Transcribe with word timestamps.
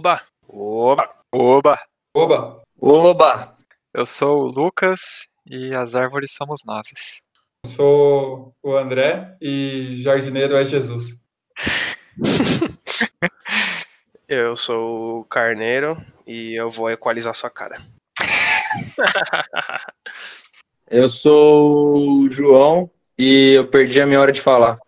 Oba! 0.00 0.22
Oba! 0.48 1.14
Oba! 1.30 1.78
Oba! 2.16 2.62
Oba! 2.80 3.54
Eu 3.92 4.06
sou 4.06 4.44
o 4.44 4.46
Lucas 4.46 5.28
e 5.44 5.76
as 5.76 5.94
árvores 5.94 6.32
somos 6.32 6.62
nós. 6.64 6.86
Eu 7.66 7.70
sou 7.70 8.54
o 8.62 8.74
André 8.74 9.36
e 9.42 10.00
jardineiro 10.00 10.56
é 10.56 10.64
Jesus. 10.64 11.20
eu 14.26 14.56
sou 14.56 15.20
o 15.20 15.24
Carneiro 15.24 16.02
e 16.26 16.58
eu 16.58 16.70
vou 16.70 16.90
equalizar 16.90 17.34
sua 17.34 17.50
cara. 17.50 17.86
eu 20.90 21.10
sou 21.10 22.22
o 22.22 22.28
João 22.30 22.90
e 23.18 23.52
eu 23.52 23.68
perdi 23.68 24.00
a 24.00 24.06
minha 24.06 24.18
hora 24.18 24.32
de 24.32 24.40
falar. 24.40 24.78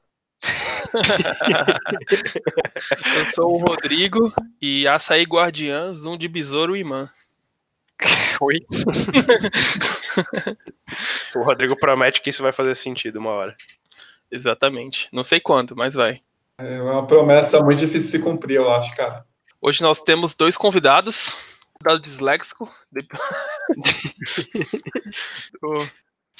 eu 3.16 3.30
sou 3.30 3.54
o 3.54 3.58
Rodrigo 3.58 4.32
e 4.60 4.86
açaí 4.86 5.24
guardiã, 5.24 5.94
zoom 5.94 6.16
de 6.16 6.28
besouro 6.28 6.76
imã. 6.76 7.10
Oi? 8.40 8.60
o 11.36 11.42
Rodrigo 11.42 11.76
promete 11.76 12.20
que 12.20 12.30
isso 12.30 12.42
vai 12.42 12.52
fazer 12.52 12.74
sentido 12.74 13.18
uma 13.18 13.30
hora. 13.30 13.56
Exatamente. 14.30 15.08
Não 15.12 15.24
sei 15.24 15.40
quando, 15.40 15.76
mas 15.76 15.94
vai. 15.94 16.20
É 16.58 16.80
uma 16.80 17.06
promessa 17.06 17.60
muito 17.60 17.78
difícil 17.78 18.02
de 18.02 18.08
se 18.08 18.18
cumprir, 18.18 18.56
eu 18.56 18.70
acho, 18.70 18.94
cara. 18.96 19.24
Hoje 19.60 19.82
nós 19.82 20.02
temos 20.02 20.34
dois 20.34 20.56
convidados. 20.56 21.36
Convidado 21.74 22.02
disléxico. 22.02 22.68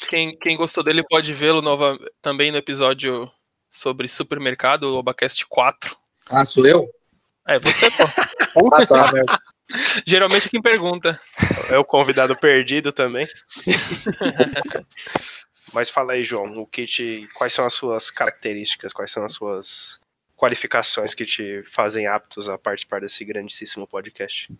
quem, 0.08 0.36
quem 0.38 0.56
gostou 0.56 0.84
dele 0.84 1.02
pode 1.08 1.32
vê-lo 1.32 1.62
nova, 1.62 1.98
também 2.20 2.50
no 2.50 2.58
episódio 2.58 3.30
sobre 3.72 4.06
supermercado, 4.06 4.82
o 4.82 4.98
Obacast 4.98 5.46
4. 5.46 5.96
Ah, 6.26 6.44
sou 6.44 6.66
eu? 6.66 6.86
É, 7.48 7.58
você, 7.58 7.90
pô. 7.90 8.04
ah, 8.76 8.86
tá. 8.86 9.10
Geralmente 10.06 10.50
quem 10.50 10.60
pergunta. 10.60 11.18
É 11.70 11.78
o 11.78 11.84
convidado 11.84 12.38
perdido 12.38 12.92
também. 12.92 13.26
Mas 15.72 15.88
fala 15.88 16.12
aí, 16.12 16.22
João, 16.22 16.58
o 16.58 16.66
que 16.66 16.86
te, 16.86 17.26
quais 17.34 17.54
são 17.54 17.64
as 17.64 17.72
suas 17.72 18.10
características, 18.10 18.92
quais 18.92 19.10
são 19.10 19.24
as 19.24 19.32
suas 19.32 19.98
qualificações 20.36 21.14
que 21.14 21.24
te 21.24 21.62
fazem 21.64 22.06
aptos 22.06 22.50
a 22.50 22.58
participar 22.58 23.00
desse 23.00 23.24
grandíssimo 23.24 23.86
podcast? 23.86 24.52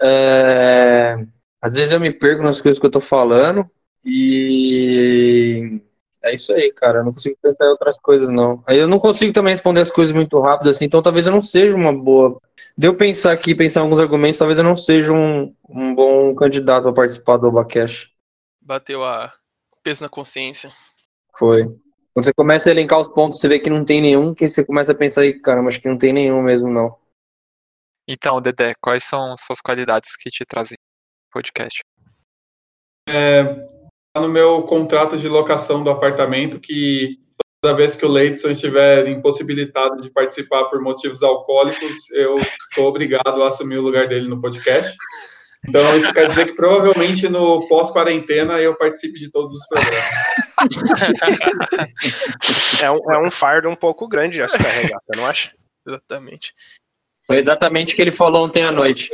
É... 0.00 1.16
Às 1.60 1.72
vezes 1.72 1.90
eu 1.90 1.98
me 1.98 2.12
perco 2.12 2.44
nas 2.44 2.60
coisas 2.60 2.78
que 2.78 2.86
eu 2.86 2.90
tô 2.90 3.00
falando 3.00 3.68
e 4.04 5.80
é 6.28 6.34
isso 6.34 6.52
aí, 6.52 6.72
cara. 6.72 6.98
Eu 6.98 7.04
não 7.04 7.12
consigo 7.12 7.36
pensar 7.42 7.66
em 7.66 7.70
outras 7.70 7.98
coisas, 7.98 8.28
não. 8.28 8.62
Aí 8.66 8.78
eu 8.78 8.88
não 8.88 8.98
consigo 8.98 9.32
também 9.32 9.52
responder 9.52 9.80
as 9.80 9.90
coisas 9.90 10.14
muito 10.14 10.38
rápido, 10.40 10.70
assim, 10.70 10.84
então 10.84 11.02
talvez 11.02 11.26
eu 11.26 11.32
não 11.32 11.40
seja 11.40 11.74
uma 11.74 11.92
boa. 11.92 12.40
Deu 12.76 12.94
pensar 12.94 13.32
aqui, 13.32 13.54
pensar 13.54 13.80
em 13.80 13.82
alguns 13.84 13.98
argumentos, 13.98 14.38
talvez 14.38 14.58
eu 14.58 14.64
não 14.64 14.76
seja 14.76 15.12
um, 15.12 15.54
um 15.68 15.94
bom 15.94 16.34
candidato 16.34 16.88
a 16.88 16.92
participar 16.92 17.36
do 17.36 17.48
Obacash. 17.48 18.10
Bateu 18.60 19.04
a 19.04 19.32
peso 19.82 20.02
na 20.02 20.08
consciência. 20.08 20.70
Foi. 21.36 21.64
Quando 22.12 22.24
você 22.24 22.32
começa 22.34 22.68
a 22.68 22.72
elencar 22.72 22.98
os 22.98 23.08
pontos, 23.08 23.38
você 23.38 23.48
vê 23.48 23.58
que 23.58 23.70
não 23.70 23.84
tem 23.84 24.00
nenhum, 24.00 24.34
que 24.34 24.46
você 24.46 24.64
começa 24.64 24.92
a 24.92 24.94
pensar 24.94 25.22
aí, 25.22 25.34
caramba, 25.38 25.68
acho 25.68 25.80
que 25.80 25.88
não 25.88 25.96
tem 25.96 26.12
nenhum 26.12 26.42
mesmo, 26.42 26.68
não. 26.68 26.96
Então, 28.06 28.40
Dedé, 28.40 28.74
quais 28.80 29.04
são 29.04 29.36
suas 29.36 29.60
qualidades 29.60 30.16
que 30.16 30.30
te 30.30 30.44
trazem 30.44 30.76
podcast? 31.30 31.80
É, 33.08 33.66
no 34.20 34.28
meu 34.28 34.62
contrato 34.62 35.16
de 35.16 35.28
locação 35.28 35.82
do 35.82 35.90
apartamento 35.90 36.60
que 36.60 37.18
toda 37.60 37.76
vez 37.76 37.96
que 37.96 38.04
o 38.04 38.08
Leidson 38.08 38.50
estiver 38.50 39.08
impossibilitado 39.08 40.00
de 40.00 40.10
participar 40.10 40.64
por 40.64 40.80
motivos 40.80 41.22
alcoólicos, 41.22 42.10
eu 42.12 42.38
sou 42.74 42.86
obrigado 42.86 43.42
a 43.42 43.48
assumir 43.48 43.78
o 43.78 43.82
lugar 43.82 44.08
dele 44.08 44.28
no 44.28 44.40
podcast. 44.40 44.96
Então, 45.66 45.96
isso 45.96 46.12
quer 46.12 46.28
dizer 46.28 46.46
que 46.46 46.54
provavelmente 46.54 47.28
no 47.28 47.66
pós-quarentena 47.68 48.60
eu 48.60 48.76
participe 48.76 49.18
de 49.18 49.30
todos 49.30 49.56
os 49.56 49.66
programas. 49.66 50.04
é, 52.82 52.90
um, 52.90 53.12
é 53.12 53.26
um 53.26 53.30
fardo 53.30 53.68
um 53.68 53.74
pouco 53.74 54.06
grande 54.06 54.40
a 54.40 54.48
se 54.48 54.56
carregar, 54.56 54.98
você 55.02 55.16
não 55.16 55.26
acha? 55.26 55.50
Exatamente. 55.86 56.54
Foi 57.26 57.38
exatamente 57.38 57.92
o 57.92 57.96
que 57.96 58.02
ele 58.02 58.12
falou 58.12 58.46
ontem 58.46 58.62
à 58.62 58.70
noite. 58.70 59.10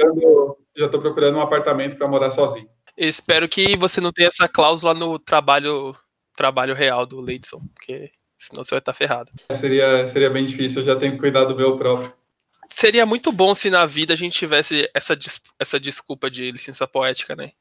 Já 0.77 0.87
estou 0.87 1.01
procurando 1.01 1.39
um 1.39 1.41
apartamento 1.41 1.97
para 1.97 2.07
morar 2.07 2.31
sozinho. 2.31 2.69
Espero 2.97 3.49
que 3.49 3.77
você 3.77 4.01
não 4.01 4.13
tenha 4.13 4.29
essa 4.29 4.49
cláusula 4.49 4.95
no 4.95 5.19
trabalho, 5.19 5.97
trabalho 6.37 6.75
real 6.75 7.07
do 7.07 7.21
Leidson, 7.21 7.61
porque 7.75 8.11
senão 8.39 8.63
você 8.63 8.71
vai 8.71 8.79
estar 8.79 8.95
ferrado. 8.95 9.33
Seria, 9.53 10.07
seria 10.07 10.31
bem 10.31 10.45
difícil, 10.45 10.81
eu 10.81 10.87
já 10.87 10.97
tenho 10.97 11.13
que 11.13 11.19
cuidar 11.19 11.45
do 11.45 11.57
meu 11.57 11.77
próprio. 11.77 12.13
Seria 12.69 13.05
muito 13.05 13.31
bom 13.31 13.55
se 13.55 13.69
na 13.71 13.85
vida 13.87 14.15
a 14.15 14.17
gente 14.17 14.39
tivesse 14.39 14.89
essa, 14.95 15.17
essa 15.59 15.79
desculpa 15.79 16.31
de 16.31 16.51
licença 16.51 16.87
poética, 16.87 17.37
né? 17.37 17.53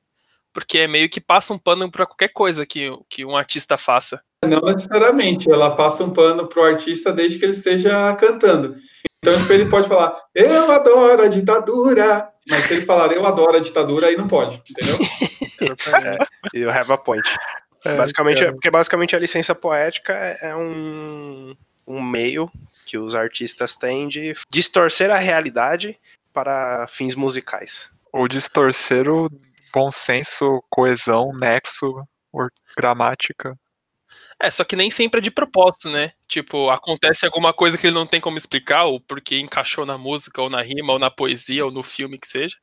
Porque 0.54 0.80
é 0.80 0.88
meio 0.88 1.10
que 1.10 1.20
passa 1.20 1.54
um 1.54 1.58
pano 1.58 1.92
para 1.92 2.06
qualquer 2.06 2.30
coisa 2.30 2.66
que, 2.66 2.90
que 3.10 3.26
um 3.26 3.36
artista 3.36 3.78
faça. 3.78 4.22
Não 4.46 4.62
necessariamente, 4.62 5.50
ela 5.52 5.76
passa 5.76 6.04
um 6.04 6.14
pano 6.14 6.48
pro 6.48 6.64
artista 6.64 7.12
desde 7.12 7.40
que 7.40 7.46
ele 7.46 7.54
esteja 7.54 8.16
cantando. 8.16 8.76
Então 9.20 9.38
tipo, 9.40 9.54
ele 9.54 9.66
pode 9.68 9.88
falar, 9.88 10.18
eu 10.36 10.72
adoro 10.72 11.24
a 11.24 11.28
ditadura, 11.28 12.30
mas 12.48 12.66
se 12.66 12.74
ele 12.74 12.86
falar 12.86 13.12
eu 13.12 13.26
adoro 13.26 13.58
a 13.58 13.60
ditadura, 13.60 14.08
aí 14.08 14.18
não 14.18 14.28
pode, 14.28 14.62
entendeu? 14.70 14.98
é, 16.52 16.58
you 16.58 16.70
have 16.70 16.92
a 16.92 16.98
point. 16.98 17.28
É, 17.86 17.96
basicamente, 17.96 18.44
é. 18.44 18.52
porque 18.52 18.72
basicamente 18.72 19.16
a 19.16 19.20
licença 19.20 19.54
poética 19.54 20.14
é 20.14 20.56
um, 20.56 21.56
um 21.88 22.02
meio 22.02 22.50
que 22.86 22.98
os 22.98 23.16
artistas 23.16 23.76
têm 23.76 24.08
de 24.08 24.34
distorcer 24.50 25.12
a 25.12 25.18
realidade 25.18 25.98
para 26.32 26.88
fins 26.88 27.16
musicais. 27.16 27.92
Ou 28.12 28.28
distorcer 28.28 29.10
o 29.10 29.30
bom 29.74 29.92
senso, 29.92 30.64
coesão, 30.70 31.34
nexo, 31.34 32.08
gramática. 32.78 33.58
É, 34.42 34.52
só 34.52 34.64
que 34.64 34.76
nem 34.76 34.92
sempre 34.92 35.20
é 35.20 35.22
de 35.22 35.32
propósito, 35.32 35.90
né? 35.90 36.12
Tipo, 36.28 36.70
acontece 36.70 37.26
alguma 37.26 37.54
coisa 37.54 37.78
que 37.78 37.88
ele 37.88 37.96
não 37.96 38.06
tem 38.06 38.20
como 38.20 38.38
explicar, 38.38 38.86
ou 38.86 39.00
porque 39.00 39.40
encaixou 39.40 39.86
na 39.86 39.98
música, 39.98 40.42
ou 40.42 40.50
na 40.50 40.62
rima, 40.62 40.94
ou 40.94 41.00
na 41.00 41.10
poesia, 41.10 41.66
ou 41.66 41.72
no 41.72 41.84
filme 41.84 42.18
que 42.18 42.28
seja. 42.28 42.58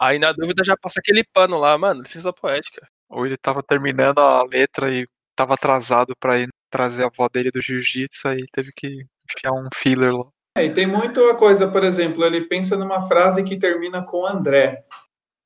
Aí 0.00 0.18
na 0.18 0.32
dúvida 0.32 0.64
já 0.64 0.76
passa 0.76 1.00
aquele 1.00 1.22
pano 1.24 1.58
lá, 1.58 1.76
mano, 1.78 2.02
licença 2.02 2.32
poética. 2.32 2.86
Ou 3.08 3.26
ele 3.26 3.36
tava 3.36 3.62
terminando 3.62 4.18
a 4.18 4.42
letra 4.44 4.92
e 4.92 5.06
tava 5.36 5.54
atrasado 5.54 6.14
para 6.18 6.40
ir 6.40 6.48
trazer 6.70 7.04
a 7.04 7.06
avó 7.06 7.28
dele 7.28 7.50
do 7.50 7.60
jiu-jitsu, 7.60 8.28
aí 8.28 8.44
teve 8.52 8.72
que 8.74 9.04
enfiar 9.30 9.52
um 9.52 9.68
filler 9.74 10.12
lá. 10.12 10.26
É, 10.56 10.64
e 10.64 10.72
tem 10.72 10.86
muita 10.86 11.34
coisa, 11.34 11.68
por 11.68 11.84
exemplo, 11.84 12.24
ele 12.24 12.42
pensa 12.42 12.76
numa 12.76 13.06
frase 13.06 13.44
que 13.44 13.58
termina 13.58 14.02
com 14.02 14.26
André. 14.26 14.84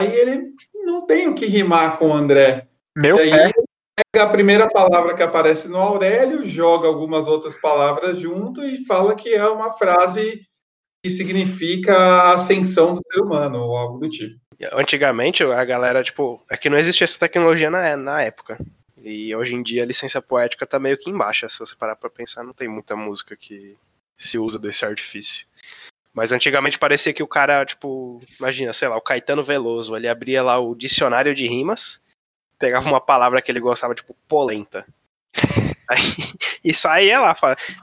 Aí 0.00 0.12
ele 0.12 0.53
não 0.84 1.06
tem 1.06 1.28
o 1.28 1.34
que 1.34 1.47
rimar 1.47 1.99
com 1.99 2.12
André. 2.12 2.69
Meu 2.97 3.16
e 3.16 3.33
aí 3.33 3.53
pé. 3.53 3.66
Pega 3.97 4.25
a 4.25 4.31
primeira 4.31 4.69
palavra 4.69 5.15
que 5.15 5.23
aparece 5.23 5.69
no 5.69 5.79
Aurélio, 5.79 6.47
joga 6.47 6.87
algumas 6.87 7.27
outras 7.27 7.59
palavras 7.59 8.19
junto 8.19 8.62
e 8.62 8.84
fala 8.84 9.15
que 9.15 9.34
é 9.34 9.47
uma 9.47 9.73
frase 9.73 10.47
que 11.03 11.11
significa 11.11 11.97
a 11.97 12.34
ascensão 12.34 12.95
do 12.95 13.01
ser 13.03 13.21
humano, 13.21 13.62
ou 13.62 13.77
algo 13.77 13.99
do 13.99 14.09
tipo. 14.09 14.39
Antigamente, 14.73 15.45
a 15.45 15.65
galera, 15.65 16.03
tipo, 16.03 16.43
é 16.51 16.57
que 16.57 16.69
não 16.69 16.79
existia 16.79 17.05
essa 17.05 17.19
tecnologia 17.19 17.71
na, 17.71 17.97
na 17.97 18.23
época. 18.23 18.59
E 19.03 19.34
hoje 19.37 19.55
em 19.55 19.62
dia 19.62 19.83
a 19.83 19.87
licença 19.87 20.21
poética 20.21 20.67
tá 20.67 20.78
meio 20.78 20.97
que 20.97 21.11
embaixo. 21.11 21.49
Se 21.49 21.59
você 21.59 21.77
parar 21.77 21.95
pra 21.95 22.11
pensar, 22.11 22.43
não 22.43 22.53
tem 22.53 22.67
muita 22.67 22.97
música 22.97 23.37
que 23.37 23.77
se 24.17 24.39
usa 24.39 24.59
desse 24.59 24.84
artifício. 24.84 25.47
Mas 26.13 26.33
antigamente 26.33 26.78
parecia 26.78 27.13
que 27.13 27.23
o 27.23 27.28
cara, 27.28 27.65
tipo, 27.67 28.23
imagina, 28.41 28.73
sei 28.73 28.89
lá, 28.89 28.97
o 28.97 29.03
Caetano 29.03 29.45
Veloso, 29.45 29.95
ele 29.95 30.09
abria 30.09 30.43
lá 30.43 30.59
o 30.59 30.75
dicionário 30.75 31.34
de 31.34 31.47
rimas, 31.47 32.03
pegava 32.59 32.89
uma 32.89 33.00
palavra 33.00 33.41
que 33.41 33.50
ele 33.50 33.61
gostava, 33.61 33.94
tipo, 33.94 34.15
polenta. 34.28 34.84
Aí, 35.89 36.00
e 36.65 36.75
saía 36.75 37.21
lá, 37.21 37.37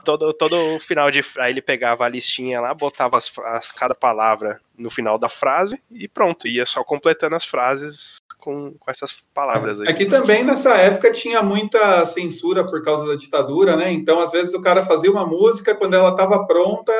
todo, 0.04 0.30
todo 0.34 0.78
final 0.78 1.10
de 1.10 1.20
aí 1.38 1.50
ele 1.50 1.62
pegava 1.62 2.04
a 2.04 2.08
listinha 2.08 2.60
lá, 2.60 2.74
botava 2.74 3.16
as, 3.16 3.32
a, 3.38 3.60
cada 3.74 3.94
palavra 3.94 4.60
no 4.76 4.90
final 4.90 5.18
da 5.18 5.30
frase 5.30 5.80
e 5.90 6.06
pronto, 6.06 6.46
ia 6.46 6.66
só 6.66 6.84
completando 6.84 7.34
as 7.34 7.46
frases 7.46 8.18
com, 8.36 8.74
com 8.78 8.90
essas 8.90 9.12
palavras 9.32 9.80
aí. 9.80 9.88
Aqui 9.88 10.04
também 10.04 10.44
nessa 10.44 10.76
época 10.76 11.10
tinha 11.12 11.42
muita 11.42 12.04
censura 12.04 12.62
por 12.66 12.84
causa 12.84 13.06
da 13.06 13.14
ditadura, 13.14 13.74
né? 13.74 13.90
Então, 13.90 14.20
às 14.20 14.32
vezes, 14.32 14.52
o 14.52 14.60
cara 14.60 14.84
fazia 14.84 15.10
uma 15.10 15.26
música, 15.26 15.74
quando 15.74 15.94
ela 15.94 16.10
estava 16.10 16.46
pronta, 16.46 16.92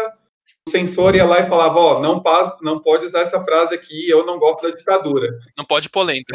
censor 0.69 1.14
ia 1.14 1.25
lá 1.25 1.40
e 1.40 1.49
falava, 1.49 1.78
ó, 1.78 1.99
oh, 1.99 2.00
não, 2.00 2.22
não 2.62 2.81
pode 2.81 3.05
usar 3.05 3.20
essa 3.20 3.43
frase 3.44 3.75
aqui, 3.75 4.08
eu 4.08 4.25
não 4.25 4.38
gosto 4.38 4.62
da 4.62 4.75
ditadura. 4.75 5.28
Não 5.56 5.64
pode 5.64 5.88
polenta. 5.90 6.32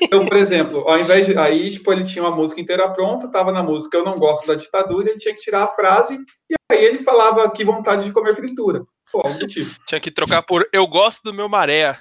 então, 0.00 0.24
por 0.24 0.36
exemplo, 0.36 0.84
ao 0.88 0.98
invés 0.98 1.26
de. 1.26 1.36
Aí, 1.36 1.70
tipo, 1.70 1.92
ele 1.92 2.04
tinha 2.04 2.24
uma 2.24 2.34
música 2.34 2.60
inteira 2.60 2.88
pronta, 2.88 3.30
tava 3.30 3.52
na 3.52 3.62
música 3.62 3.98
Eu 3.98 4.04
não 4.04 4.18
gosto 4.18 4.46
da 4.46 4.54
ditadura, 4.54 5.10
ele 5.10 5.18
tinha 5.18 5.34
que 5.34 5.40
tirar 5.40 5.64
a 5.64 5.68
frase, 5.68 6.18
e 6.50 6.54
aí 6.72 6.84
ele 6.84 6.98
falava 6.98 7.50
que 7.50 7.64
vontade 7.64 8.04
de 8.04 8.12
comer 8.12 8.34
fritura. 8.34 8.84
Pô, 9.12 9.20
algo 9.24 9.38
do 9.38 9.46
tipo. 9.46 9.70
Tinha 9.86 10.00
que 10.00 10.10
trocar 10.10 10.42
por 10.42 10.66
Eu 10.72 10.86
gosto 10.86 11.22
do 11.22 11.34
meu 11.34 11.48
maré. 11.48 11.98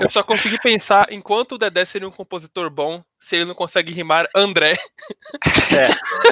Eu 0.00 0.08
só 0.08 0.22
consegui 0.22 0.58
pensar 0.58 1.12
enquanto 1.12 1.52
o 1.52 1.58
Dedé 1.58 1.84
seria 1.84 2.08
um 2.08 2.12
compositor 2.12 2.70
bom 2.70 3.02
se 3.18 3.36
ele 3.36 3.44
não 3.44 3.54
consegue 3.54 3.92
rimar 3.92 4.28
André. 4.34 4.76
É. 5.72 5.88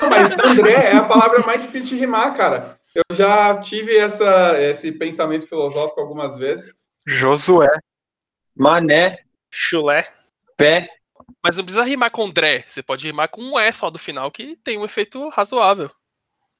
Mas 0.08 0.32
André 0.32 0.72
é 0.72 0.96
a 0.96 1.04
palavra 1.04 1.40
mais 1.40 1.62
difícil 1.62 1.90
de 1.90 1.96
rimar, 1.96 2.36
cara. 2.36 2.78
Eu 2.94 3.02
já 3.16 3.58
tive 3.58 3.96
essa, 3.96 4.60
esse 4.60 4.92
pensamento 4.92 5.46
filosófico 5.46 6.00
algumas 6.00 6.36
vezes. 6.36 6.74
Josué. 7.06 7.68
Mané, 8.54 9.18
Chulé. 9.50 10.06
pé. 10.56 10.88
Mas 11.42 11.56
não 11.56 11.64
precisa 11.64 11.84
rimar 11.84 12.10
com 12.10 12.28
Dré. 12.28 12.64
Você 12.68 12.82
pode 12.82 13.06
rimar 13.06 13.28
com 13.28 13.42
um 13.42 13.58
E 13.58 13.72
só 13.72 13.90
do 13.90 13.98
final, 13.98 14.30
que 14.30 14.56
tem 14.56 14.78
um 14.78 14.84
efeito 14.84 15.28
razoável. 15.30 15.90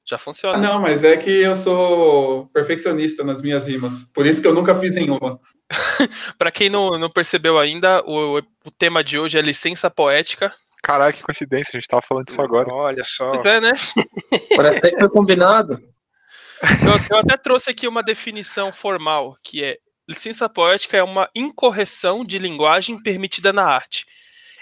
Já 0.05 0.17
Ah, 0.17 0.19
funciona. 0.19 0.57
não, 0.57 0.81
mas 0.81 1.03
é 1.03 1.15
que 1.15 1.29
eu 1.29 1.55
sou 1.55 2.47
perfeccionista 2.47 3.23
nas 3.23 3.41
minhas 3.41 3.65
rimas. 3.67 4.03
Por 4.13 4.25
isso 4.25 4.41
que 4.41 4.47
eu 4.47 4.53
nunca 4.53 4.75
fiz 4.75 4.93
nenhuma. 4.93 5.39
Pra 6.37 6.51
quem 6.51 6.69
não, 6.69 6.99
não 6.99 7.09
percebeu 7.09 7.57
ainda, 7.57 8.03
o, 8.05 8.39
o 8.65 8.71
tema 8.77 9.03
de 9.03 9.17
hoje 9.17 9.37
é 9.37 9.41
licença 9.41 9.89
poética. 9.89 10.53
Caralho, 10.83 11.13
que 11.13 11.23
coincidência, 11.23 11.71
a 11.77 11.79
gente 11.79 11.87
tava 11.87 12.01
falando 12.01 12.25
disso 12.25 12.41
agora. 12.41 12.67
Olha 12.73 13.03
só. 13.05 13.31
Pois 13.31 13.45
é, 13.45 13.61
né? 13.61 13.71
Parece 14.57 14.79
até 14.79 14.91
que 14.91 14.99
foi 14.99 15.09
combinado. 15.09 15.81
Eu, 16.81 17.17
eu 17.17 17.17
até 17.17 17.35
trouxe 17.35 17.69
aqui 17.71 17.85
uma 17.89 18.01
definição 18.01 18.71
formal, 18.71 19.35
que 19.43 19.61
é 19.61 19.77
licença 20.07 20.47
poética 20.47 20.95
é 20.95 21.03
uma 21.03 21.29
incorreção 21.35 22.23
de 22.23 22.39
linguagem 22.39 23.01
permitida 23.03 23.51
na 23.51 23.65
arte. 23.65 24.05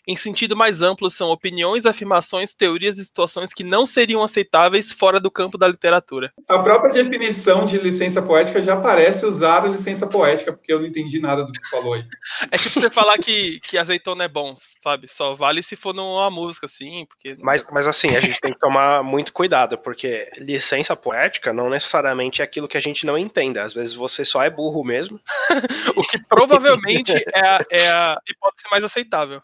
Em 0.08 0.16
sentido 0.16 0.56
mais 0.56 0.82
amplo, 0.82 1.12
são 1.12 1.30
opiniões, 1.30 1.86
afirmações, 1.86 2.56
teorias 2.56 2.98
e 2.98 3.06
situações 3.06 3.54
que 3.54 3.64
não 3.64 3.86
seriam 3.86 4.24
aceitáveis 4.24 4.92
fora 4.92 5.20
do 5.20 5.30
campo 5.30 5.58
da 5.58 5.68
literatura. 5.68 6.34
A 6.48 6.58
própria 6.60 6.92
definição 6.92 7.66
de 7.66 7.78
licença 7.78 8.22
poética 8.22 8.64
já 8.64 8.76
parece 8.76 9.26
usar 9.26 9.64
a 9.64 9.68
licença 9.68 10.08
poética, 10.08 10.54
porque 10.54 10.74
eu 10.74 10.80
não 10.80 10.88
entendi 10.88 11.20
nada 11.20 11.44
do 11.44 11.52
que 11.52 11.70
falou 11.70 11.94
aí. 11.94 12.04
É 12.52 12.58
tipo 12.58 12.80
você 12.80 12.90
falar 12.90 13.18
que, 13.20 13.60
que 13.60 13.78
azeitona 13.78 14.24
é 14.24 14.28
bom, 14.28 14.56
sabe? 14.80 15.08
Só 15.08 15.36
vale 15.36 15.62
se 15.62 15.76
for 15.76 15.94
numa 15.94 16.32
música, 16.32 16.66
assim, 16.66 17.06
porque. 17.08 17.36
Mas, 17.40 17.64
mas 17.72 17.86
assim, 17.86 18.16
a 18.16 18.22
gente 18.22 18.40
tem 18.42 18.54
que 18.54 18.60
tomar 18.60 19.04
muito 19.04 19.32
cuidado, 19.32 19.78
porque 19.78 20.32
licença 20.38 20.96
poética 20.96 21.54
não 21.54 21.70
necessariamente 21.70 22.42
é 22.42 22.46
aquilo 22.46 22.68
que 22.68 22.78
a 22.78 22.82
gente 22.82 23.06
não 23.06 23.18
entenda. 23.18 23.62
Às 23.62 23.74
vezes 23.74 23.94
você 23.94 24.26
só 24.26 24.42
é 24.42 24.50
burro 24.50 24.84
mesmo. 24.84 25.20
O 25.96 26.04
que 26.04 26.18
provavelmente 26.24 27.12
é 27.34 27.40
a, 27.40 27.60
é 27.70 27.90
a 27.90 28.18
hipótese 28.28 28.70
mais 28.72 28.84
aceitável. 28.84 29.42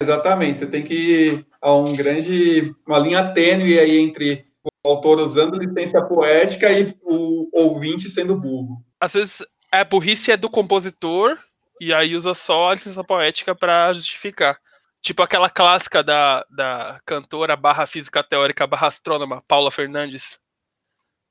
Exatamente, 0.00 0.58
você 0.58 0.66
tem 0.66 0.82
que 0.82 1.44
há 1.60 1.74
um 1.74 1.92
grande 1.94 2.74
uma 2.86 2.98
linha 2.98 3.32
tênue 3.32 3.78
aí 3.78 3.98
entre 3.98 4.46
o 4.64 4.88
autor 4.88 5.18
usando 5.18 5.58
licença 5.58 6.02
poética 6.02 6.72
e 6.72 6.94
o 7.02 7.48
ouvinte 7.52 8.08
sendo 8.08 8.34
burro. 8.34 8.82
Às 8.98 9.12
vezes 9.12 9.44
a 9.70 9.84
burrice 9.84 10.32
é 10.32 10.36
do 10.36 10.48
compositor 10.48 11.38
e 11.80 11.92
aí 11.92 12.16
usa 12.16 12.34
só 12.34 12.70
a 12.70 12.74
licença 12.74 13.04
poética 13.04 13.54
pra 13.54 13.92
justificar. 13.92 14.58
Tipo 15.02 15.22
aquela 15.22 15.48
clássica 15.48 16.02
da, 16.02 16.44
da 16.50 17.00
cantora 17.06 17.56
barra 17.56 17.86
física 17.86 18.22
teórica 18.22 18.66
barra 18.66 18.88
astrônoma, 18.88 19.42
Paula 19.46 19.70
Fernandes, 19.70 20.38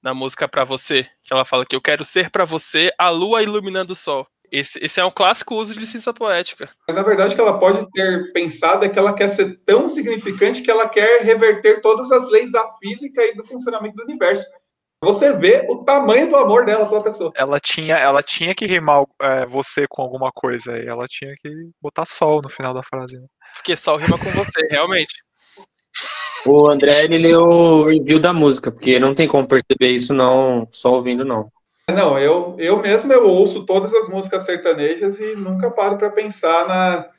na 0.01 0.13
música 0.13 0.47
Pra 0.47 0.63
Você, 0.63 1.07
que 1.23 1.33
ela 1.33 1.45
fala 1.45 1.65
que 1.65 1.75
eu 1.75 1.81
quero 1.81 2.05
ser 2.05 2.31
pra 2.31 2.45
você 2.45 2.91
a 2.97 3.09
lua 3.09 3.43
iluminando 3.43 3.93
o 3.93 3.95
sol. 3.95 4.27
Esse, 4.51 4.79
esse 4.83 4.99
é 4.99 5.05
um 5.05 5.11
clássico 5.11 5.55
uso 5.55 5.73
de 5.73 5.79
licença 5.79 6.13
poética. 6.13 6.69
Mas 6.87 6.95
na 6.95 7.03
verdade 7.03 7.33
o 7.33 7.35
que 7.35 7.41
ela 7.41 7.59
pode 7.59 7.89
ter 7.91 8.31
pensado 8.33 8.85
é 8.85 8.89
que 8.89 8.97
ela 8.97 9.13
quer 9.13 9.29
ser 9.29 9.59
tão 9.65 9.87
significante 9.87 10.61
que 10.61 10.71
ela 10.71 10.89
quer 10.89 11.23
reverter 11.23 11.81
todas 11.81 12.11
as 12.11 12.29
leis 12.29 12.51
da 12.51 12.63
física 12.77 13.23
e 13.23 13.35
do 13.35 13.45
funcionamento 13.45 13.95
do 13.95 14.03
universo. 14.03 14.47
Você 15.01 15.33
vê 15.37 15.65
o 15.69 15.83
tamanho 15.85 16.29
do 16.29 16.35
amor 16.35 16.65
dela 16.65 16.85
pela 16.85 17.01
pessoa. 17.01 17.31
Ela 17.35 17.59
tinha, 17.59 17.95
ela 17.95 18.21
tinha 18.21 18.53
que 18.53 18.65
rimar 18.65 19.05
é, 19.21 19.45
você 19.45 19.85
com 19.87 20.01
alguma 20.01 20.29
coisa 20.31 20.73
aí. 20.73 20.85
Ela 20.85 21.07
tinha 21.07 21.33
que 21.41 21.49
botar 21.81 22.05
sol 22.05 22.41
no 22.41 22.49
final 22.49 22.73
da 22.73 22.83
frase. 22.83 23.17
né? 23.17 23.25
Porque 23.55 23.77
sol 23.77 23.97
rima 23.97 24.17
com 24.19 24.29
você, 24.31 24.67
realmente. 24.69 25.13
O 26.45 26.69
André, 26.69 27.05
ele 27.05 27.17
leu 27.17 27.43
o 27.43 27.87
review 27.87 28.19
da 28.19 28.33
música, 28.33 28.71
porque 28.71 28.99
não 28.99 29.15
tem 29.15 29.27
como 29.27 29.47
perceber 29.47 29.91
isso 29.91 30.13
não, 30.13 30.67
só 30.71 30.93
ouvindo 30.93 31.23
não. 31.23 31.49
Não, 31.91 32.17
eu, 32.17 32.55
eu 32.57 32.79
mesmo 32.79 33.11
eu 33.11 33.27
ouço 33.27 33.65
todas 33.65 33.93
as 33.93 34.09
músicas 34.09 34.43
sertanejas 34.43 35.19
e 35.19 35.35
nunca 35.35 35.71
paro 35.71 35.97
para 35.97 36.09
pensar 36.09 36.67
na, 36.67 37.09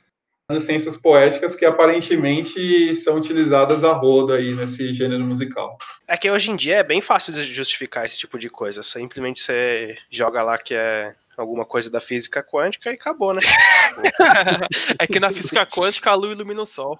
nas 0.50 0.58
licenças 0.58 0.96
poéticas 0.96 1.54
que 1.54 1.64
aparentemente 1.64 2.94
são 2.96 3.16
utilizadas 3.16 3.84
a 3.84 3.92
rodo 3.92 4.32
aí 4.32 4.54
nesse 4.54 4.92
gênero 4.92 5.24
musical. 5.24 5.76
É 6.06 6.16
que 6.16 6.30
hoje 6.30 6.50
em 6.50 6.56
dia 6.56 6.76
é 6.76 6.82
bem 6.82 7.00
fácil 7.00 7.32
de 7.32 7.44
justificar 7.44 8.04
esse 8.04 8.18
tipo 8.18 8.38
de 8.38 8.50
coisa. 8.50 8.82
Simplesmente 8.82 9.40
você 9.40 9.96
joga 10.10 10.42
lá 10.42 10.58
que 10.58 10.74
é 10.74 11.14
alguma 11.36 11.64
coisa 11.64 11.90
da 11.90 12.00
física 12.00 12.42
quântica 12.42 12.90
e 12.90 12.94
acabou, 12.94 13.32
né? 13.32 13.40
é 14.98 15.06
que 15.06 15.20
na 15.20 15.30
física 15.30 15.64
quântica 15.64 16.10
a 16.10 16.14
lua 16.14 16.32
ilumina 16.32 16.62
o 16.62 16.66
sol. 16.66 16.98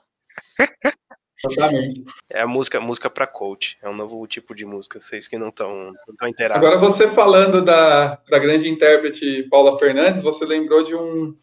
Exatamente. 1.49 2.05
É 2.29 2.43
a 2.43 2.47
música, 2.47 2.81
música 2.81 3.09
pra 3.09 3.27
coach. 3.27 3.79
É 3.83 3.89
um 3.89 3.97
novo 3.97 4.27
tipo 4.27 4.55
de 4.55 4.65
música. 4.65 5.01
Vocês 5.01 5.27
que 5.27 5.39
não 5.39 5.49
estão 5.49 5.93
não 6.21 6.29
inteirados. 6.29 6.67
Agora, 6.67 6.79
você 6.79 7.09
falando 7.09 7.63
da, 7.63 8.17
da 8.29 8.39
grande 8.39 8.69
intérprete 8.69 9.45
Paula 9.51 9.79
Fernandes, 9.79 10.23
você 10.23 10.45
lembrou 10.45 10.83
de 10.83 10.95
um, 10.95 11.35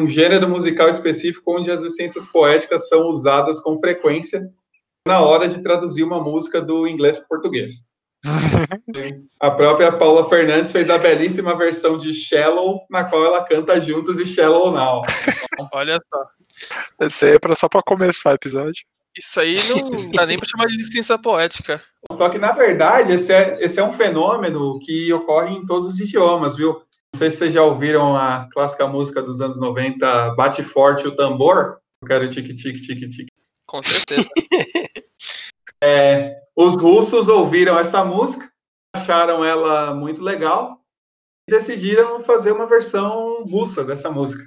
um 0.00 0.08
gênero 0.08 0.48
musical 0.48 0.88
específico 0.88 1.56
onde 1.56 1.70
as 1.70 1.80
licenças 1.80 2.26
poéticas 2.26 2.88
são 2.88 3.02
usadas 3.08 3.60
com 3.60 3.78
frequência 3.78 4.48
na 5.06 5.20
hora 5.20 5.48
de 5.48 5.62
traduzir 5.62 6.02
uma 6.02 6.20
música 6.20 6.60
do 6.60 6.86
inglês 6.86 7.16
para 7.16 7.24
o 7.24 7.28
português. 7.28 7.88
A 9.40 9.50
própria 9.50 9.92
Paula 9.92 10.28
Fernandes 10.28 10.72
fez 10.72 10.90
a 10.90 10.98
belíssima 10.98 11.56
versão 11.56 11.96
de 11.96 12.12
Shallow, 12.12 12.84
na 12.90 13.04
qual 13.04 13.24
ela 13.24 13.44
canta 13.44 13.80
juntos 13.80 14.18
e 14.18 14.26
Shallow 14.26 14.72
Now. 14.72 15.02
Olha 15.72 16.00
só. 16.12 16.26
Esse 17.06 17.26
aí 17.26 17.32
é 17.34 17.38
pra, 17.38 17.54
só 17.54 17.68
pra 17.68 17.82
começar 17.82 18.32
o 18.32 18.34
episódio. 18.34 18.84
Isso 19.18 19.40
aí 19.40 19.56
não 19.68 20.12
dá 20.12 20.24
nem 20.24 20.38
pra 20.38 20.48
chamar 20.48 20.66
de 20.66 20.76
licença 20.76 21.18
poética. 21.18 21.82
Só 22.12 22.28
que, 22.28 22.38
na 22.38 22.52
verdade, 22.52 23.12
esse 23.12 23.32
é, 23.32 23.54
esse 23.58 23.80
é 23.80 23.84
um 23.84 23.92
fenômeno 23.92 24.78
que 24.78 25.12
ocorre 25.12 25.56
em 25.56 25.66
todos 25.66 25.88
os 25.88 25.98
idiomas, 25.98 26.54
viu? 26.54 26.74
Não 26.74 27.18
sei 27.18 27.30
se 27.30 27.38
vocês 27.38 27.54
já 27.54 27.64
ouviram 27.64 28.16
a 28.16 28.48
clássica 28.52 28.86
música 28.86 29.20
dos 29.20 29.40
anos 29.40 29.58
90, 29.58 30.34
Bate 30.36 30.62
Forte 30.62 31.08
o 31.08 31.16
Tambor. 31.16 31.78
Eu 32.00 32.06
quero 32.06 32.30
tique-tique, 32.30 32.80
tique-tique. 32.80 33.32
Com 33.66 33.82
certeza. 33.82 34.28
É, 35.80 36.34
os 36.56 36.76
russos 36.76 37.28
ouviram 37.28 37.78
essa 37.78 38.04
música, 38.04 38.50
acharam 38.96 39.44
ela 39.44 39.94
muito 39.94 40.22
legal 40.24 40.80
e 41.48 41.52
decidiram 41.52 42.18
fazer 42.18 42.50
uma 42.50 42.66
versão 42.66 43.44
russa 43.44 43.84
dessa 43.84 44.10
música. 44.10 44.44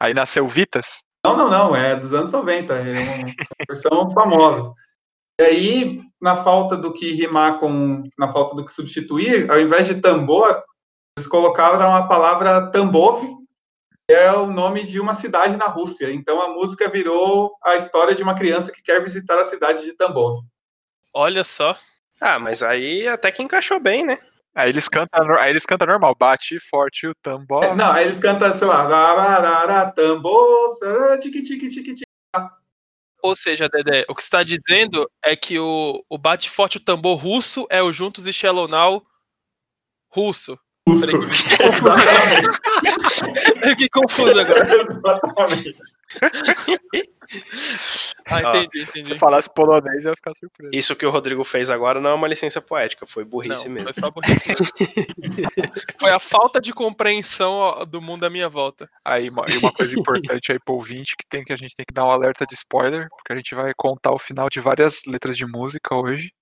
Aí 0.00 0.12
nasceu 0.12 0.48
Vitas. 0.48 1.04
Não, 1.24 1.36
não, 1.36 1.48
não, 1.48 1.76
é 1.76 1.94
dos 1.94 2.12
anos 2.12 2.32
90, 2.32 2.74
é 2.74 2.80
uma 2.80 3.34
versão 3.68 4.10
famosa. 4.10 4.72
E 5.40 5.44
aí, 5.44 6.00
na 6.20 6.42
falta 6.42 6.76
do 6.76 6.92
que 6.92 7.12
rimar 7.12 7.58
com, 7.58 8.02
na 8.18 8.32
falta 8.32 8.56
do 8.56 8.64
que 8.64 8.72
substituir, 8.72 9.50
ao 9.50 9.60
invés 9.60 9.86
de 9.86 10.00
tambor, 10.00 10.62
eles 11.16 11.28
colocaram 11.28 11.94
a 11.94 12.06
palavra 12.06 12.70
Tambov, 12.70 13.22
que 14.08 14.14
é 14.14 14.32
o 14.32 14.46
nome 14.46 14.84
de 14.84 14.98
uma 14.98 15.14
cidade 15.14 15.56
na 15.56 15.66
Rússia. 15.66 16.12
Então 16.12 16.40
a 16.40 16.48
música 16.48 16.88
virou 16.88 17.56
a 17.62 17.76
história 17.76 18.14
de 18.14 18.22
uma 18.22 18.34
criança 18.34 18.72
que 18.72 18.82
quer 18.82 19.02
visitar 19.02 19.38
a 19.38 19.44
cidade 19.44 19.82
de 19.84 19.92
Tambov. 19.92 20.42
Olha 21.14 21.44
só. 21.44 21.76
Ah, 22.20 22.38
mas 22.38 22.62
aí 22.62 23.06
até 23.06 23.30
que 23.30 23.42
encaixou 23.42 23.78
bem, 23.78 24.04
né? 24.04 24.18
Aí 24.54 24.68
eles 24.68 24.86
cantam, 24.86 25.38
aí 25.38 25.50
eles 25.50 25.64
cantam 25.64 25.86
normal, 25.86 26.14
bate 26.14 26.60
forte 26.60 27.06
o 27.06 27.14
tambor. 27.14 27.64
É, 27.64 27.74
não, 27.74 27.90
aí 27.90 28.04
eles 28.04 28.20
cantam, 28.20 28.52
sei 28.52 28.66
lá, 28.66 28.82
rararara, 28.82 29.90
tambor, 29.92 30.78
tique, 31.20 31.42
tique, 31.42 31.68
tique, 31.70 31.94
tique. 31.94 32.02
Ou 33.22 33.36
seja, 33.36 33.68
Dedé, 33.68 34.04
o 34.08 34.14
que 34.14 34.22
você 34.22 34.26
está 34.26 34.42
dizendo 34.42 35.08
é 35.24 35.36
que 35.36 35.58
o, 35.58 36.04
o 36.08 36.18
bate 36.18 36.50
forte 36.50 36.78
o 36.78 36.84
tambor 36.84 37.16
russo 37.16 37.66
é 37.70 37.80
o 37.82 37.92
Juntos 37.92 38.26
e 38.26 38.32
Shallow 38.32 38.68
Now 38.68 39.06
russo. 40.10 40.58
Russo. 40.88 41.16
Eu 43.62 43.68
fiquei 43.70 43.88
confuso 43.88 44.40
agora. 44.40 44.66
Exatamente. 44.74 45.76
Ah, 48.26 48.40
entendi, 48.40 48.84
Se 48.84 48.90
entendi. 48.90 49.08
você 49.08 49.16
falasse 49.16 49.52
polonês, 49.54 50.04
eu 50.04 50.10
ia 50.10 50.16
ficar 50.16 50.34
surpreso. 50.34 50.70
Isso 50.74 50.94
que 50.96 51.06
o 51.06 51.10
Rodrigo 51.10 51.44
fez 51.44 51.70
agora 51.70 52.00
não 52.00 52.10
é 52.10 52.14
uma 52.14 52.28
licença 52.28 52.60
poética, 52.60 53.06
foi 53.06 53.22
Não, 53.22 53.30
burrice 53.30 53.68
mesmo. 53.68 53.92
foi 53.92 54.02
só 54.02 54.10
burrice 54.10 54.48
mesmo. 54.48 54.66
Foi 55.98 56.10
a 56.10 56.18
falta 56.18 56.60
de 56.60 56.72
compreensão 56.72 57.86
do 57.86 58.02
mundo 58.02 58.26
à 58.26 58.30
minha 58.30 58.48
volta. 58.48 58.90
Aí, 59.04 59.30
uma, 59.30 59.44
e 59.48 59.56
uma 59.58 59.72
coisa 59.72 59.98
importante 59.98 60.50
aí 60.52 60.58
pro 60.58 60.74
ouvinte, 60.74 61.14
que, 61.16 61.24
tem, 61.26 61.44
que 61.44 61.52
a 61.52 61.56
gente 61.56 61.74
tem 61.76 61.86
que 61.86 61.94
dar 61.94 62.04
um 62.04 62.10
alerta 62.10 62.44
de 62.44 62.54
spoiler, 62.54 63.08
porque 63.10 63.32
a 63.32 63.36
gente 63.36 63.54
vai 63.54 63.72
contar 63.76 64.10
o 64.12 64.18
final 64.18 64.48
de 64.50 64.60
várias 64.60 65.02
letras 65.06 65.36
de 65.36 65.46
música 65.46 65.94
hoje. 65.94 66.32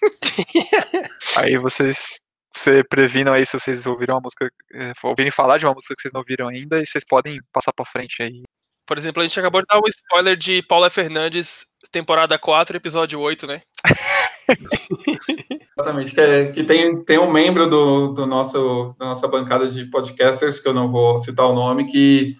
aí 1.36 1.58
vocês 1.58 2.20
se 2.56 2.84
previnam 2.84 3.32
aí 3.32 3.44
se 3.44 3.58
vocês 3.58 3.86
ouviram 3.86 4.14
uma 4.14 4.20
música, 4.22 4.50
eh, 4.74 4.92
ouvirem 5.02 5.30
falar 5.30 5.58
de 5.58 5.66
uma 5.66 5.74
música 5.74 5.94
que 5.94 6.02
vocês 6.02 6.12
não 6.12 6.20
ouviram 6.20 6.48
ainda, 6.48 6.80
e 6.80 6.86
vocês 6.86 7.04
podem 7.04 7.40
passar 7.52 7.72
pra 7.72 7.84
frente 7.84 8.22
aí. 8.22 8.42
Por 8.86 8.98
exemplo, 8.98 9.22
a 9.22 9.26
gente 9.26 9.38
acabou 9.40 9.62
de 9.62 9.66
dar 9.66 9.78
um 9.78 9.88
spoiler 9.88 10.36
de 10.36 10.62
Paula 10.62 10.90
Fernandes, 10.90 11.66
temporada 11.90 12.38
4, 12.38 12.76
episódio 12.76 13.18
8, 13.18 13.46
né? 13.46 13.62
Exatamente, 15.78 16.14
que, 16.14 16.20
é- 16.20 16.52
que 16.52 16.64
tem, 16.64 17.02
tem 17.04 17.18
um 17.18 17.30
membro 17.30 17.66
do, 17.66 18.08
do 18.12 18.26
nosso, 18.26 18.94
da 18.98 19.06
nossa 19.06 19.26
bancada 19.26 19.68
de 19.70 19.86
podcasters, 19.86 20.60
que 20.60 20.68
eu 20.68 20.74
não 20.74 20.92
vou 20.92 21.18
citar 21.18 21.46
o 21.46 21.54
nome, 21.54 21.90
que 21.90 22.36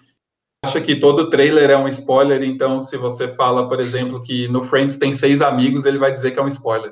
acha 0.63 0.79
que 0.81 0.95
todo 0.95 1.29
trailer 1.29 1.69
é 1.69 1.77
um 1.77 1.87
spoiler, 1.87 2.43
então 2.43 2.81
se 2.81 2.97
você 2.97 3.27
fala, 3.27 3.67
por 3.67 3.79
exemplo, 3.79 4.21
que 4.21 4.47
no 4.47 4.63
Friends 4.63 4.97
tem 4.97 5.13
seis 5.13 5.41
amigos, 5.41 5.85
ele 5.85 5.97
vai 5.97 6.11
dizer 6.11 6.31
que 6.31 6.39
é 6.39 6.41
um 6.43 6.47
spoiler. 6.47 6.91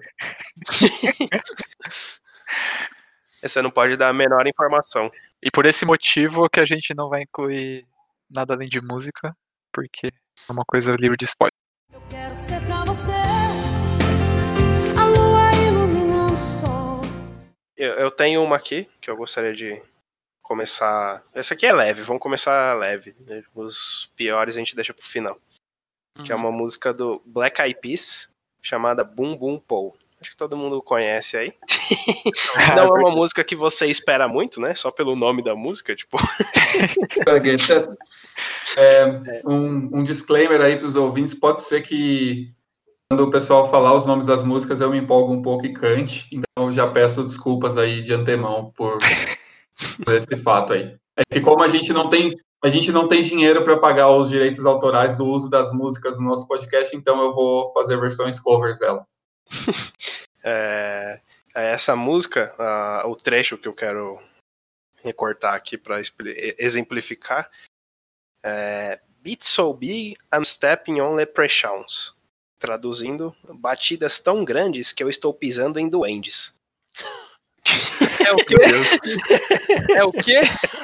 Você 3.48 3.62
não 3.62 3.70
pode 3.70 3.98
dar 3.98 4.10
a 4.10 4.14
menor 4.14 4.48
informação. 4.48 5.12
E 5.42 5.52
por 5.52 5.66
esse 5.66 5.86
motivo 5.86 6.50
que 6.50 6.60
a 6.60 6.66
gente 6.66 6.94
não 6.94 7.10
vai 7.10 7.24
incluir 7.24 7.86
nada 8.30 8.54
além 8.54 8.70
de 8.70 8.80
música, 8.82 9.36
porque 9.74 10.08
é 10.08 10.52
uma 10.52 10.64
coisa 10.66 10.92
livre 10.94 11.18
de 11.18 11.26
spoiler. 11.26 11.52
Eu 11.92 12.02
quero 12.10 12.34
ser 12.34 12.62
pra 12.66 12.86
você 12.86 13.12
a 14.98 15.06
lua 15.08 15.54
iluminando 15.68 16.36
o 16.36 16.40
sol. 16.40 17.02
Eu, 17.76 17.94
eu 17.94 18.10
tenho 18.10 18.44
uma 18.44 18.56
aqui 18.56 18.90
que 19.02 19.10
eu 19.12 19.18
gostaria 19.18 19.54
de 19.54 19.82
começar. 20.42 21.24
Essa 21.34 21.54
aqui 21.54 21.66
é 21.66 21.74
leve, 21.74 22.02
vamos 22.04 22.22
começar 22.22 22.74
leve. 22.78 23.16
né? 23.20 23.44
Os 23.54 24.10
piores 24.16 24.56
a 24.56 24.60
gente 24.60 24.76
deixa 24.76 24.94
pro 24.94 25.06
final. 25.06 25.40
Que 26.24 26.32
é 26.32 26.36
uma 26.36 26.52
música 26.52 26.94
do 26.94 27.22
Black 27.26 27.60
Eyed 27.60 27.80
Peas 27.82 28.30
chamada 28.62 29.04
Boom 29.04 29.36
Boom 29.36 29.60
Pow. 29.60 29.98
Acho 30.24 30.32
que 30.32 30.38
todo 30.38 30.56
mundo 30.56 30.82
conhece 30.82 31.36
aí. 31.36 31.54
Não 32.78 32.96
é 32.96 33.00
uma 33.02 33.12
música 33.12 33.44
que 33.44 33.58
você 33.58 33.88
espera 33.88 34.26
muito, 34.26 34.62
né? 34.62 34.74
Só 34.74 34.90
pelo 34.90 35.18
nome 35.18 35.44
da 35.44 35.54
música, 35.54 35.94
tipo. 35.94 36.18
É, 38.78 39.06
um, 39.46 40.00
um 40.00 40.04
disclaimer 40.04 40.62
aí 40.62 40.78
para 40.78 40.88
os 40.88 40.96
ouvintes, 40.96 41.36
pode 41.36 41.62
ser 41.62 41.82
que 41.82 42.54
quando 43.10 43.26
o 43.26 43.30
pessoal 43.30 43.70
falar 43.70 43.94
os 43.94 44.06
nomes 44.06 44.26
das 44.26 44.44
músicas 44.44 44.80
eu 44.80 44.90
me 44.90 44.98
empolgo 44.98 45.34
um 45.34 45.42
pouco 45.42 45.66
e 45.66 45.74
cante, 45.74 46.28
então 46.32 46.68
eu 46.68 46.72
já 46.72 46.88
peço 46.88 47.22
desculpas 47.22 47.78
aí 47.78 48.02
de 48.02 48.14
antemão 48.14 48.72
por, 48.76 48.98
por 50.04 50.16
esse 50.16 50.38
fato 50.38 50.72
aí. 50.72 50.96
É 51.18 51.24
que 51.32 51.42
como 51.42 51.64
a 51.64 51.68
gente 51.68 51.92
não 51.92 52.10
tem 52.10 52.34
a 52.64 52.70
gente 52.70 52.94
não 52.94 53.10
tem 53.10 53.22
dinheiro 53.22 53.64
para 53.66 53.78
pagar 53.78 54.10
os 54.10 54.30
direitos 54.30 54.66
autorais 54.66 55.18
do 55.18 55.26
uso 55.26 55.50
das 55.50 55.74
músicas 55.74 56.18
no 56.18 56.30
nosso 56.30 56.48
podcast, 56.48 56.96
então 56.96 57.22
eu 57.22 57.34
vou 57.34 57.72
fazer 57.74 58.00
versões 58.00 58.40
covers 58.40 58.80
dela. 58.80 59.06
É, 60.44 61.20
essa 61.54 61.96
música, 61.96 62.54
o 63.06 63.16
trecho 63.16 63.58
que 63.58 63.68
eu 63.68 63.74
quero 63.74 64.22
recortar 65.02 65.54
aqui 65.54 65.78
para 65.78 66.02
exemplificar 66.58 67.50
é 68.44 69.00
Beat 69.22 69.44
so 69.44 69.74
big, 69.74 70.18
I'm 70.34 70.44
stepping 70.44 71.00
on 71.00 71.16
leprechauns. 71.16 72.14
Traduzindo, 72.60 73.34
batidas 73.54 74.20
tão 74.20 74.44
grandes 74.44 74.92
que 74.92 75.02
eu 75.02 75.10
estou 75.10 75.34
pisando 75.34 75.80
em 75.80 75.88
duendes. 75.88 76.54
É 78.26 78.32
o 78.34 78.38
quê? 78.38 78.56
É 79.96 80.04
o 80.04 80.12
quê? 80.12 80.42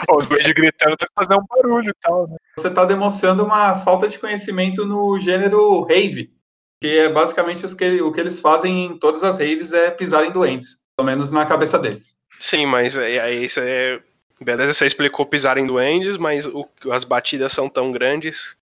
Os 0.10 0.30
dois 0.30 0.50
gritando 0.54 0.96
tem 0.96 1.08
que 1.08 1.14
fazer 1.14 1.36
um 1.36 1.46
barulho 1.46 1.90
e 1.90 1.94
tal, 2.02 2.28
né? 2.28 2.38
Você 2.58 2.70
está 2.70 2.86
demonstrando 2.86 3.44
uma 3.44 3.78
falta 3.80 4.08
de 4.08 4.18
conhecimento 4.18 4.86
no 4.86 5.20
gênero 5.20 5.82
rave, 5.84 6.34
que 6.82 6.98
é 7.00 7.10
basicamente 7.10 7.66
os 7.66 7.74
que, 7.74 8.02
o 8.02 8.12
que 8.12 8.20
eles 8.20 8.40
fazem 8.40 8.86
em 8.86 8.98
todas 8.98 9.24
as 9.24 9.38
raves 9.38 9.72
é 9.74 9.92
pisar 9.92 10.24
em 10.26 10.32
doentes, 10.32 10.82
pelo 10.96 11.06
menos 11.06 11.32
na 11.32 11.46
cabeça 11.46 11.78
deles. 11.78 12.16
Sim, 12.38 12.66
mas 12.66 12.98
aí 12.98 13.20
aí 13.20 13.44
isso 13.46 13.60
é. 13.60 14.02
Beleza, 14.42 14.74
você 14.74 14.86
explicou 14.86 15.26
pisar 15.26 15.58
em 15.58 15.68
duendes, 15.68 16.16
mas 16.16 16.46
o- 16.46 16.66
as 16.92 17.04
batidas 17.04 17.52
são 17.52 17.68
tão 17.70 17.92
grandes. 17.92 18.58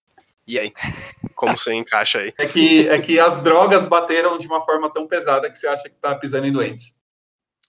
E 0.47 0.57
aí? 0.57 0.73
Como 1.35 1.55
você 1.57 1.73
encaixa 1.73 2.19
aí? 2.19 2.33
É 2.39 2.45
que, 2.47 2.87
é 2.89 2.99
que 2.99 3.19
as 3.19 3.41
drogas 3.43 3.85
bateram 3.85 4.37
de 4.39 4.47
uma 4.47 4.65
forma 4.65 4.91
tão 4.91 5.05
pesada 5.07 5.49
que 5.51 5.55
você 5.57 5.67
acha 5.67 5.83
que 5.83 5.95
está 5.95 6.15
pisando 6.15 6.47
em 6.47 6.51
doentes. 6.51 6.93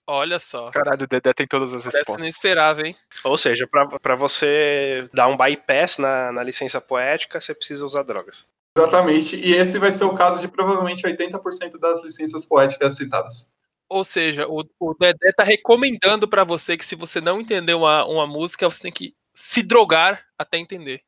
Olha 0.07 0.38
só. 0.38 0.71
Caralho, 0.71 1.05
o 1.05 1.07
Dedé 1.07 1.35
tem 1.35 1.47
todas 1.47 1.71
as 1.75 1.83
Parece 1.83 1.99
respostas. 1.99 2.23
não 2.23 2.28
esperava, 2.28 2.81
hein? 2.87 2.97
Ou 3.25 3.37
seja, 3.37 3.67
pra 3.67 3.87
pra 3.99 4.14
você 4.14 5.07
dar 5.12 5.26
um 5.26 5.37
bypass 5.37 5.99
na, 5.99 6.33
na 6.33 6.43
licença 6.43 6.81
poética, 6.81 7.38
você 7.38 7.55
precisa 7.55 7.85
usar 7.85 8.05
drogas. 8.05 8.49
Exatamente, 8.76 9.37
e 9.37 9.54
esse 9.54 9.78
vai 9.78 9.92
ser 9.92 10.04
o 10.04 10.14
caso 10.14 10.40
de 10.40 10.48
provavelmente 10.48 11.04
80% 11.04 11.78
das 11.78 12.02
licenças 12.04 12.46
poéticas 12.46 12.96
citadas. 12.96 13.46
Ou 13.88 14.04
seja, 14.04 14.46
o, 14.46 14.64
o 14.78 14.94
Dedé 14.94 15.32
tá 15.32 15.42
recomendando 15.42 16.28
pra 16.28 16.44
você 16.44 16.76
que 16.76 16.84
se 16.84 16.94
você 16.94 17.20
não 17.20 17.40
entender 17.40 17.75
uma, 17.75 18.04
uma 18.04 18.26
música, 18.26 18.68
você 18.68 18.82
tem 18.82 18.92
que 18.92 19.14
se 19.34 19.62
drogar 19.62 20.25
até 20.38 20.58
entender. 20.58 21.00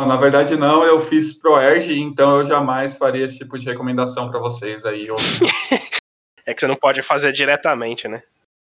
Na 0.00 0.16
verdade, 0.16 0.56
não, 0.56 0.84
eu 0.84 1.00
fiz 1.00 1.38
ProErg, 1.38 1.98
então 1.98 2.40
eu 2.40 2.46
jamais 2.46 2.96
faria 2.96 3.24
esse 3.24 3.38
tipo 3.38 3.58
de 3.58 3.66
recomendação 3.66 4.30
para 4.30 4.38
vocês 4.38 4.84
aí. 4.84 5.06
É 6.48 6.54
que 6.54 6.60
você 6.60 6.68
não 6.68 6.76
pode 6.76 7.02
fazer 7.02 7.32
diretamente, 7.32 8.06
né? 8.06 8.22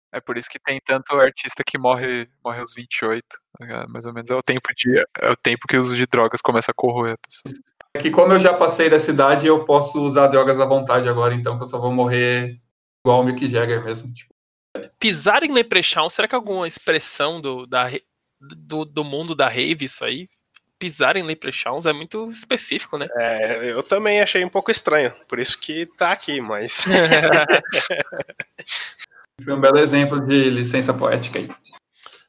É 0.10 0.22
por 0.22 0.38
isso 0.38 0.50
que 0.50 0.58
tem 0.58 0.79
tanto 0.86 1.13
artista 1.17 1.62
que 1.62 1.77
morre, 1.77 2.25
morre 2.41 2.60
aos 2.60 2.74
28. 2.74 3.25
tá 3.60 3.86
Mais 3.89 4.05
ou 4.05 4.13
menos 4.13 4.29
é 4.29 4.34
o 4.34 4.41
tempo 4.41 4.70
de 4.74 4.98
é 5.20 5.29
o 5.29 5.36
tempo 5.36 5.67
que 5.67 5.75
o 5.75 5.82
uso 5.82 5.98
de 5.98 6.08
drogas 6.08 6.39
começa 6.41 6.72
a 6.72 6.74
corroer 6.74 7.15
a 7.15 7.17
pessoa. 7.17 7.62
É 7.96 7.98
que 7.98 8.12
como 8.12 8.34
eu 8.34 8.40
já 8.42 8.54
passei 8.54 8.90
dessa 8.90 9.10
idade, 9.10 9.48
eu 9.48 9.64
posso 9.64 10.04
usar 10.04 10.28
drogas 10.28 10.60
à 10.60 10.66
vontade 10.66 11.08
agora, 11.08 11.34
então 11.34 11.58
que 11.58 11.64
eu 11.64 11.68
só 11.68 11.80
vou 11.80 11.94
morrer 11.94 12.60
igual 13.06 13.22
o 13.22 13.24
Mick 13.24 13.48
Jagger 13.48 13.86
mesmo. 13.86 14.14
Tipo, 14.14 14.34
Pisar 15.00 15.46
em 15.46 15.54
Leprechaun, 15.54 16.10
será 16.10 16.28
que 16.28 16.36
é 16.36 16.38
alguma 16.38 16.68
expressão 16.68 17.40
do, 17.40 17.66
da, 17.66 17.90
do, 18.42 18.84
do 18.84 19.06
mundo 19.06 19.34
da 19.34 19.48
rave 19.48 19.86
isso 19.86 20.04
aí? 20.04 20.28
Pisar 20.78 21.16
em 21.16 21.24
Leprechauns 21.24 21.86
é 21.86 21.94
muito 21.94 22.30
específico, 22.30 22.98
né? 22.98 23.08
É, 23.18 23.72
eu 23.72 23.82
também 23.82 24.20
achei 24.20 24.44
um 24.44 24.50
pouco 24.50 24.70
estranho, 24.70 25.14
por 25.25 25.40
isso 25.40 25.58
que 25.58 25.86
tá 25.98 26.12
aqui, 26.12 26.42
mas. 26.42 26.84
foi 29.42 29.54
um 29.54 29.62
belo 29.62 29.80
exemplo 29.80 30.20
de 30.20 30.50
licença 30.50 30.94
poética 30.94 31.40
aí. 31.40 31.48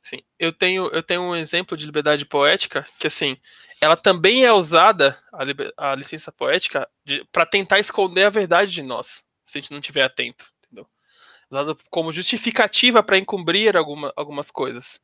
Sim, 0.01 0.23
eu 0.39 0.53
tenho, 0.53 0.87
eu 0.93 1.03
tenho 1.03 1.23
um 1.23 1.35
exemplo 1.35 1.77
de 1.77 1.87
liberdade 1.87 2.25
poética 2.25 2.87
que, 3.01 3.09
assim, 3.09 3.37
ela 3.81 3.97
também 3.97 4.45
é 4.45 4.53
usada, 4.53 5.19
a, 5.33 5.91
a 5.91 5.95
licença 5.95 6.33
poética, 6.33 6.89
para 7.31 7.47
tentar 7.47 7.79
esconder 7.79 8.25
a 8.25 8.31
verdade 8.31 8.73
de 8.73 8.83
nós, 8.83 9.25
se 9.45 9.59
a 9.59 9.61
gente 9.61 9.71
não 9.71 9.81
estiver 9.81 10.03
atento, 10.03 10.47
entendeu? 10.65 10.87
Usada 11.51 11.77
como 11.91 12.13
justificativa 12.13 13.03
para 13.03 13.19
encobrir 13.19 13.77
alguma, 13.77 14.13
algumas 14.17 14.51
coisas. 14.51 15.01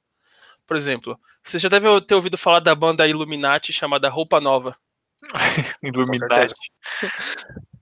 Por 0.67 0.77
exemplo, 0.77 1.19
você 1.45 1.59
já 1.59 1.69
deve 1.69 2.01
ter 2.03 2.15
ouvido 2.15 2.39
falar 2.39 2.61
da 2.61 2.75
banda 2.75 3.07
Illuminati 3.07 3.73
chamada 3.73 4.09
Roupa 4.09 4.41
Nova. 4.41 4.77
Iluminati. 5.83 6.55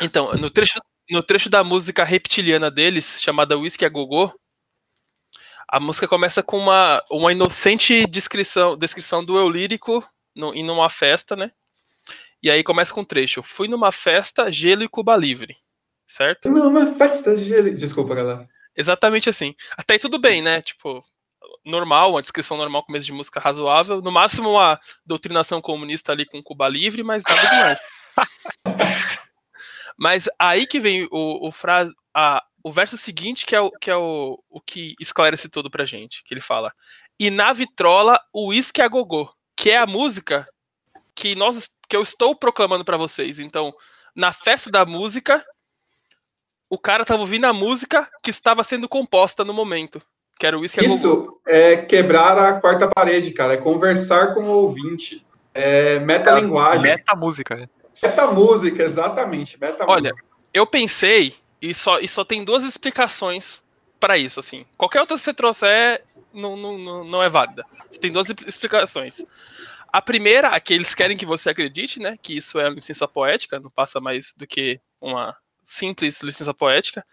Então, 0.00 0.32
no 0.32 0.48
trecho, 0.48 0.80
no 1.10 1.22
trecho 1.22 1.50
da 1.50 1.62
música 1.62 2.02
reptiliana 2.02 2.70
deles, 2.70 3.20
chamada 3.20 3.58
Whisky 3.58 3.84
a 3.84 3.88
Gogô, 3.90 4.32
a 5.68 5.78
música 5.78 6.08
começa 6.08 6.42
com 6.42 6.56
uma, 6.56 7.04
uma 7.10 7.32
inocente 7.32 8.06
descrição, 8.06 8.78
descrição 8.78 9.22
do 9.22 9.36
eu 9.36 9.46
lírico 9.46 10.02
no, 10.38 10.54
em 10.54 10.64
numa 10.64 10.88
festa, 10.88 11.34
né? 11.34 11.50
E 12.40 12.48
aí 12.50 12.62
começa 12.62 12.94
com 12.94 13.00
um 13.00 13.04
trecho. 13.04 13.42
Fui 13.42 13.66
numa 13.66 13.90
festa, 13.90 14.50
gelo 14.50 14.84
e 14.84 14.88
Cuba 14.88 15.16
Livre. 15.16 15.56
Certo? 16.06 16.48
Numa 16.48 16.94
festa 16.94 17.36
de... 17.36 17.72
Desculpa, 17.72 18.14
galera. 18.14 18.48
Exatamente 18.76 19.28
assim. 19.28 19.54
Até 19.76 19.94
aí 19.94 19.98
tudo 19.98 20.18
bem, 20.18 20.40
né? 20.40 20.62
Tipo, 20.62 21.04
normal, 21.64 22.12
uma 22.12 22.22
descrição 22.22 22.56
normal, 22.56 22.84
começo 22.84 23.06
de 23.06 23.12
música 23.12 23.40
razoável. 23.40 24.00
No 24.00 24.12
máximo, 24.12 24.50
uma 24.50 24.80
doutrinação 25.04 25.60
comunista 25.60 26.12
ali 26.12 26.24
com 26.24 26.42
Cuba 26.42 26.68
Livre, 26.68 27.02
mas 27.02 27.24
nada 27.28 27.48
demais. 27.48 27.78
mas 29.98 30.28
aí 30.38 30.66
que 30.66 30.78
vem 30.78 31.08
o, 31.10 31.48
o, 31.48 31.52
frase, 31.52 31.92
a, 32.14 32.42
o 32.62 32.70
verso 32.70 32.96
seguinte, 32.96 33.44
que 33.44 33.56
é, 33.56 33.60
o, 33.60 33.70
que 33.72 33.90
é 33.90 33.96
o, 33.96 34.40
o 34.48 34.60
que 34.60 34.94
esclarece 35.00 35.50
tudo 35.50 35.68
pra 35.68 35.84
gente. 35.84 36.22
Que 36.24 36.32
ele 36.32 36.40
fala: 36.40 36.72
E 37.18 37.28
na 37.28 37.52
vitrola, 37.52 38.20
o 38.32 38.50
uísque 38.50 38.80
a 38.80 38.86
gogô, 38.86 39.28
que 39.58 39.70
é 39.70 39.76
a 39.76 39.86
música 39.86 40.48
que, 41.16 41.34
nós, 41.34 41.72
que 41.88 41.96
eu 41.96 42.00
estou 42.00 42.32
proclamando 42.34 42.84
pra 42.84 42.96
vocês. 42.96 43.40
Então, 43.40 43.74
na 44.14 44.32
festa 44.32 44.70
da 44.70 44.86
música, 44.86 45.44
o 46.70 46.78
cara 46.78 47.04
tava 47.04 47.22
ouvindo 47.22 47.44
a 47.44 47.52
música 47.52 48.08
que 48.22 48.30
estava 48.30 48.62
sendo 48.62 48.88
composta 48.88 49.44
no 49.44 49.52
momento. 49.52 50.00
Que 50.38 50.46
era 50.46 50.56
o. 50.56 50.64
Isso 50.64 51.40
é 51.44 51.76
quebrar 51.76 52.38
a 52.38 52.60
quarta 52.60 52.88
parede, 52.88 53.32
cara. 53.32 53.54
É 53.54 53.56
conversar 53.56 54.32
com 54.32 54.44
o 54.44 54.48
ouvinte. 54.48 55.26
É 55.52 55.98
metalinguagem. 55.98 56.82
Meta 56.82 57.16
música, 57.16 57.56
né? 57.56 57.68
Metamúsica, 58.00 58.84
exatamente. 58.84 59.58
Metamúsica. 59.60 59.90
Olha, 59.90 60.12
eu 60.54 60.64
pensei, 60.64 61.34
e 61.60 61.74
só, 61.74 61.98
e 61.98 62.06
só 62.06 62.24
tem 62.24 62.44
duas 62.44 62.62
explicações 62.62 63.60
pra 63.98 64.16
isso, 64.16 64.38
assim. 64.38 64.64
Qualquer 64.76 65.00
outra 65.00 65.16
que 65.16 65.22
você 65.24 65.34
trouxer 65.34 66.04
não, 66.38 66.78
não, 66.78 67.04
não, 67.04 67.22
é 67.22 67.28
válida. 67.28 67.64
Você 67.90 68.00
tem 68.00 68.12
duas 68.12 68.30
explicações. 68.46 69.24
A 69.92 70.02
primeira, 70.02 70.48
a 70.48 70.60
que 70.60 70.74
eles 70.74 70.94
querem 70.94 71.16
que 71.16 71.26
você 71.26 71.50
acredite, 71.50 72.00
né? 72.00 72.18
Que 72.20 72.36
isso 72.36 72.58
é 72.58 72.64
uma 72.64 72.74
licença 72.74 73.08
poética, 73.08 73.58
não 73.58 73.70
passa 73.70 74.00
mais 74.00 74.34
do 74.34 74.46
que 74.46 74.80
uma 75.00 75.36
simples 75.64 76.22
licença 76.22 76.54
poética. 76.54 77.04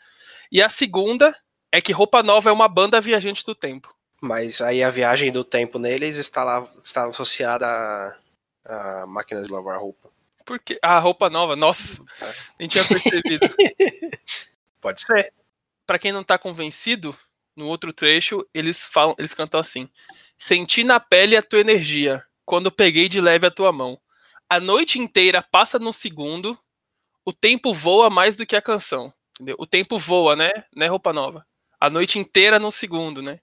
E 0.51 0.61
a 0.61 0.69
segunda 0.69 1.35
é 1.71 1.81
que 1.81 1.91
Roupa 1.91 2.21
Nova 2.21 2.49
é 2.49 2.53
uma 2.53 2.67
banda 2.67 3.01
viajante 3.01 3.45
do 3.45 3.55
tempo. 3.55 3.93
Mas 4.21 4.61
aí 4.61 4.83
a 4.83 4.89
viagem 4.89 5.31
do 5.31 5.43
tempo 5.43 5.77
neles 5.77 6.17
está 6.17 6.43
lá 6.43 6.67
está 6.83 7.05
associada 7.05 7.67
à, 7.67 9.01
à 9.03 9.05
máquina 9.07 9.43
de 9.43 9.51
lavar 9.51 9.79
roupa. 9.79 10.09
Porque 10.45 10.77
a 10.81 10.99
roupa 10.99 11.29
nova, 11.29 11.55
nossa, 11.55 12.03
nem 12.59 12.69
tinha 12.69 12.85
percebido. 12.85 13.47
Pode 14.79 15.01
ser. 15.01 15.33
Pra 15.87 15.97
quem 15.97 16.11
não 16.11 16.23
tá 16.23 16.37
convencido, 16.37 17.17
no 17.55 17.67
outro 17.67 17.93
trecho 17.93 18.45
eles 18.53 18.85
falam, 18.85 19.15
eles 19.17 19.33
cantam 19.33 19.59
assim: 19.59 19.89
Senti 20.37 20.83
na 20.83 20.99
pele 20.99 21.37
a 21.37 21.43
tua 21.43 21.59
energia 21.59 22.23
quando 22.45 22.71
peguei 22.71 23.09
de 23.09 23.19
leve 23.19 23.47
a 23.47 23.51
tua 23.51 23.71
mão. 23.71 23.99
A 24.49 24.59
noite 24.59 24.99
inteira 24.99 25.41
passa 25.41 25.79
num 25.79 25.93
segundo, 25.93 26.57
o 27.25 27.33
tempo 27.33 27.73
voa 27.73 28.09
mais 28.09 28.37
do 28.37 28.45
que 28.45 28.55
a 28.55 28.61
canção. 28.61 29.11
Entendeu? 29.33 29.55
O 29.59 29.65
tempo 29.65 29.97
voa, 29.97 30.35
né? 30.35 30.51
Né, 30.75 30.87
roupa 30.87 31.11
nova. 31.11 31.45
a 31.79 31.89
noite 31.89 32.17
inteira 32.19 32.57
no 32.57 32.71
segundo, 32.71 33.21
né? 33.21 33.39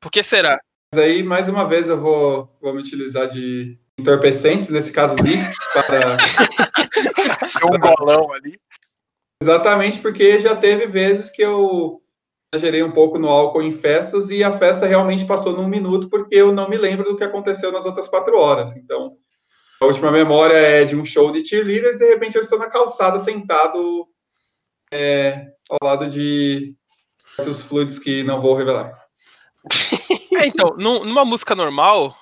Por 0.00 0.10
que 0.10 0.22
será? 0.22 0.58
Mas 0.92 1.02
aí, 1.02 1.22
mais 1.22 1.48
uma 1.48 1.68
vez, 1.68 1.88
eu 1.88 2.00
vou, 2.00 2.56
vou 2.60 2.72
me 2.72 2.80
utilizar 2.80 3.26
de 3.26 3.78
entorpecentes, 3.98 4.68
nesse 4.68 4.92
caso 4.92 5.16
lícitos, 5.16 5.56
para 5.86 6.16
um 7.66 7.78
golão 7.78 8.32
ali. 8.32 8.56
Exatamente, 9.42 9.98
porque 9.98 10.38
já 10.40 10.56
teve 10.56 10.86
vezes 10.86 11.30
que 11.30 11.42
eu 11.42 12.02
exagerei 12.54 12.82
um 12.82 12.90
pouco 12.90 13.18
no 13.18 13.28
álcool 13.28 13.62
em 13.62 13.72
festas 13.72 14.30
e 14.30 14.44
a 14.44 14.56
festa 14.56 14.86
realmente 14.86 15.24
passou 15.24 15.52
num 15.52 15.66
minuto 15.66 16.08
porque 16.08 16.34
eu 16.34 16.52
não 16.52 16.68
me 16.68 16.76
lembro 16.76 17.04
do 17.04 17.16
que 17.16 17.24
aconteceu 17.24 17.72
nas 17.72 17.84
outras 17.84 18.06
quatro 18.06 18.38
horas. 18.38 18.76
Então, 18.76 19.16
a 19.80 19.86
última 19.86 20.10
memória 20.10 20.54
é 20.54 20.84
de 20.84 20.94
um 20.96 21.04
show 21.04 21.32
de 21.32 21.46
cheerleaders 21.46 21.98
de 21.98 22.08
repente 22.08 22.36
eu 22.36 22.42
estou 22.42 22.58
na 22.58 22.70
calçada 22.70 23.18
sentado 23.18 24.06
é, 24.92 25.48
ao 25.68 25.78
lado 25.82 26.08
de 26.08 26.74
certos 27.34 27.62
fluidos 27.62 27.98
que 27.98 28.22
não 28.22 28.40
vou 28.40 28.54
revelar. 28.54 28.92
É, 30.36 30.46
então, 30.46 30.74
num- 30.76 31.04
numa 31.04 31.24
música 31.24 31.54
normal, 31.54 32.12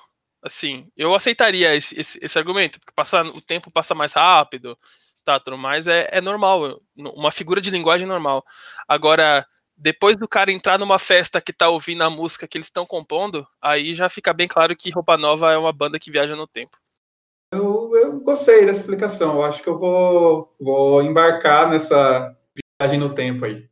assim, 0.43 0.87
eu 0.95 1.15
aceitaria 1.15 1.73
esse, 1.73 1.99
esse, 1.99 2.19
esse 2.21 2.37
argumento, 2.37 2.79
porque 2.79 2.93
passa, 2.95 3.23
o 3.23 3.41
tempo 3.41 3.71
passa 3.71 3.95
mais 3.95 4.13
rápido, 4.13 4.77
tá, 5.25 5.39
tudo 5.39 5.57
mais, 5.57 5.87
é, 5.87 6.07
é 6.11 6.21
normal, 6.21 6.79
uma 6.95 7.31
figura 7.31 7.59
de 7.59 7.71
linguagem 7.71 8.05
normal. 8.05 8.45
Agora, 8.87 9.47
depois 9.75 10.17
do 10.17 10.27
cara 10.27 10.51
entrar 10.51 10.77
numa 10.77 10.99
festa 10.99 11.41
que 11.41 11.51
tá 11.51 11.69
ouvindo 11.69 12.03
a 12.03 12.09
música 12.09 12.47
que 12.47 12.57
eles 12.57 12.67
estão 12.67 12.85
compondo, 12.85 13.47
aí 13.61 13.93
já 13.93 14.07
fica 14.09 14.33
bem 14.33 14.47
claro 14.47 14.75
que 14.75 14.89
Roupa 14.89 15.17
Nova 15.17 15.51
é 15.51 15.57
uma 15.57 15.73
banda 15.73 15.99
que 15.99 16.11
viaja 16.11 16.35
no 16.35 16.47
tempo. 16.47 16.77
Eu, 17.51 17.95
eu 17.95 18.19
gostei 18.19 18.65
dessa 18.65 18.81
explicação. 18.81 19.35
Eu 19.35 19.43
acho 19.43 19.61
que 19.61 19.69
eu 19.69 19.77
vou, 19.77 20.55
vou 20.59 21.01
embarcar 21.03 21.69
nessa 21.69 22.35
viagem 22.81 22.99
no 22.99 23.13
tempo 23.13 23.45
aí. 23.45 23.67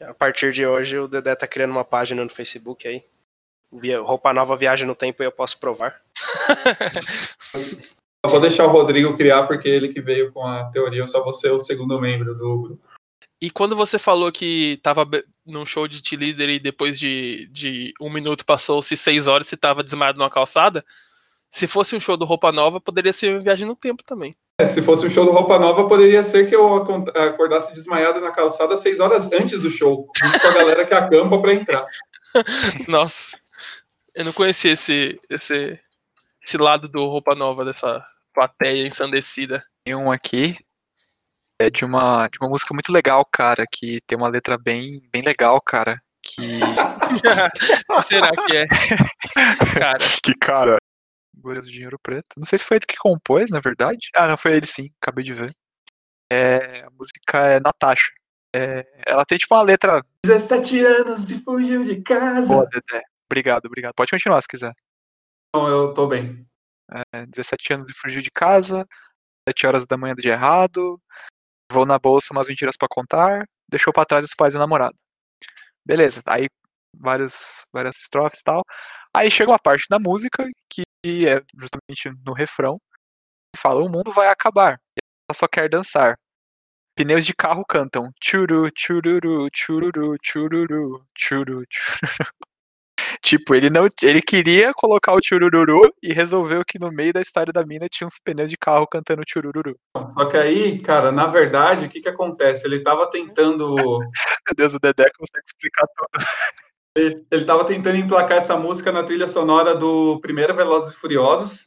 A 0.00 0.12
partir 0.12 0.52
de 0.52 0.66
hoje, 0.66 0.98
o 0.98 1.08
Dedé 1.08 1.34
tá 1.34 1.46
criando 1.46 1.70
uma 1.70 1.84
página 1.84 2.24
no 2.24 2.30
Facebook 2.30 2.86
aí. 2.86 3.04
Roupa 4.02 4.32
Nova 4.32 4.56
Viagem 4.56 4.86
no 4.86 4.94
Tempo 4.94 5.22
e 5.22 5.26
eu 5.26 5.32
posso 5.32 5.58
provar. 5.58 6.00
Eu 8.24 8.30
vou 8.30 8.40
deixar 8.40 8.64
o 8.64 8.70
Rodrigo 8.70 9.16
criar, 9.16 9.46
porque 9.46 9.68
ele 9.68 9.88
que 9.88 10.00
veio 10.00 10.32
com 10.32 10.44
a 10.44 10.64
teoria, 10.70 11.00
eu 11.00 11.06
só 11.06 11.22
vou 11.22 11.32
ser 11.32 11.52
o 11.52 11.60
segundo 11.60 12.00
membro 12.00 12.34
do 12.34 12.60
grupo. 12.60 12.82
E 13.40 13.50
quando 13.50 13.76
você 13.76 13.98
falou 13.98 14.32
que 14.32 14.80
tava 14.82 15.06
num 15.44 15.66
show 15.66 15.86
de 15.86 16.02
cheerleader 16.06 16.48
e 16.48 16.58
depois 16.58 16.98
de, 16.98 17.48
de 17.52 17.92
um 18.00 18.10
minuto 18.10 18.46
passou-se 18.46 18.96
seis 18.96 19.26
horas 19.26 19.50
e 19.52 19.56
tava 19.56 19.84
desmaiado 19.84 20.18
numa 20.18 20.30
calçada, 20.30 20.84
se 21.50 21.66
fosse 21.66 21.94
um 21.94 22.00
show 22.00 22.16
do 22.16 22.24
Roupa 22.24 22.50
Nova, 22.50 22.80
poderia 22.80 23.12
ser 23.12 23.34
uma 23.34 23.42
viagem 23.42 23.66
no 23.66 23.76
tempo 23.76 24.02
também. 24.02 24.36
É, 24.58 24.68
Se 24.68 24.80
fosse 24.80 25.06
um 25.06 25.10
show 25.10 25.24
do 25.24 25.32
Roupa 25.32 25.58
Nova, 25.58 25.86
poderia 25.86 26.22
ser 26.22 26.48
que 26.48 26.56
eu 26.56 26.76
acordasse 26.76 27.74
desmaiado 27.74 28.20
na 28.20 28.30
calçada 28.30 28.76
seis 28.76 29.00
horas 29.00 29.30
antes 29.30 29.60
do 29.60 29.70
show, 29.70 30.08
junto 30.16 30.40
com 30.40 30.46
a 30.46 30.54
galera 30.54 30.86
que 30.86 30.94
acampa 30.94 31.38
para 31.38 31.52
entrar. 31.52 31.86
Nossa, 32.88 33.38
eu 34.14 34.24
não 34.24 34.32
conhecia 34.32 34.72
esse, 34.72 35.20
esse, 35.28 35.78
esse 36.42 36.56
lado 36.56 36.88
do 36.88 37.06
Roupa 37.06 37.34
Nova, 37.34 37.66
dessa 37.66 38.02
plateia 38.34 38.86
ensandecida. 38.86 39.62
Tem 39.84 39.94
um 39.94 40.10
aqui. 40.10 40.56
É 41.58 41.70
de 41.70 41.84
uma, 41.84 42.28
de 42.28 42.38
uma 42.40 42.50
música 42.50 42.74
muito 42.74 42.92
legal, 42.92 43.24
cara, 43.24 43.64
que 43.70 44.00
tem 44.06 44.16
uma 44.16 44.28
letra 44.28 44.58
bem, 44.58 45.00
bem 45.10 45.22
legal, 45.22 45.60
cara. 45.60 46.00
Que. 46.22 46.60
Será 48.04 48.30
que 48.30 48.58
é? 48.58 48.66
Cara, 49.78 49.98
que, 50.22 50.34
cara. 50.34 50.76
Glórias 51.34 51.66
do 51.66 51.70
Dinheiro 51.70 51.98
Preto. 52.02 52.34
Não 52.36 52.44
sei 52.44 52.58
se 52.58 52.64
foi 52.64 52.78
ele 52.78 52.86
que 52.86 52.96
compôs, 52.96 53.48
na 53.50 53.60
verdade. 53.60 54.08
Ah, 54.14 54.26
não, 54.26 54.36
foi 54.36 54.56
ele 54.56 54.66
sim, 54.66 54.90
acabei 55.00 55.24
de 55.24 55.32
ver. 55.32 55.54
É, 56.32 56.80
a 56.80 56.90
música 56.90 57.38
é 57.46 57.60
Natasha. 57.60 58.10
É, 58.54 58.84
ela 59.06 59.24
tem 59.24 59.38
tipo 59.38 59.54
uma 59.54 59.62
letra 59.62 60.02
17 60.24 60.80
anos 60.84 61.30
e 61.30 61.42
fugiu 61.44 61.84
de 61.84 62.00
casa. 62.02 62.54
boa, 62.54 62.66
Dedé. 62.66 63.02
Obrigado, 63.30 63.66
obrigado. 63.66 63.94
Pode 63.94 64.10
continuar 64.10 64.40
se 64.40 64.48
quiser. 64.48 64.72
Não, 65.54 65.68
eu 65.68 65.94
tô 65.94 66.06
bem. 66.06 66.46
É, 67.12 67.26
17 67.26 67.72
anos 67.74 67.88
e 67.88 67.94
fugiu 67.94 68.22
de 68.22 68.30
casa, 68.30 68.86
7 69.48 69.66
horas 69.66 69.86
da 69.86 69.96
manhã 69.96 70.14
do 70.14 70.22
dia 70.22 70.32
errado, 70.32 71.00
vou 71.70 71.86
na 71.86 71.98
bolsa 71.98 72.32
umas 72.32 72.48
mentiras 72.48 72.76
pra 72.76 72.88
contar, 72.90 73.46
deixou 73.68 73.92
pra 73.92 74.04
trás 74.04 74.24
os 74.24 74.34
pais 74.34 74.54
do 74.54 74.60
namorado. 74.60 74.96
Beleza, 75.84 76.22
aí 76.26 76.48
vários, 76.94 77.64
várias 77.72 77.96
estrofes 77.96 78.40
e 78.40 78.44
tal. 78.44 78.62
Aí 79.14 79.30
chega 79.30 79.50
uma 79.50 79.58
parte 79.58 79.86
da 79.88 79.98
música 79.98 80.44
que 80.70 80.84
é 81.28 81.42
justamente 81.58 82.10
no 82.26 82.32
refrão, 82.34 82.78
que 83.54 83.60
fala: 83.60 83.82
O 83.82 83.88
mundo 83.88 84.12
vai 84.12 84.28
acabar, 84.28 84.80
ela 85.28 85.34
só 85.34 85.48
quer 85.48 85.68
dançar. 85.68 86.18
Pneus 86.96 87.26
de 87.26 87.34
carro 87.34 87.64
cantam 87.68 88.10
churu, 88.22 88.70
chururu, 88.76 89.48
chururu, 89.54 90.16
chururu, 90.22 91.06
churu, 91.16 91.66
chururu. 91.70 92.36
Tipo, 93.22 93.54
ele 93.54 93.70
não, 93.70 93.86
ele 94.02 94.22
queria 94.22 94.72
colocar 94.74 95.14
o 95.14 95.22
churururu 95.22 95.82
e 96.02 96.12
resolveu 96.12 96.64
que 96.64 96.78
no 96.78 96.90
meio 96.90 97.12
da 97.12 97.20
história 97.20 97.52
da 97.52 97.64
mina 97.64 97.88
tinha 97.88 98.06
uns 98.06 98.18
pneus 98.22 98.50
de 98.50 98.56
carro 98.56 98.86
cantando 98.86 99.22
churururu. 99.28 99.76
Só 100.12 100.24
que 100.26 100.36
aí, 100.36 100.78
cara, 100.78 101.10
na 101.12 101.26
verdade, 101.26 101.86
o 101.86 101.88
que 101.88 102.00
que 102.00 102.08
acontece? 102.08 102.66
Ele 102.66 102.80
tava 102.80 103.10
tentando, 103.10 103.74
Meu 104.46 104.54
Deus, 104.56 104.74
o 104.74 104.78
Dedé 104.78 105.10
consegue 105.18 105.44
explicar 105.46 105.86
tudo. 105.96 107.26
ele 107.30 107.44
tava 107.44 107.64
tentando 107.64 107.96
emplacar 107.96 108.38
essa 108.38 108.56
música 108.56 108.92
na 108.92 109.02
trilha 109.02 109.26
sonora 109.26 109.74
do 109.74 110.20
primeiro 110.20 110.54
Velozes 110.54 110.94
e 110.94 110.96
Furiosos. 110.96 111.66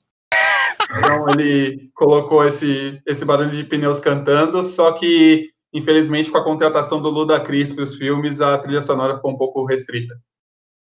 Então 0.98 1.30
ele 1.30 1.90
colocou 1.94 2.44
esse, 2.44 3.02
esse 3.06 3.24
barulho 3.24 3.52
de 3.52 3.64
pneus 3.64 4.00
cantando, 4.00 4.64
só 4.64 4.92
que 4.92 5.52
infelizmente 5.74 6.32
com 6.32 6.38
a 6.38 6.44
contratação 6.44 7.02
do 7.02 7.10
Ludacris 7.10 7.74
para 7.74 7.84
os 7.84 7.96
filmes, 7.96 8.42
a 8.42 8.58
trilha 8.58 8.82
sonora 8.82 9.16
ficou 9.16 9.32
um 9.32 9.38
pouco 9.38 9.66
restrita. 9.66 10.16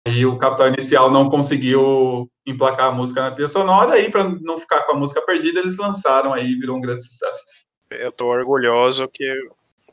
E 0.08 0.26
o 0.26 0.38
Capital 0.38 0.68
Inicial 0.68 1.10
não 1.10 1.30
conseguiu 1.30 2.30
emplacar 2.46 2.88
a 2.88 2.91
música 2.91 3.22
na 3.22 3.32
trilha 3.32 3.48
sonora, 3.48 4.00
e 4.00 4.10
para 4.12 4.24
não 4.24 4.58
ficar 4.58 4.84
com 4.84 4.91
a 4.91 4.96
música 4.96 5.22
perdida, 5.22 5.60
eles 5.60 5.78
lançaram 5.78 6.32
aí, 6.32 6.54
virou 6.56 6.78
um 6.78 6.82
grande 6.82 7.04
sucesso. 7.04 7.44
Eu 7.89 8.12
tô 8.12 8.28
orgulhoso 8.28 9.08
que, 9.08 9.34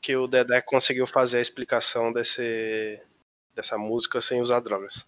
que 0.03 0.14
o 0.16 0.27
Dedé 0.27 0.61
conseguiu 0.61 1.07
fazer 1.07 1.38
a 1.38 1.40
explicação 1.42 2.12
desse, 2.12 3.01
dessa 3.55 3.79
música 3.79 4.20
sem 4.20 4.42
usar 4.42 4.61
drogas. 4.61 5.07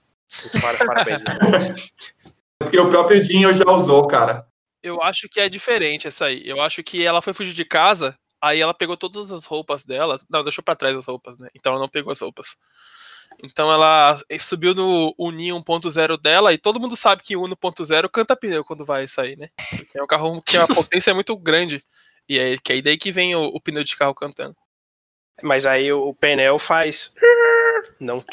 Para- 0.60 0.84
Parabéns. 0.86 1.22
Porque 2.58 2.78
o 2.80 2.88
próprio 2.88 3.22
Dinho 3.22 3.52
já 3.52 3.64
usou, 3.70 4.06
cara. 4.06 4.46
eu 4.82 5.02
acho 5.02 5.28
que 5.28 5.38
é 5.40 5.48
diferente 5.50 6.08
essa 6.08 6.26
aí. 6.26 6.42
Eu 6.46 6.60
acho 6.62 6.82
que 6.82 7.04
ela 7.04 7.20
foi 7.20 7.34
fugir 7.34 7.52
de 7.52 7.64
casa, 7.64 8.16
aí 8.40 8.60
ela 8.60 8.72
pegou 8.72 8.96
todas 8.96 9.30
as 9.30 9.44
roupas 9.44 9.84
dela. 9.84 10.18
Não, 10.30 10.42
deixou 10.42 10.64
pra 10.64 10.74
trás 10.76 10.96
as 10.96 11.06
roupas, 11.06 11.38
né? 11.38 11.48
Então 11.54 11.72
ela 11.72 11.80
não 11.82 11.88
pegou 11.90 12.10
as 12.12 12.20
roupas. 12.20 12.56
Então 13.42 13.70
ela 13.70 14.16
subiu 14.40 14.74
no 14.74 15.14
Uni 15.18 15.48
1.0 15.48 16.20
dela 16.20 16.52
e 16.52 16.58
todo 16.58 16.80
mundo 16.80 16.96
sabe 16.96 17.22
que 17.22 17.36
o 17.36 17.42
1.0 17.42 18.08
canta 18.10 18.36
pneu 18.36 18.64
quando 18.64 18.84
vai 18.84 19.06
sair, 19.08 19.36
né? 19.36 19.48
Porque 19.70 19.98
é 19.98 20.02
um 20.02 20.06
carro 20.06 20.42
que 20.42 20.56
a 20.56 20.66
potência 20.68 21.10
é 21.10 21.14
muito 21.14 21.36
grande. 21.36 21.84
E 22.28 22.38
é 22.38 22.56
que 22.58 22.72
é 22.72 22.82
daí 22.82 22.96
que 22.96 23.12
vem 23.12 23.34
o, 23.34 23.44
o 23.46 23.60
pneu 23.60 23.84
de 23.84 23.96
carro 23.96 24.14
cantando. 24.14 24.56
Mas 25.42 25.66
aí 25.66 25.92
o, 25.92 26.08
o 26.08 26.14
pneu 26.14 26.58
faz. 26.58 27.12
Não. 28.00 28.24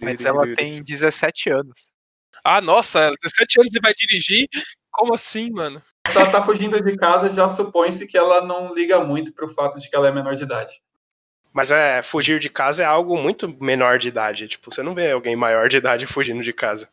Mas 0.00 0.24
ela 0.24 0.54
tem 0.54 0.82
17 0.82 1.50
anos. 1.50 1.92
Ah, 2.44 2.60
nossa, 2.60 3.00
ela 3.00 3.16
tem 3.20 3.30
17 3.30 3.60
anos 3.60 3.74
e 3.74 3.80
vai 3.80 3.92
dirigir? 3.94 4.48
Como 4.90 5.14
assim, 5.14 5.50
mano? 5.50 5.82
Se 6.08 6.16
ela 6.16 6.30
tá 6.30 6.42
fugindo 6.42 6.82
de 6.82 6.96
casa, 6.96 7.30
já 7.30 7.48
supõe-se 7.48 8.06
que 8.06 8.16
ela 8.16 8.44
não 8.44 8.74
liga 8.74 8.98
muito 9.00 9.32
pro 9.32 9.48
fato 9.48 9.78
de 9.78 9.88
que 9.88 9.94
ela 9.94 10.08
é 10.08 10.12
menor 10.12 10.34
de 10.34 10.42
idade. 10.42 10.80
Mas 11.58 11.72
é, 11.72 12.02
fugir 12.02 12.38
de 12.38 12.48
casa 12.48 12.84
é 12.84 12.86
algo 12.86 13.20
muito 13.20 13.48
menor 13.60 13.98
de 13.98 14.06
idade. 14.06 14.46
Tipo, 14.46 14.72
você 14.72 14.80
não 14.80 14.94
vê 14.94 15.10
alguém 15.10 15.34
maior 15.34 15.68
de 15.68 15.78
idade 15.78 16.06
fugindo 16.06 16.40
de 16.40 16.52
casa. 16.52 16.88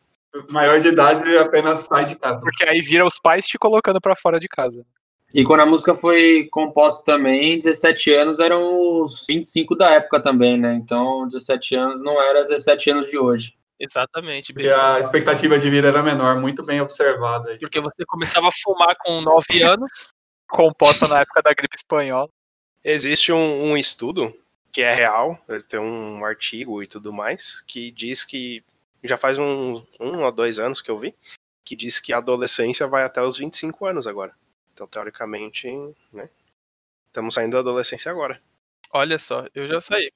Maior 0.50 0.80
de 0.80 0.88
idade 0.88 1.38
apenas 1.38 1.84
sai 1.84 2.04
de 2.04 2.16
casa. 2.16 2.40
Porque 2.40 2.64
aí 2.64 2.80
vira 2.80 3.06
os 3.06 3.16
pais 3.16 3.46
te 3.46 3.56
colocando 3.58 4.00
pra 4.00 4.16
fora 4.16 4.40
de 4.40 4.48
casa. 4.48 4.84
E 5.32 5.44
quando 5.44 5.60
a 5.60 5.66
música 5.66 5.94
foi 5.94 6.48
composta 6.50 7.04
também, 7.04 7.56
17 7.60 8.12
anos 8.14 8.40
eram 8.40 9.02
os 9.02 9.24
25 9.28 9.76
da 9.76 9.88
época 9.92 10.20
também, 10.20 10.58
né? 10.58 10.74
Então, 10.74 11.28
17 11.28 11.76
anos 11.76 12.02
não 12.02 12.20
era 12.20 12.42
17 12.42 12.90
anos 12.90 13.06
de 13.06 13.16
hoje. 13.16 13.54
Exatamente. 13.78 14.52
Porque 14.52 14.68
a 14.68 14.98
expectativa 14.98 15.60
de 15.60 15.70
vida 15.70 15.86
era 15.86 16.02
menor, 16.02 16.40
muito 16.40 16.64
bem 16.64 16.80
observado 16.80 17.50
aí. 17.50 17.58
Porque 17.60 17.78
você 17.78 18.04
começava 18.04 18.48
a 18.48 18.52
fumar 18.64 18.96
com 18.98 19.20
9 19.20 19.62
anos. 19.62 20.10
Composta 20.48 21.06
na 21.06 21.20
época 21.20 21.40
da 21.40 21.54
gripe 21.54 21.76
espanhola. 21.76 22.28
Existe 22.82 23.32
um, 23.32 23.70
um 23.70 23.76
estudo 23.76 24.34
que 24.76 24.82
é 24.82 24.92
real, 24.92 25.42
ele 25.48 25.62
tem 25.62 25.80
um 25.80 26.22
artigo 26.22 26.82
e 26.82 26.86
tudo 26.86 27.10
mais, 27.10 27.62
que 27.62 27.90
diz 27.90 28.26
que 28.26 28.62
já 29.02 29.16
faz 29.16 29.38
um, 29.38 29.82
um 29.98 30.22
ou 30.22 30.30
dois 30.30 30.58
anos 30.58 30.82
que 30.82 30.90
eu 30.90 30.98
vi, 30.98 31.14
que 31.64 31.74
diz 31.74 31.98
que 31.98 32.12
a 32.12 32.18
adolescência 32.18 32.86
vai 32.86 33.02
até 33.02 33.22
os 33.22 33.38
25 33.38 33.86
anos 33.86 34.06
agora. 34.06 34.36
Então, 34.74 34.86
teoricamente, 34.86 35.66
né? 36.12 36.28
Estamos 37.06 37.32
saindo 37.32 37.52
da 37.52 37.60
adolescência 37.60 38.10
agora. 38.10 38.38
Olha 38.92 39.18
só, 39.18 39.46
eu 39.54 39.66
já 39.66 39.80
saí. 39.80 40.12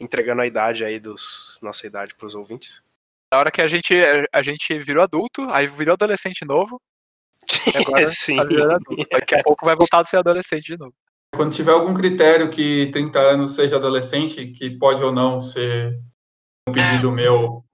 Entregando 0.00 0.40
a 0.40 0.46
idade 0.46 0.86
aí 0.86 0.98
dos. 0.98 1.58
nossa 1.60 1.86
idade 1.86 2.14
pros 2.14 2.34
ouvintes. 2.34 2.82
Na 3.30 3.40
hora 3.40 3.50
que 3.50 3.60
a 3.60 3.66
gente, 3.66 3.94
a 4.32 4.42
gente 4.42 4.78
virou 4.78 5.02
adulto, 5.02 5.42
aí 5.50 5.66
virou 5.66 5.92
adolescente 5.92 6.46
novo, 6.46 6.80
agora 7.76 8.06
Sim. 8.06 8.36
tá 8.36 8.42
adulto. 8.42 9.06
Daqui 9.10 9.34
a 9.34 9.42
pouco 9.42 9.66
vai 9.66 9.76
voltar 9.76 10.00
a 10.00 10.04
ser 10.06 10.16
adolescente 10.16 10.64
de 10.64 10.78
novo. 10.78 10.94
Quando 11.34 11.54
tiver 11.54 11.72
algum 11.72 11.94
critério 11.94 12.50
que 12.50 12.90
30 12.92 13.18
anos 13.18 13.54
seja 13.54 13.76
adolescente, 13.76 14.48
que 14.48 14.70
pode 14.70 15.02
ou 15.02 15.12
não 15.12 15.40
ser 15.40 15.98
um 16.68 16.72
pedido 16.72 17.10
meu 17.10 17.64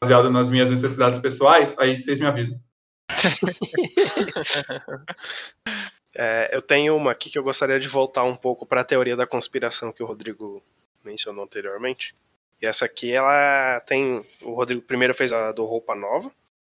baseado 0.00 0.30
nas 0.30 0.50
minhas 0.50 0.70
necessidades 0.70 1.18
pessoais, 1.18 1.74
aí 1.78 1.96
vocês 1.96 2.20
me 2.20 2.26
avisam. 2.26 2.58
É, 6.12 6.50
eu 6.52 6.60
tenho 6.60 6.96
uma 6.96 7.12
aqui 7.12 7.30
que 7.30 7.38
eu 7.38 7.42
gostaria 7.42 7.78
de 7.78 7.86
voltar 7.86 8.24
um 8.24 8.34
pouco 8.34 8.66
para 8.66 8.80
a 8.80 8.84
teoria 8.84 9.16
da 9.16 9.28
conspiração 9.28 9.92
que 9.92 10.02
o 10.02 10.06
Rodrigo 10.06 10.60
mencionou 11.04 11.44
anteriormente. 11.44 12.16
E 12.60 12.66
essa 12.66 12.84
aqui, 12.84 13.12
ela 13.12 13.80
tem. 13.86 14.24
O 14.42 14.52
Rodrigo 14.52 14.82
primeiro 14.82 15.14
fez 15.14 15.32
a 15.32 15.52
do 15.52 15.64
Roupa 15.64 15.94
Nova, 15.94 16.30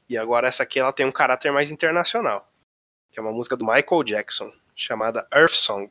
e 0.07 0.17
agora 0.17 0.47
essa 0.47 0.63
aqui 0.63 0.79
ela 0.79 0.91
tem 0.91 1.05
um 1.05 1.11
caráter 1.11 1.51
mais 1.51 1.71
internacional. 1.71 2.47
Que 3.09 3.19
é 3.19 3.21
uma 3.21 3.31
música 3.31 3.55
do 3.55 3.65
Michael 3.65 4.03
Jackson, 4.03 4.51
chamada 4.75 5.27
Earth 5.33 5.53
Song. 5.53 5.89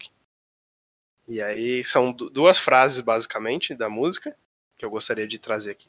E 1.30 1.40
aí 1.40 1.84
são 1.84 2.10
du- 2.12 2.28
duas 2.28 2.58
frases, 2.58 3.00
basicamente, 3.00 3.72
da 3.74 3.88
música, 3.88 4.36
que 4.76 4.84
eu 4.84 4.90
gostaria 4.90 5.28
de 5.28 5.38
trazer 5.38 5.70
aqui. 5.70 5.88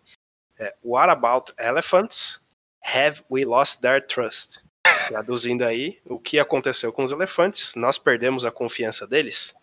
É, 0.60 0.76
What 0.84 1.10
about 1.10 1.52
elephants? 1.58 2.46
Have 2.86 3.24
we 3.30 3.44
lost 3.44 3.82
their 3.82 4.06
trust? 4.06 4.60
Traduzindo 5.08 5.64
aí, 5.66 6.00
o 6.06 6.20
que 6.20 6.38
aconteceu 6.40 6.94
com 6.94 7.04
os 7.04 7.12
elefantes? 7.12 7.74
Nós 7.76 7.98
perdemos 7.98 8.46
a 8.46 8.52
confiança 8.52 9.08
deles? 9.08 9.56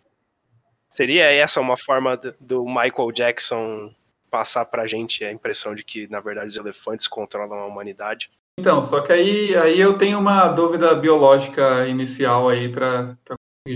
Seria 0.90 1.24
essa 1.24 1.60
uma 1.60 1.76
forma 1.76 2.16
do- 2.16 2.34
do 2.40 2.64
Michael 2.64 3.12
Jackson 3.12 3.94
passar 4.30 4.64
pra 4.64 4.86
gente 4.86 5.24
a 5.24 5.30
impressão 5.30 5.74
de 5.76 5.84
que, 5.84 6.08
na 6.08 6.18
verdade, 6.20 6.48
os 6.48 6.56
elefantes 6.56 7.06
controlam 7.06 7.58
a 7.60 7.66
humanidade? 7.66 8.30
Então, 8.58 8.82
só 8.82 9.00
que 9.00 9.12
aí, 9.12 9.56
aí 9.56 9.78
eu 9.78 9.96
tenho 9.96 10.18
uma 10.18 10.48
dúvida 10.48 10.92
biológica 10.94 11.86
inicial 11.86 12.48
aí 12.48 12.68
para 12.68 13.16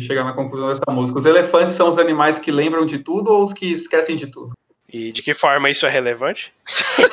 chegar 0.00 0.24
na 0.24 0.32
conclusão 0.32 0.68
dessa 0.68 0.82
música. 0.90 1.18
Os 1.18 1.26
elefantes 1.26 1.74
são 1.74 1.88
os 1.88 1.98
animais 1.98 2.38
que 2.38 2.50
lembram 2.50 2.86
de 2.86 2.98
tudo 2.98 3.32
ou 3.32 3.42
os 3.42 3.52
que 3.52 3.72
esquecem 3.72 4.16
de 4.16 4.26
tudo? 4.26 4.52
E 4.92 5.10
de 5.10 5.22
que 5.22 5.32
forma 5.32 5.70
isso 5.70 5.86
é 5.86 5.88
relevante? 5.88 6.52
Eu 6.98 7.10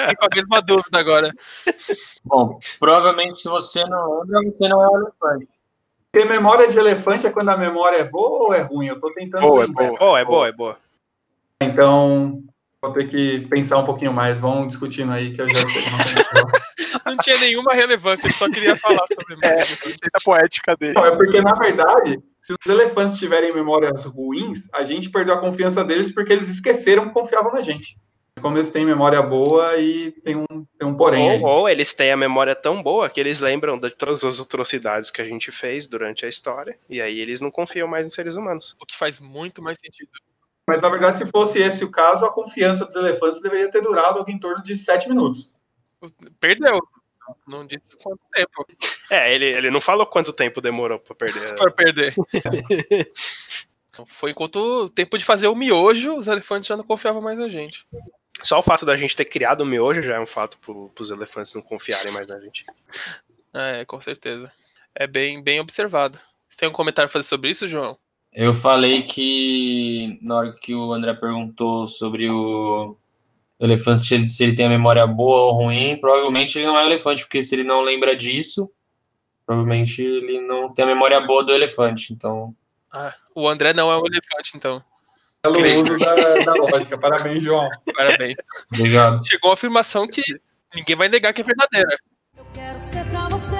fiquei 0.00 0.14
com 0.16 0.24
a 0.24 0.34
mesma 0.34 0.62
dúvida 0.62 0.98
agora. 0.98 1.30
Bom, 2.24 2.58
provavelmente 2.78 3.42
se 3.42 3.48
você 3.48 3.84
não 3.84 4.22
lembra, 4.22 4.50
você 4.50 4.68
não 4.68 4.82
é 4.82 4.88
um 4.88 4.96
elefante. 4.96 5.48
Porque 6.10 6.26
memória 6.28 6.68
de 6.68 6.78
elefante 6.78 7.26
é 7.26 7.30
quando 7.30 7.50
a 7.50 7.56
memória 7.56 7.98
é 7.98 8.04
boa 8.04 8.46
ou 8.46 8.54
é 8.54 8.62
ruim? 8.62 8.88
Eu 8.88 9.00
tô 9.00 9.12
tentando 9.12 9.42
Boa, 9.42 9.62
é 9.62 9.66
lembrar. 9.66 9.86
boa. 9.88 9.98
Boa, 9.98 10.20
é 10.20 10.24
boa, 10.24 10.48
é 10.48 10.52
boa. 10.52 10.78
Então, 11.60 12.42
vou 12.82 12.92
ter 12.92 13.08
que 13.08 13.40
pensar 13.48 13.78
um 13.78 13.84
pouquinho 13.84 14.12
mais. 14.12 14.40
Vamos 14.40 14.68
discutindo 14.68 15.12
aí 15.12 15.32
que 15.32 15.40
eu 15.42 15.48
já 15.48 15.58
sei. 15.66 15.82
Não 17.04 17.16
tinha 17.22 17.38
nenhuma 17.38 17.74
relevância, 17.74 18.26
ele 18.26 18.34
só 18.34 18.48
queria 18.50 18.76
falar 18.76 19.04
sobre 19.06 19.36
É, 19.46 19.58
música. 19.58 20.10
a 20.14 20.20
poética 20.20 20.76
dele. 20.76 20.94
Não, 20.94 21.04
é 21.04 21.16
porque, 21.16 21.40
na 21.40 21.52
verdade, 21.54 22.18
se 22.40 22.52
os 22.54 22.72
elefantes 22.72 23.18
tiverem 23.18 23.52
memórias 23.52 24.04
ruins, 24.04 24.68
a 24.72 24.82
gente 24.82 25.10
perdeu 25.10 25.34
a 25.34 25.40
confiança 25.40 25.84
deles 25.84 26.12
porque 26.12 26.32
eles 26.32 26.48
esqueceram 26.48 27.06
que 27.08 27.12
confiavam 27.12 27.52
na 27.52 27.62
gente. 27.62 27.96
Como 28.40 28.56
eles 28.56 28.70
têm 28.70 28.86
memória 28.86 29.20
boa 29.20 29.76
e 29.76 30.12
tem 30.24 30.36
um, 30.36 30.46
tem 30.78 30.88
um 30.88 30.94
porém. 30.96 31.42
Ou, 31.42 31.58
ou 31.60 31.68
eles 31.68 31.92
têm 31.92 32.10
a 32.10 32.16
memória 32.16 32.54
tão 32.54 32.82
boa 32.82 33.10
que 33.10 33.20
eles 33.20 33.38
lembram 33.40 33.78
de 33.78 33.90
todas 33.90 34.24
as 34.24 34.40
atrocidades 34.40 35.10
que 35.10 35.20
a 35.20 35.26
gente 35.26 35.52
fez 35.52 35.86
durante 35.86 36.24
a 36.24 36.28
história, 36.28 36.78
e 36.88 37.02
aí 37.02 37.20
eles 37.20 37.42
não 37.42 37.50
confiam 37.50 37.86
mais 37.86 38.06
em 38.06 38.10
seres 38.10 38.36
humanos. 38.36 38.74
O 38.80 38.86
que 38.86 38.96
faz 38.96 39.20
muito 39.20 39.60
mais 39.60 39.78
sentido. 39.78 40.08
Mas, 40.70 40.80
na 40.80 40.88
verdade, 40.88 41.18
se 41.18 41.26
fosse 41.26 41.58
esse 41.58 41.84
o 41.84 41.90
caso, 41.90 42.24
a 42.24 42.32
confiança 42.32 42.86
dos 42.86 42.94
elefantes 42.94 43.42
deveria 43.42 43.68
ter 43.72 43.82
durado 43.82 44.20
algo 44.20 44.30
em 44.30 44.38
torno 44.38 44.62
de 44.62 44.76
sete 44.76 45.08
minutos. 45.08 45.52
Perdeu. 46.38 46.78
Não 47.44 47.66
disse 47.66 47.96
quanto 47.96 48.20
tempo 48.32 48.64
É, 49.10 49.34
ele, 49.34 49.46
ele 49.46 49.68
não 49.68 49.80
falou 49.80 50.06
quanto 50.06 50.32
tempo 50.32 50.60
demorou 50.60 51.00
pra 51.00 51.12
perder. 51.16 51.54
para 51.58 51.72
perder. 51.72 52.14
Então, 53.92 54.06
Foi 54.06 54.30
enquanto 54.30 54.84
o 54.84 54.88
tempo 54.88 55.18
de 55.18 55.24
fazer 55.24 55.48
o 55.48 55.56
miojo, 55.56 56.14
os 56.16 56.28
elefantes 56.28 56.68
já 56.68 56.76
não 56.76 56.84
confiavam 56.84 57.20
mais 57.20 57.36
na 57.36 57.48
gente. 57.48 57.84
Só 58.44 58.60
o 58.60 58.62
fato 58.62 58.86
da 58.86 58.94
gente 58.94 59.16
ter 59.16 59.24
criado 59.24 59.62
o 59.62 59.66
miojo 59.66 60.00
já 60.00 60.14
é 60.14 60.20
um 60.20 60.26
fato 60.26 60.56
pro, 60.58 60.88
pros 60.90 61.10
elefantes 61.10 61.52
não 61.52 61.60
confiarem 61.60 62.12
mais 62.12 62.28
na 62.28 62.38
gente. 62.38 62.64
É, 63.52 63.84
com 63.84 64.00
certeza. 64.00 64.52
É 64.94 65.08
bem, 65.08 65.42
bem 65.42 65.58
observado. 65.58 66.20
Você 66.48 66.58
tem 66.58 66.68
um 66.68 66.72
comentário 66.72 67.08
a 67.08 67.12
fazer 67.12 67.26
sobre 67.26 67.50
isso, 67.50 67.66
João? 67.66 67.98
Eu 68.32 68.54
falei 68.54 69.02
que 69.02 70.18
na 70.22 70.36
hora 70.36 70.52
que 70.52 70.74
o 70.74 70.92
André 70.92 71.14
perguntou 71.14 71.88
sobre 71.88 72.30
o 72.30 72.96
elefante, 73.58 74.28
se 74.28 74.44
ele- 74.44 74.54
tem 74.54 74.66
a 74.66 74.70
memória 74.70 75.06
boa 75.06 75.52
ou 75.52 75.64
ruim, 75.64 75.96
provavelmente 76.00 76.58
ele 76.58 76.66
não 76.66 76.78
é 76.78 76.82
um 76.84 76.86
elefante, 76.86 77.24
porque 77.24 77.42
se 77.42 77.54
ele 77.54 77.64
não 77.64 77.82
lembra 77.82 78.14
disso, 78.16 78.70
provavelmente 79.44 80.00
ele 80.00 80.40
não 80.40 80.72
tem 80.72 80.84
a 80.84 80.88
memória 80.88 81.20
boa 81.20 81.42
do 81.44 81.52
elefante. 81.52 82.12
Então, 82.12 82.54
Ah, 82.92 83.14
o 83.34 83.48
André 83.48 83.72
não 83.72 83.90
é 83.90 83.96
um 83.96 84.06
elefante, 84.06 84.52
então. 84.56 84.82
Pelo 85.42 85.58
uso 85.60 85.98
da, 85.98 86.14
da 86.44 86.54
lógica. 86.54 86.98
Parabéns, 86.98 87.42
João. 87.42 87.68
Parabéns. 87.94 88.36
obrigado. 88.74 89.26
Chegou 89.26 89.50
a 89.50 89.54
afirmação 89.54 90.06
que 90.06 90.22
ninguém 90.74 90.96
vai 90.96 91.08
negar 91.08 91.32
que 91.32 91.40
é 91.40 91.44
verdadeira. 91.44 91.96
Eu 92.36 92.44
quero 92.52 92.78
ser 92.78 93.04
pra 93.10 93.28
você 93.28 93.56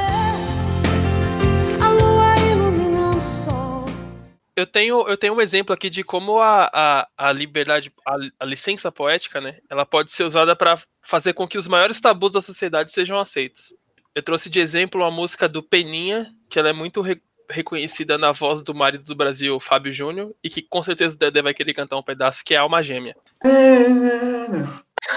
Eu 4.61 4.67
tenho, 4.67 5.09
eu 5.09 5.17
tenho 5.17 5.35
um 5.35 5.41
exemplo 5.41 5.75
aqui 5.75 5.89
de 5.89 6.05
como 6.05 6.39
a, 6.39 6.71
a, 6.73 7.09
a 7.17 7.33
liberdade, 7.33 7.93
a, 8.07 8.17
a 8.41 8.45
licença 8.45 8.93
poética, 8.93 9.41
né? 9.41 9.59
Ela 9.69 9.87
pode 9.87 10.13
ser 10.13 10.25
usada 10.25 10.55
para 10.55 10.79
fazer 11.03 11.33
com 11.33 11.49
que 11.49 11.59
os 11.59 11.67
maiores 11.67 12.01
tabus 12.01 12.33
da 12.33 12.41
sociedade 12.43 12.93
sejam 12.93 13.19
aceitos. 13.19 13.75
Eu 14.15 14.23
trouxe 14.23 14.51
de 14.51 14.61
exemplo 14.61 15.03
a 15.05 15.11
música 15.11 15.49
do 15.49 15.63
Peninha, 15.63 16.27
que 16.49 16.59
ela 16.59 16.69
é 16.69 16.73
muito 16.73 17.01
re- 17.01 17.23
reconhecida 17.49 18.19
na 18.19 18.33
voz 18.33 18.63
do 18.63 18.75
marido 18.75 19.05
do 19.05 19.15
Brasil, 19.15 19.59
Fábio 19.61 19.93
Júnior, 19.93 20.35
e 20.43 20.51
que 20.51 20.63
com 20.63 20.83
certeza 20.83 21.17
o 21.17 21.19
Dedé 21.19 21.43
vai 21.43 21.55
querer 21.55 21.75
cantar 21.75 21.97
um 21.97 22.03
pedaço, 22.03 22.45
que 22.45 22.55
é 22.55 22.59
Alma 22.59 22.83
Gêmea. 22.83 23.17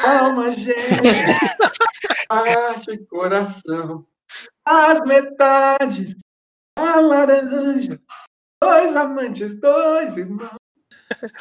Alma 0.04 0.52
gêmea, 0.52 1.40
parte 2.28 2.98
coração, 3.06 4.06
as 4.66 5.02
metades, 5.02 6.16
a 6.78 7.00
laranja, 7.00 8.00
dois 8.66 8.96
amantes, 8.96 9.60
dois 9.60 10.18
irmãos. 10.18 10.56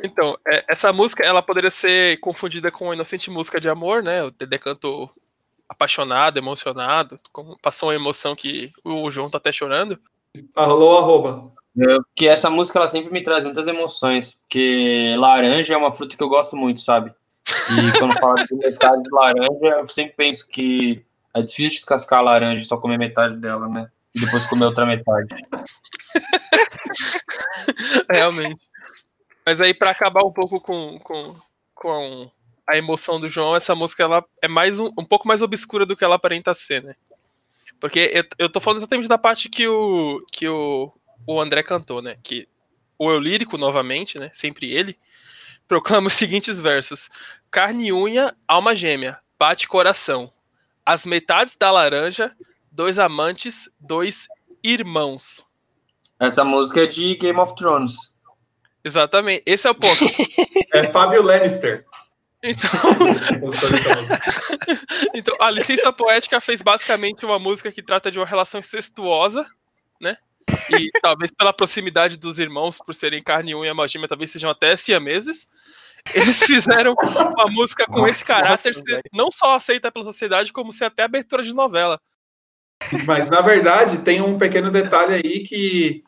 Então, 0.00 0.38
é, 0.46 0.64
essa 0.68 0.92
música, 0.92 1.24
ela 1.24 1.42
poderia 1.42 1.72
ser 1.72 2.20
confundida 2.20 2.70
com 2.70 2.84
uma 2.84 2.94
inocente 2.94 3.32
música 3.32 3.60
de 3.60 3.68
amor, 3.68 4.00
né? 4.00 4.22
O 4.22 4.30
Dedé 4.30 4.56
cantou 4.56 5.10
apaixonado, 5.68 6.38
emocionado, 6.38 7.16
com- 7.32 7.56
passou 7.60 7.88
uma 7.88 7.96
emoção 7.96 8.36
que 8.36 8.70
o 8.84 9.10
João 9.10 9.28
tá 9.28 9.38
até 9.38 9.50
chorando. 9.50 9.98
Alô, 10.54 10.98
arroba. 10.98 11.52
Eu- 11.76 12.04
que 12.14 12.28
essa 12.28 12.48
música 12.48 12.78
ela 12.78 12.86
sempre 12.86 13.10
me 13.12 13.22
traz 13.24 13.42
muitas 13.42 13.66
emoções, 13.66 14.34
porque 14.34 15.16
laranja 15.18 15.74
é 15.74 15.76
uma 15.76 15.92
fruta 15.92 16.16
que 16.16 16.22
eu 16.22 16.28
gosto 16.28 16.56
muito, 16.56 16.80
sabe? 16.80 17.12
E 17.48 17.98
quando 17.98 18.16
falo 18.20 18.34
de 18.36 18.54
metade 18.54 19.02
de 19.02 19.10
laranja, 19.10 19.78
eu 19.80 19.86
sempre 19.88 20.14
penso 20.16 20.46
que 20.46 21.04
é 21.34 21.42
difícil 21.42 21.76
descascar 21.78 22.20
a 22.20 22.22
laranja 22.22 22.62
e 22.62 22.66
só 22.66 22.76
comer 22.76 22.98
metade 22.98 23.34
dela, 23.36 23.68
né? 23.68 23.90
E 24.14 24.20
depois 24.20 24.44
comer 24.46 24.64
outra 24.66 24.86
metade. 24.86 25.34
Realmente. 28.10 28.62
Mas 29.44 29.60
aí, 29.60 29.72
pra 29.72 29.90
acabar 29.90 30.24
um 30.24 30.32
pouco 30.32 30.60
com, 30.60 30.98
com, 30.98 31.36
com 31.74 32.30
a 32.66 32.76
emoção 32.76 33.18
do 33.18 33.28
João, 33.28 33.56
essa 33.56 33.74
música 33.74 34.02
ela 34.02 34.24
é 34.42 34.48
mais 34.48 34.78
um, 34.78 34.90
um 34.98 35.04
pouco 35.04 35.26
mais 35.26 35.40
obscura 35.40 35.86
do 35.86 35.96
que 35.96 36.04
ela 36.04 36.16
aparenta 36.16 36.52
ser, 36.52 36.82
né? 36.82 36.94
Porque 37.80 38.10
eu, 38.12 38.24
eu 38.38 38.48
tô 38.50 38.60
falando 38.60 38.78
exatamente 38.78 39.08
da 39.08 39.16
parte 39.16 39.48
que 39.48 39.66
o, 39.66 40.24
que 40.32 40.48
o, 40.48 40.92
o 41.26 41.40
André 41.40 41.62
cantou, 41.62 42.02
né? 42.02 42.18
Que 42.22 42.48
o 42.98 43.10
eu 43.10 43.18
lírico, 43.18 43.56
novamente, 43.56 44.18
né? 44.18 44.30
Sempre 44.34 44.72
ele, 44.72 44.98
proclama 45.66 46.08
os 46.08 46.14
seguintes 46.18 46.58
versos: 46.58 47.08
Carne 47.50 47.88
e 47.88 47.92
unha, 47.92 48.34
alma 48.46 48.74
gêmea, 48.74 49.18
bate 49.38 49.68
coração. 49.68 50.32
As 50.84 51.06
metades 51.06 51.56
da 51.56 51.70
laranja, 51.70 52.34
dois 52.70 52.98
amantes, 52.98 53.70
dois 53.78 54.26
irmãos. 54.62 55.46
Essa 56.20 56.44
música 56.44 56.82
é 56.82 56.86
de 56.86 57.14
Game 57.16 57.38
of 57.38 57.54
Thrones. 57.54 57.94
Exatamente, 58.84 59.42
esse 59.46 59.66
é 59.66 59.70
o 59.70 59.74
ponto. 59.74 60.04
É 60.74 60.86
Fábio 60.88 61.22
Lannister. 61.22 61.86
Então, 62.42 62.70
então, 65.14 65.34
a 65.40 65.50
licença 65.50 65.92
poética 65.92 66.40
fez 66.40 66.62
basicamente 66.62 67.24
uma 67.24 67.38
música 67.38 67.72
que 67.72 67.82
trata 67.82 68.10
de 68.10 68.18
uma 68.18 68.26
relação 68.26 68.60
incestuosa, 68.60 69.46
né? 70.00 70.16
E 70.70 70.90
talvez 71.00 71.34
pela 71.34 71.52
proximidade 71.52 72.16
dos 72.16 72.38
irmãos, 72.38 72.78
por 72.78 72.94
serem 72.94 73.22
carne 73.22 73.52
e 73.52 73.54
unha, 73.54 73.74
magímia, 73.74 74.08
talvez 74.08 74.30
sejam 74.30 74.50
até 74.50 74.76
siameses. 74.76 75.48
Eles 76.14 76.42
fizeram 76.42 76.94
uma 76.94 77.46
música 77.48 77.84
com 77.86 78.06
esse 78.06 78.28
Nossa, 78.28 78.42
caráter 78.42 78.74
ser 78.74 78.82
velho. 78.82 79.02
não 79.12 79.30
só 79.30 79.56
aceita 79.56 79.90
pela 79.90 80.04
sociedade, 80.04 80.52
como 80.52 80.72
ser 80.72 80.84
até 80.84 81.02
abertura 81.02 81.42
de 81.42 81.54
novela. 81.54 82.00
Mas, 83.06 83.28
na 83.30 83.40
verdade, 83.40 83.98
tem 83.98 84.20
um 84.20 84.38
pequeno 84.38 84.70
detalhe 84.70 85.14
aí 85.14 85.40
que 85.40 86.04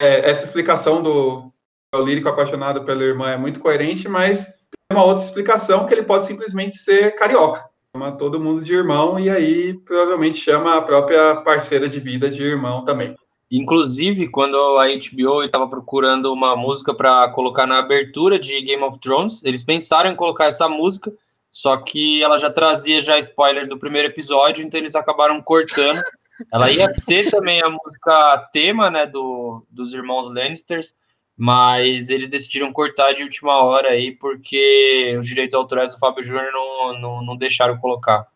é, 0.00 0.30
essa 0.30 0.44
explicação 0.44 1.02
do, 1.02 1.52
do 1.92 2.04
lírico 2.04 2.28
apaixonado 2.28 2.84
pela 2.84 3.02
irmã 3.02 3.30
é 3.30 3.36
muito 3.36 3.60
coerente, 3.60 4.08
mas 4.08 4.44
tem 4.44 4.96
uma 4.96 5.04
outra 5.04 5.24
explicação 5.24 5.86
que 5.86 5.94
ele 5.94 6.02
pode 6.02 6.26
simplesmente 6.26 6.76
ser 6.76 7.14
carioca. 7.14 7.68
Chama 7.94 8.12
todo 8.12 8.40
mundo 8.40 8.62
de 8.62 8.72
irmão 8.72 9.18
e 9.18 9.28
aí 9.28 9.74
provavelmente 9.74 10.36
chama 10.36 10.76
a 10.76 10.82
própria 10.82 11.36
parceira 11.36 11.88
de 11.88 11.98
vida 11.98 12.30
de 12.30 12.42
irmão 12.42 12.84
também. 12.84 13.16
Inclusive, 13.50 14.28
quando 14.28 14.56
a 14.78 14.86
HBO 14.86 15.42
estava 15.42 15.68
procurando 15.68 16.32
uma 16.32 16.54
música 16.54 16.94
para 16.94 17.28
colocar 17.30 17.66
na 17.66 17.80
abertura 17.80 18.38
de 18.38 18.60
Game 18.62 18.82
of 18.84 19.00
Thrones, 19.00 19.42
eles 19.42 19.64
pensaram 19.64 20.10
em 20.10 20.14
colocar 20.14 20.44
essa 20.44 20.68
música, 20.68 21.12
só 21.50 21.76
que 21.76 22.22
ela 22.22 22.38
já 22.38 22.50
trazia 22.50 23.00
já 23.00 23.18
spoilers 23.18 23.68
do 23.68 23.78
primeiro 23.78 24.08
episódio, 24.08 24.64
então 24.64 24.78
eles 24.78 24.94
acabaram 24.94 25.42
cortando. 25.42 26.00
Ela 26.50 26.70
ia 26.70 26.88
ser 26.90 27.30
também 27.30 27.62
a 27.62 27.68
música 27.68 28.48
tema, 28.50 28.88
né, 28.88 29.06
do, 29.06 29.62
dos 29.68 29.92
irmãos 29.92 30.26
Lannisters, 30.32 30.94
mas 31.36 32.08
eles 32.08 32.28
decidiram 32.28 32.72
cortar 32.72 33.12
de 33.12 33.22
última 33.22 33.62
hora 33.62 33.90
aí, 33.90 34.12
porque 34.12 35.14
os 35.20 35.26
direitos 35.26 35.54
autorais 35.54 35.92
do 35.92 35.98
Fábio 35.98 36.22
Júnior 36.24 36.50
não, 36.50 36.98
não, 36.98 37.22
não 37.26 37.36
deixaram 37.36 37.76
colocar. 37.76 38.26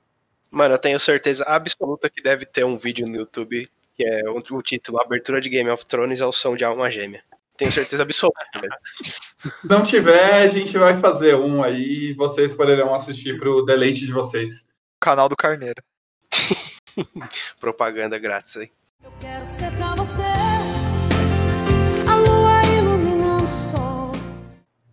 Mano, 0.51 0.75
eu 0.75 0.79
tenho 0.79 1.01
certeza 1.01 1.45
absoluta 1.45 2.11
que 2.11 2.23
deve 2.23 2.45
ter 2.45 2.63
um 2.63 2.77
vídeo 2.77 3.07
no 3.07 3.17
YouTube 3.17 3.67
que 3.95 4.05
é 4.05 4.29
o, 4.29 4.39
o 4.39 4.63
título 4.63 5.01
Abertura 5.01 5.41
de 5.41 5.49
Game 5.49 5.71
of 5.71 5.85
Thrones 5.87 6.21
ao 6.21 6.33
som 6.33 6.57
de 6.57 6.65
alma 6.65 6.91
gêmea. 6.91 7.23
Tenho 7.57 7.71
certeza 7.71 8.03
absoluta. 8.03 8.39
Se 9.05 9.69
não 9.69 9.83
tiver, 9.83 10.43
a 10.43 10.49
gente 10.49 10.77
vai 10.77 10.97
fazer 10.97 11.37
um 11.37 11.63
aí 11.63 12.11
e 12.11 12.15
vocês 12.15 12.55
poderão 12.55 12.95
assistir 12.95 13.39
pro 13.39 13.65
deleite 13.65 14.07
de 14.07 14.13
vocês. 14.13 14.67
Canal 15.01 15.29
do 15.29 15.37
Carneiro. 15.37 15.83
Propaganda 17.61 18.19
grátis 18.19 18.57
aí. 18.57 18.71
Eu 19.03 19.13
quero 19.21 19.45
ser 19.45 19.71
pra 19.77 19.95
você 19.95 20.23
a 22.09 22.17
lua 22.17 22.65
iluminando 22.79 23.45
o 23.45 23.49
sol. 23.49 24.13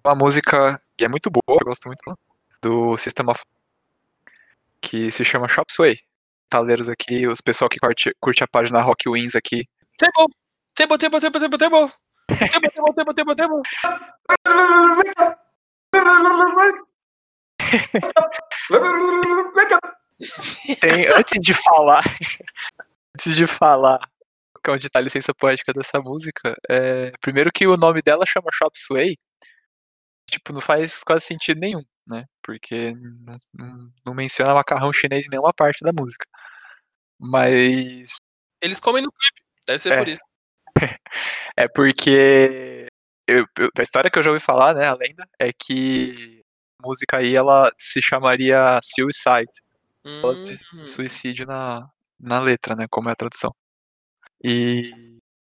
Uma 0.05 0.15
música 0.15 0.81
que 0.97 1.05
é 1.05 1.07
muito 1.07 1.29
boa, 1.31 1.59
eu 1.61 1.65
gosto 1.65 1.87
muito 1.87 2.03
do 2.61 2.97
System 2.97 3.29
of 3.29 3.41
que 4.81 5.11
se 5.11 5.23
chama 5.23 5.47
Shop 5.47 5.71
Sway. 5.71 5.99
Taleiros 6.49 6.89
aqui, 6.89 7.27
os 7.27 7.39
pessoal 7.39 7.69
que 7.69 7.79
curte, 7.79 8.13
curte 8.19 8.43
a 8.43 8.47
página 8.47 8.81
Rock 8.81 9.09
Wins 9.09 9.35
aqui. 9.35 9.67
Table! 9.97 10.33
Table, 10.75 10.97
table, 10.97 11.21
table, 11.21 11.39
table, 11.39 11.57
table! 11.57 11.93
Table, 12.37 12.69
table, 12.71 12.93
table, 12.95 13.13
table, 13.15 13.35
table! 13.35 13.61
Tem, 20.79 21.07
antes 21.07 21.39
de 21.39 21.53
falar, 21.53 22.03
antes 23.15 23.35
de 23.35 23.47
falar 23.47 23.99
qual 24.63 24.77
é 24.77 24.79
a 24.93 25.01
licença 25.01 25.33
poética 25.33 25.73
dessa 25.73 25.99
música, 25.99 26.55
é, 26.69 27.11
primeiro 27.21 27.51
que 27.51 27.65
o 27.65 27.75
nome 27.77 28.01
dela 28.01 28.25
chama 28.27 28.51
Shop 28.53 28.77
Sway, 28.79 29.17
tipo, 30.29 30.53
não 30.53 30.61
faz 30.61 31.03
quase 31.03 31.25
sentido 31.25 31.59
nenhum, 31.59 31.83
né? 32.07 32.25
Porque 32.43 32.91
não, 32.93 33.37
não- 33.53 33.91
não 34.05 34.13
menciona 34.13 34.53
macarrão 34.53 34.93
chinês 34.93 35.25
em 35.25 35.29
nenhuma 35.29 35.53
parte 35.53 35.83
da 35.83 35.91
música. 35.91 36.25
Mas 37.19 38.15
Eles 38.61 38.79
comem 38.79 39.01
no 39.03 39.11
clipe, 39.11 39.41
deve 39.65 39.79
ser 39.79 39.93
É. 39.93 39.97
por 39.97 40.07
isso. 40.07 40.21
é 41.57 41.67
porque 41.67 42.87
eu- 43.27 43.45
eu- 43.59 43.69
a 43.77 43.81
história 43.81 44.09
que 44.09 44.17
eu 44.19 44.23
já 44.23 44.29
ouvi 44.31 44.41
falar, 44.41 44.73
né, 44.75 44.85
a 44.87 44.93
lenda, 44.93 45.27
é 45.39 45.51
que 45.53 46.41
a 46.81 46.87
música 46.87 47.17
aí 47.17 47.35
ela 47.35 47.71
se 47.79 48.01
chamaria 48.01 48.79
Suicide. 48.83 49.51
Hum, 50.83 50.85
suicídio 50.85 51.45
na, 51.47 51.87
na 52.19 52.39
letra, 52.39 52.75
né? 52.75 52.85
Como 52.89 53.09
é 53.09 53.13
a 53.13 53.15
tradução. 53.15 53.53
E, 54.43 54.91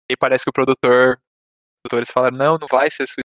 e 0.09 0.17
parece 0.17 0.43
que 0.45 0.49
o 0.49 0.53
produtor, 0.53 1.17
os 1.17 1.81
produtores 1.83 2.11
falaram, 2.11 2.37
não, 2.37 2.57
não 2.57 2.67
vai 2.67 2.89
ser 2.89 3.07
suicídio, 3.07 3.23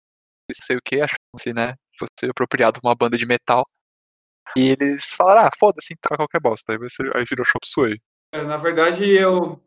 não 0.50 0.66
sei 0.66 0.78
o 0.78 0.82
que, 0.84 1.02
acham-se, 1.02 1.54
né? 1.54 1.76
Fosse 1.98 2.30
apropriado 2.30 2.80
pra 2.82 2.90
uma 2.90 2.96
banda 2.96 3.18
de 3.18 3.26
metal. 3.26 3.68
E 4.58 4.70
eles 4.70 5.12
falaram, 5.12 5.48
ah, 5.48 5.52
foda-se, 5.60 5.94
então 5.94 6.18
qualquer 6.18 6.40
bosta. 6.42 6.72
Aí, 6.72 6.78
vai 6.78 6.90
ser, 6.90 7.16
aí 7.16 7.24
virou 7.26 7.46
Chop 7.46 7.66
Suey. 7.66 8.00
É, 8.34 8.44
Na 8.44 8.58
verdade, 8.58 9.06
eu 9.06 9.62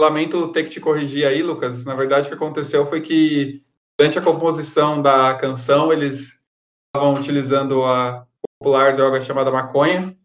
lamento 0.00 0.48
ter 0.48 0.64
que 0.64 0.70
te 0.70 0.80
corrigir 0.80 1.26
aí, 1.26 1.42
Lucas. 1.42 1.84
Na 1.84 1.94
verdade, 1.94 2.26
o 2.26 2.28
que 2.28 2.34
aconteceu 2.34 2.86
foi 2.86 3.00
que 3.00 3.62
durante 3.98 4.18
a 4.18 4.22
composição 4.22 5.00
da 5.00 5.34
canção, 5.34 5.92
eles 5.92 6.40
estavam 6.88 7.14
utilizando 7.14 7.84
a 7.84 8.26
popular 8.58 8.96
droga 8.96 9.20
chamada 9.20 9.50
maconha. 9.50 10.16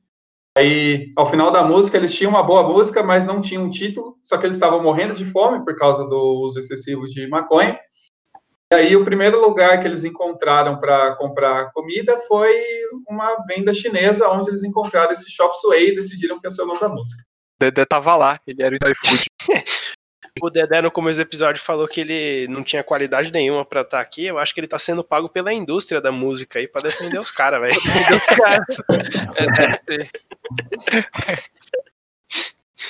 Aí, 0.57 1.11
ao 1.17 1.29
final 1.29 1.51
da 1.51 1.61
música, 1.61 1.97
eles 1.97 2.13
tinham 2.13 2.29
uma 2.29 2.41
boa 2.41 2.63
música, 2.63 3.03
mas 3.03 3.25
não 3.25 3.41
tinham 3.41 3.65
um 3.65 3.69
título, 3.69 4.17
só 4.21 4.37
que 4.37 4.45
eles 4.45 4.55
estavam 4.55 4.81
morrendo 4.81 5.13
de 5.13 5.25
fome 5.25 5.63
por 5.65 5.75
causa 5.75 6.07
do 6.07 6.41
uso 6.41 6.59
excessivo 6.59 7.05
de 7.05 7.27
maconha. 7.27 7.77
E 8.71 8.75
aí, 8.75 8.95
o 8.95 9.03
primeiro 9.03 9.41
lugar 9.41 9.81
que 9.81 9.87
eles 9.87 10.05
encontraram 10.05 10.79
para 10.79 11.15
comprar 11.17 11.71
comida 11.73 12.17
foi 12.27 12.55
uma 13.07 13.43
venda 13.45 13.73
chinesa, 13.73 14.29
onde 14.29 14.49
eles 14.49 14.63
encontraram 14.63 15.11
esse 15.11 15.29
Shop 15.29 15.53
Suey 15.59 15.89
e 15.89 15.95
decidiram 15.95 16.39
que 16.39 16.47
ia 16.47 16.51
ser 16.51 16.61
o 16.61 16.65
nome 16.65 16.79
da 16.79 16.89
música. 16.89 17.23
Dedé 17.59 17.85
tava 17.85 18.15
lá, 18.15 18.39
ele 18.45 18.61
era 18.61 18.73
o 18.73 18.77
iFood. 18.77 19.25
O 20.41 20.49
Dedé 20.49 20.81
no 20.81 20.91
começo 20.91 21.17
do 21.17 21.21
episódio 21.21 21.63
falou 21.63 21.87
que 21.87 22.01
ele 22.01 22.45
não 22.49 22.61
tinha 22.61 22.83
qualidade 22.83 23.31
nenhuma 23.31 23.63
pra 23.63 23.83
estar 23.83 24.01
aqui. 24.01 24.25
Eu 24.25 24.37
acho 24.37 24.53
que 24.53 24.59
ele 24.59 24.67
tá 24.67 24.77
sendo 24.77 25.01
pago 25.01 25.29
pela 25.29 25.53
indústria 25.53 26.01
da 26.01 26.11
música 26.11 26.59
aí 26.59 26.67
pra 26.67 26.81
defender 26.81 27.17
os 27.17 27.31
caras, 27.31 27.61
velho. 27.61 27.79
é. 31.25 31.39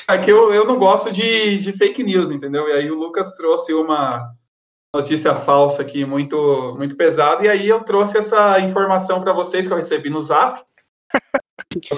É 0.08 0.18
que 0.18 0.32
eu, 0.32 0.54
eu 0.54 0.66
não 0.66 0.78
gosto 0.78 1.12
de, 1.12 1.58
de 1.58 1.74
fake 1.74 2.04
news, 2.04 2.30
entendeu? 2.30 2.70
E 2.70 2.74
aí 2.74 2.92
o 2.92 2.96
Lucas 2.96 3.36
trouxe 3.36 3.74
uma 3.74 4.36
notícia 4.96 5.36
falsa 5.36 5.82
aqui 5.82 6.06
muito, 6.06 6.74
muito 6.78 6.96
pesada, 6.96 7.44
e 7.44 7.50
aí 7.50 7.68
eu 7.68 7.82
trouxe 7.82 8.18
essa 8.18 8.60
informação 8.62 9.22
para 9.22 9.34
vocês 9.34 9.68
que 9.68 9.74
eu 9.74 9.78
recebi 9.78 10.10
no 10.10 10.22
zap. 10.22 10.64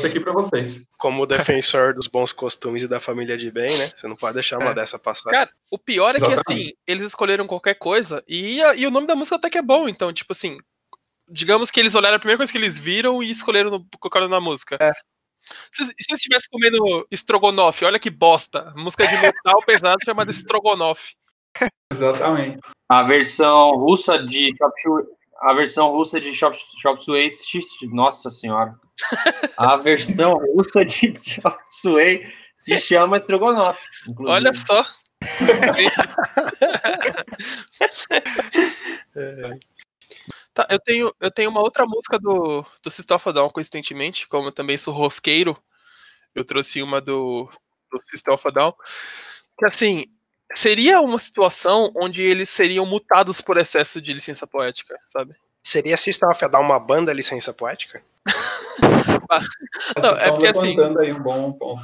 Aqui 0.05 0.19
para 0.19 0.33
vocês. 0.33 0.85
Como 0.97 1.25
defensor 1.25 1.93
dos 1.93 2.07
bons 2.07 2.31
costumes 2.31 2.83
e 2.83 2.87
da 2.87 2.99
família 2.99 3.37
de 3.37 3.51
bem, 3.51 3.75
né? 3.77 3.91
Você 3.95 4.07
não 4.07 4.15
pode 4.15 4.35
deixar 4.35 4.57
uma 4.57 4.71
É. 4.71 4.73
dessa 4.73 4.97
passar. 4.97 5.29
Cara, 5.29 5.49
o 5.69 5.77
pior 5.77 6.15
é 6.15 6.19
que 6.19 6.25
Exatamente. 6.25 6.69
assim, 6.69 6.73
eles 6.87 7.03
escolheram 7.03 7.45
qualquer 7.45 7.75
coisa 7.75 8.23
e, 8.27 8.59
e 8.75 8.87
o 8.87 8.91
nome 8.91 9.07
da 9.07 9.15
música 9.15 9.35
até 9.35 9.49
que 9.49 9.57
é 9.57 9.61
bom, 9.61 9.87
então, 9.87 10.11
tipo 10.11 10.31
assim, 10.31 10.57
digamos 11.29 11.69
que 11.69 11.79
eles 11.79 11.95
olharam 11.95 12.15
a 12.15 12.19
primeira 12.19 12.37
coisa 12.37 12.51
que 12.51 12.57
eles 12.57 12.77
viram 12.77 13.21
e 13.21 13.29
escolheram, 13.29 13.69
no, 13.69 13.85
colocaram 13.99 14.27
na 14.27 14.39
música. 14.39 14.77
É. 14.79 14.91
Se, 15.71 15.85
se 15.85 15.93
eles 16.09 16.19
estivessem 16.19 16.49
comendo 16.51 17.07
estrogonofe, 17.11 17.85
olha 17.85 17.99
que 17.99 18.09
bosta. 18.09 18.73
Música 18.75 19.07
de 19.07 19.17
metal 19.17 19.61
pesado 19.65 19.97
chamada 20.03 20.31
estrogonofe. 20.31 21.15
Exatamente. 21.91 22.59
A 22.89 23.03
versão 23.03 23.71
russa 23.77 24.19
de 24.19 24.49
Chop 24.57 24.73
a 25.41 25.53
versão 25.53 25.91
russa 25.91 26.19
de 26.19 26.33
Chop, 26.33 26.57
Chop 26.81 27.03
Suey, 27.03 27.29
se- 27.29 27.59
nossa 27.91 28.29
senhora. 28.29 28.75
A 29.57 29.77
versão 29.81 30.33
russa 30.33 30.83
de 30.83 31.13
Chop 31.17 31.57
Suey 31.65 32.31
se 32.55 32.77
chama 32.77 33.17
Strogonoff. 33.17 33.79
inclusive. 34.07 34.35
Olha 34.35 34.53
só. 34.53 34.85
Tá, 40.53 40.65
eu 40.71 40.79
tenho, 40.79 41.13
eu 41.19 41.29
tenho 41.29 41.51
uma 41.51 41.61
outra 41.61 41.85
música 41.85 42.17
do, 42.17 42.65
do 42.81 42.89
System 42.89 43.15
of 43.15 43.29
a 43.29 43.31
Down, 43.31 43.49
coincidentemente, 43.51 44.27
como 44.27 44.47
eu 44.47 44.51
também 44.51 44.75
sou 44.75 44.91
rosqueiro, 44.91 45.55
eu 46.33 46.43
trouxe 46.43 46.81
uma 46.81 46.99
do, 46.99 47.47
do 47.91 48.01
System 48.01 48.33
of 48.33 48.47
a 48.47 48.51
Down, 48.51 48.73
que 49.59 49.65
assim, 49.65 50.05
seria 50.51 51.01
uma 51.01 51.19
situação 51.19 51.91
onde 51.95 52.23
eles 52.23 52.49
seriam 52.49 52.85
mutados 52.85 53.41
por 53.41 53.57
excesso 53.57 54.01
de 54.01 54.13
licença 54.13 54.47
poética, 54.47 54.97
sabe? 55.05 55.35
Seria 55.63 55.97
System 55.97 56.29
of 56.29 56.45
a 56.45 56.47
Down 56.47 56.63
uma 56.63 56.79
banda 56.79 57.11
licença 57.11 57.53
poética? 57.53 58.01
Não, 60.01 60.11
Vocês 60.11 60.19
é 60.19 60.31
porque, 60.31 60.47
assim, 60.47 60.75
aí 60.99 61.11
um 61.11 61.19
bom 61.19 61.51
ponto. 61.51 61.81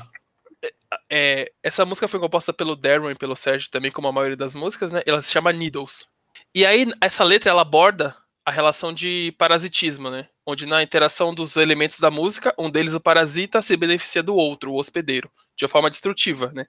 É, 1.09 1.51
essa 1.61 1.85
música 1.85 2.07
foi 2.07 2.19
composta 2.19 2.53
pelo 2.53 2.75
Darren 2.75 3.11
e 3.11 3.15
pelo 3.15 3.35
Sérgio 3.35 3.69
também, 3.69 3.91
como 3.91 4.07
a 4.07 4.11
maioria 4.11 4.37
das 4.37 4.55
músicas, 4.55 4.91
né? 4.91 5.01
Ela 5.05 5.21
se 5.21 5.31
chama 5.31 5.51
Needles. 5.51 6.07
E 6.55 6.65
aí, 6.65 6.87
essa 7.01 7.23
letra, 7.23 7.49
ela 7.49 7.61
aborda 7.61 8.15
a 8.45 8.51
relação 8.51 8.93
de 8.93 9.33
parasitismo, 9.37 10.09
né? 10.09 10.27
Onde 10.45 10.65
na 10.65 10.83
interação 10.83 11.33
dos 11.33 11.57
elementos 11.57 11.99
da 11.99 12.11
música, 12.11 12.53
um 12.57 12.69
deles, 12.69 12.93
o 12.93 12.99
parasita, 12.99 13.61
se 13.61 13.75
beneficia 13.75 14.21
do 14.21 14.35
outro, 14.35 14.71
o 14.71 14.79
hospedeiro, 14.79 15.31
de 15.55 15.65
uma 15.65 15.69
forma 15.69 15.89
destrutiva, 15.89 16.51
né? 16.53 16.67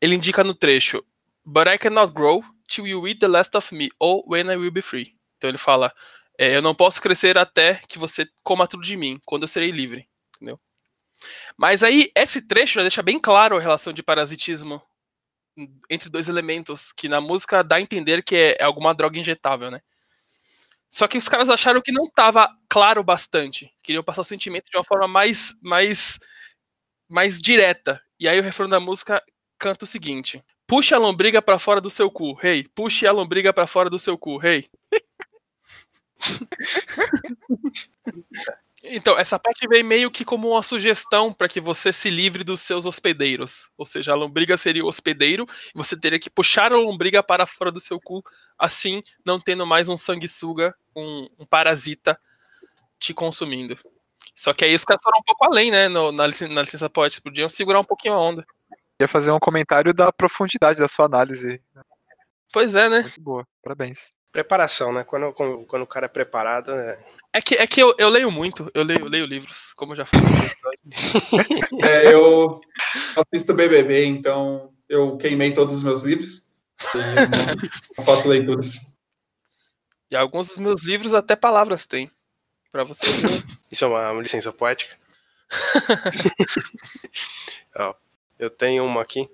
Ele 0.00 0.14
indica 0.14 0.44
no 0.44 0.54
trecho, 0.54 1.02
But 1.50 1.66
I 1.66 1.78
cannot 1.78 2.12
grow 2.12 2.44
till 2.68 2.86
you 2.86 3.08
eat 3.08 3.20
the 3.20 3.28
last 3.28 3.56
of 3.56 3.74
me, 3.74 3.88
or 3.98 4.22
when 4.26 4.50
I 4.50 4.56
will 4.56 4.70
be 4.70 4.82
free. 4.82 5.16
Então 5.38 5.48
ele 5.48 5.56
fala, 5.56 5.90
é, 6.38 6.56
eu 6.56 6.60
não 6.60 6.74
posso 6.74 7.00
crescer 7.00 7.38
até 7.38 7.80
que 7.88 7.98
você 7.98 8.28
coma 8.44 8.68
tudo 8.68 8.82
de 8.82 8.98
mim, 8.98 9.18
quando 9.24 9.44
eu 9.44 9.48
serei 9.48 9.70
livre, 9.70 10.06
entendeu? 10.36 10.60
Mas 11.56 11.82
aí, 11.82 12.12
esse 12.14 12.46
trecho 12.46 12.74
já 12.74 12.82
deixa 12.82 13.02
bem 13.02 13.18
claro 13.18 13.56
a 13.56 13.60
relação 13.60 13.94
de 13.94 14.02
parasitismo 14.02 14.82
entre 15.88 16.10
dois 16.10 16.28
elementos, 16.28 16.92
que 16.92 17.08
na 17.08 17.20
música 17.20 17.64
dá 17.64 17.76
a 17.76 17.80
entender 17.80 18.22
que 18.22 18.36
é 18.36 18.62
alguma 18.62 18.94
droga 18.94 19.18
injetável, 19.18 19.70
né? 19.70 19.80
Só 20.90 21.08
que 21.08 21.16
os 21.16 21.28
caras 21.30 21.48
acharam 21.48 21.80
que 21.80 21.92
não 21.92 22.04
estava 22.04 22.48
claro 22.68 23.02
bastante. 23.02 23.72
Queriam 23.82 24.04
passar 24.04 24.20
o 24.20 24.24
sentimento 24.24 24.70
de 24.70 24.76
uma 24.76 24.84
forma 24.84 25.08
mais, 25.08 25.54
mais, 25.62 26.18
mais 27.08 27.40
direta. 27.40 28.02
E 28.20 28.28
aí 28.28 28.38
o 28.38 28.42
refrão 28.42 28.68
da 28.68 28.78
música 28.80 29.22
canta 29.58 29.84
o 29.84 29.88
seguinte: 29.88 30.42
Puxe 30.66 30.94
a 30.94 30.98
lombriga 30.98 31.42
pra 31.42 31.58
fora 31.58 31.80
do 31.80 31.90
seu 31.90 32.10
cu, 32.10 32.32
rei. 32.34 32.58
Hey. 32.60 32.68
Puxe 32.74 33.06
a 33.06 33.12
lombriga 33.12 33.52
pra 33.52 33.66
fora 33.66 33.90
do 33.90 33.98
seu 33.98 34.16
cu, 34.18 34.36
rei. 34.36 34.68
Hey. 38.82 38.94
Então, 38.96 39.18
essa 39.18 39.38
parte 39.38 39.66
vem 39.66 39.82
meio 39.82 40.10
que 40.10 40.24
como 40.24 40.48
uma 40.50 40.62
sugestão 40.62 41.32
para 41.32 41.48
que 41.48 41.60
você 41.60 41.92
se 41.92 42.08
livre 42.10 42.44
dos 42.44 42.60
seus 42.60 42.86
hospedeiros. 42.86 43.68
Ou 43.76 43.84
seja, 43.84 44.12
a 44.12 44.14
lombriga 44.14 44.56
seria 44.56 44.84
o 44.84 44.88
hospedeiro 44.88 45.44
e 45.74 45.78
você 45.78 45.98
teria 45.98 46.18
que 46.18 46.30
puxar 46.30 46.72
a 46.72 46.76
lombriga 46.76 47.22
para 47.22 47.44
fora 47.44 47.72
do 47.72 47.80
seu 47.80 48.00
cu, 48.00 48.22
assim 48.56 49.02
não 49.24 49.40
tendo 49.40 49.66
mais 49.66 49.88
um 49.88 49.96
sanguessuga, 49.96 50.74
um, 50.94 51.26
um 51.40 51.44
parasita 51.44 52.18
te 53.00 53.14
consumindo. 53.14 53.76
Só 54.34 54.52
que 54.54 54.64
aí 54.64 54.74
os 54.74 54.84
caras 54.84 55.02
foram 55.02 55.18
um 55.20 55.24
pouco 55.24 55.44
além, 55.46 55.70
né? 55.70 55.88
no- 55.88 56.12
na, 56.12 56.26
licen- 56.26 56.48
na 56.54 56.62
licença 56.62 56.88
poética. 56.90 57.22
Podiam 57.24 57.48
segurar 57.48 57.80
um 57.80 57.84
pouquinho 57.84 58.14
a 58.14 58.20
onda. 58.20 58.46
Ia 59.00 59.06
fazer 59.08 59.30
um 59.30 59.38
comentário 59.38 59.94
da 59.94 60.12
profundidade 60.12 60.78
da 60.80 60.88
sua 60.88 61.06
análise. 61.06 61.62
Pois 62.52 62.74
é, 62.74 62.88
né? 62.88 63.02
Muito 63.02 63.20
boa, 63.20 63.46
parabéns. 63.62 64.12
Preparação, 64.32 64.92
né? 64.92 65.04
Quando, 65.04 65.32
quando, 65.32 65.64
quando 65.66 65.82
o 65.82 65.86
cara 65.86 66.06
é 66.06 66.08
preparado, 66.08 66.70
é... 66.72 66.98
É 67.32 67.40
que, 67.40 67.54
é 67.54 67.66
que 67.66 67.80
eu, 67.80 67.94
eu 67.98 68.08
leio 68.08 68.30
muito, 68.30 68.70
eu 68.74 68.82
leio, 68.82 69.00
eu 69.00 69.08
leio 69.08 69.26
livros, 69.26 69.72
como 69.74 69.92
eu 69.92 69.96
já 69.96 70.06
falei. 70.06 70.26
É, 71.82 72.12
eu 72.12 72.60
assisto 73.16 73.54
BBB, 73.54 74.04
então 74.06 74.72
eu 74.88 75.16
queimei 75.16 75.52
todos 75.52 75.74
os 75.74 75.82
meus 75.84 76.02
livros. 76.02 76.46
Eu 76.94 77.00
não- 77.98 78.04
faço 78.04 78.28
leituras. 78.28 78.76
E 80.10 80.16
alguns 80.16 80.48
dos 80.48 80.58
meus 80.58 80.82
livros 80.84 81.14
até 81.14 81.36
palavras 81.36 81.86
têm. 81.86 82.10
Pra 82.72 82.84
você 82.84 83.04
isso 83.70 83.84
é 83.84 83.88
uma, 83.88 84.12
uma 84.12 84.22
licença 84.22 84.52
poética. 84.52 84.96
Ó, 87.76 87.94
eu 88.38 88.50
tenho 88.50 88.84
uma 88.84 89.02
aqui 89.02 89.28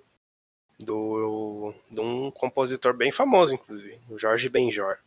do, 0.79 1.75
de 1.91 2.01
um 2.01 2.31
compositor 2.31 2.95
bem 2.95 3.13
famoso, 3.13 3.55
inclusive, 3.55 4.01
o 4.09 4.19
Jorge 4.19 4.49
Benjor, 4.49 4.99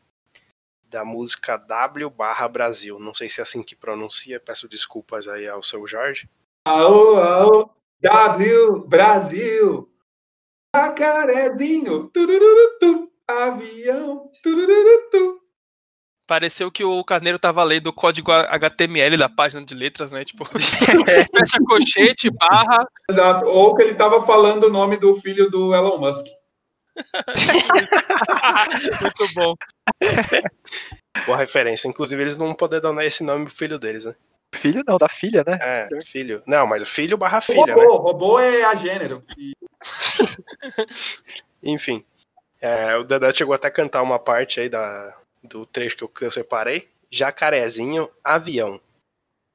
da 0.83 1.03
música 1.03 1.57
W 1.57 2.09
barra 2.09 2.47
Brasil. 2.47 2.99
Não 2.99 3.13
sei 3.13 3.27
se 3.29 3.39
é 3.39 3.43
assim 3.43 3.63
que 3.63 3.75
pronuncia, 3.75 4.39
peço 4.39 4.67
desculpas 4.67 5.27
aí 5.27 5.47
ao 5.47 5.63
seu 5.63 5.85
Jorge. 5.87 6.29
Aô, 6.65 7.17
aô, 7.17 7.69
W, 7.99 8.85
Brasil, 8.87 9.89
jacarezinho, 10.75 12.09
turururutu, 12.09 13.11
avião, 13.27 14.31
turururutu. 14.43 15.36
Pareceu 16.27 16.69
que 16.69 16.83
o 16.83 17.01
Carneiro 17.05 17.39
tava 17.39 17.63
lendo 17.63 17.87
o 17.87 17.93
código 17.93 18.33
HTML 18.33 19.15
da 19.15 19.29
página 19.29 19.65
de 19.65 19.73
letras, 19.73 20.11
né? 20.11 20.25
Tipo, 20.25 20.43
fecha 20.45 21.57
colchete, 21.65 22.29
barra. 22.29 22.85
Exato, 23.09 23.45
ou 23.45 23.73
que 23.73 23.83
ele 23.83 23.95
tava 23.95 24.21
falando 24.25 24.65
o 24.65 24.69
nome 24.69 24.97
do 24.97 25.15
filho 25.15 25.49
do 25.49 25.73
Elon 25.73 25.97
Musk. 25.97 26.27
Muito 29.01 29.33
bom. 29.33 29.55
Boa 31.25 31.37
referência. 31.37 31.87
Inclusive, 31.87 32.21
eles 32.21 32.35
não 32.35 32.53
podem 32.53 32.81
dar 32.81 33.05
esse 33.05 33.23
nome 33.23 33.45
pro 33.45 33.55
filho 33.55 33.79
deles, 33.79 34.03
né? 34.03 34.13
Filho 34.53 34.83
não, 34.85 34.97
da 34.97 35.07
filha, 35.07 35.45
né? 35.47 35.57
É, 35.61 35.87
filho. 36.05 36.43
Não, 36.45 36.67
mas 36.67 36.83
o 36.83 36.85
filho 36.85 37.17
barra 37.17 37.39
filha, 37.39 37.73
robô, 37.73 37.81
né? 37.81 37.87
robô 37.87 38.39
é 38.39 38.63
a 38.63 38.75
gênero. 38.75 39.23
Enfim. 41.63 42.03
é, 42.59 42.97
o 42.97 43.05
Dedé 43.05 43.31
chegou 43.31 43.55
até 43.55 43.69
a 43.69 43.71
cantar 43.71 44.01
uma 44.01 44.19
parte 44.19 44.59
aí 44.59 44.67
da, 44.67 45.15
do 45.43 45.65
trecho 45.65 45.97
que 45.97 46.03
eu, 46.03 46.07
que 46.09 46.25
eu 46.25 46.31
separei. 46.31 46.89
Jacarezinho, 47.11 48.09
avião. 48.23 48.79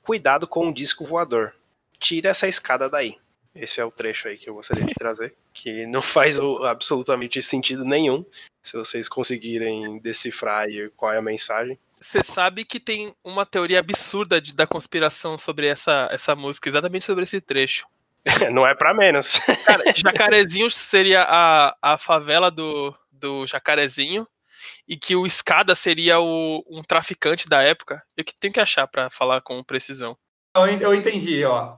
Cuidado 0.03 0.47
com 0.47 0.69
o 0.69 0.75
disco 0.75 1.05
voador. 1.05 1.55
Tira 1.99 2.31
essa 2.31 2.49
escada 2.49 2.89
daí. 2.89 3.17
Esse 3.55 3.81
é 3.81 3.85
o 3.85 3.91
trecho 3.91 4.29
aí 4.29 4.39
que 4.39 4.49
eu 4.49 4.55
gostaria 4.55 4.85
de 4.85 4.95
trazer. 4.95 5.35
Que 5.53 5.87
não 5.87 6.01
faz 6.03 6.39
o- 6.39 6.65
absolutamente 6.65 7.43
sentido 7.43 7.85
nenhum. 7.85 8.25
Se 8.63 8.77
vocês 8.77 9.09
conseguirem 9.09 9.99
decifrar 9.99 10.65
aí 10.65 10.89
qual 10.97 11.13
é 11.13 11.19
a 11.19 11.23
mensagem. 11.23 11.79
Você 12.01 12.23
sabe 12.25 12.65
que 12.65 12.81
tem 12.81 13.15
uma 13.23 13.47
teoria 13.47 13.79
absurda 13.79 14.41
de- 14.41 14.55
da 14.55 14.67
conspiração 14.67 15.37
sobre 15.39 15.67
essa, 15.69 16.09
essa 16.11 16.35
música, 16.35 16.69
exatamente 16.69 17.05
sobre 17.05 17.25
esse 17.25 17.41
trecho. 17.41 17.87
não 18.53 18.67
é 18.67 18.75
pra 18.75 18.95
menos. 18.95 19.39
Cara, 19.65 19.85
Jacarezinho 19.95 20.71
seria 20.71 21.23
a, 21.29 21.77
a 21.83 21.99
favela 21.99 22.51
do, 22.51 22.95
do 23.13 23.47
Jacarezinho 23.47 24.27
e 24.87 24.97
que 24.97 25.15
o 25.17 25.27
Escada 25.27 25.75
seria 25.75 26.21
o, 26.21 26.65
um 26.69 26.83
traficante 26.83 27.49
da 27.49 27.63
época. 27.63 28.03
Eu 28.17 28.25
que 28.25 28.35
tenho 28.39 28.55
que 28.55 28.61
achar 28.61 28.87
pra 28.87 29.11
falar 29.11 29.41
com 29.41 29.63
precisão. 29.65 30.17
eu 30.57 30.95
entendi, 30.95 31.45
ó. 31.45 31.77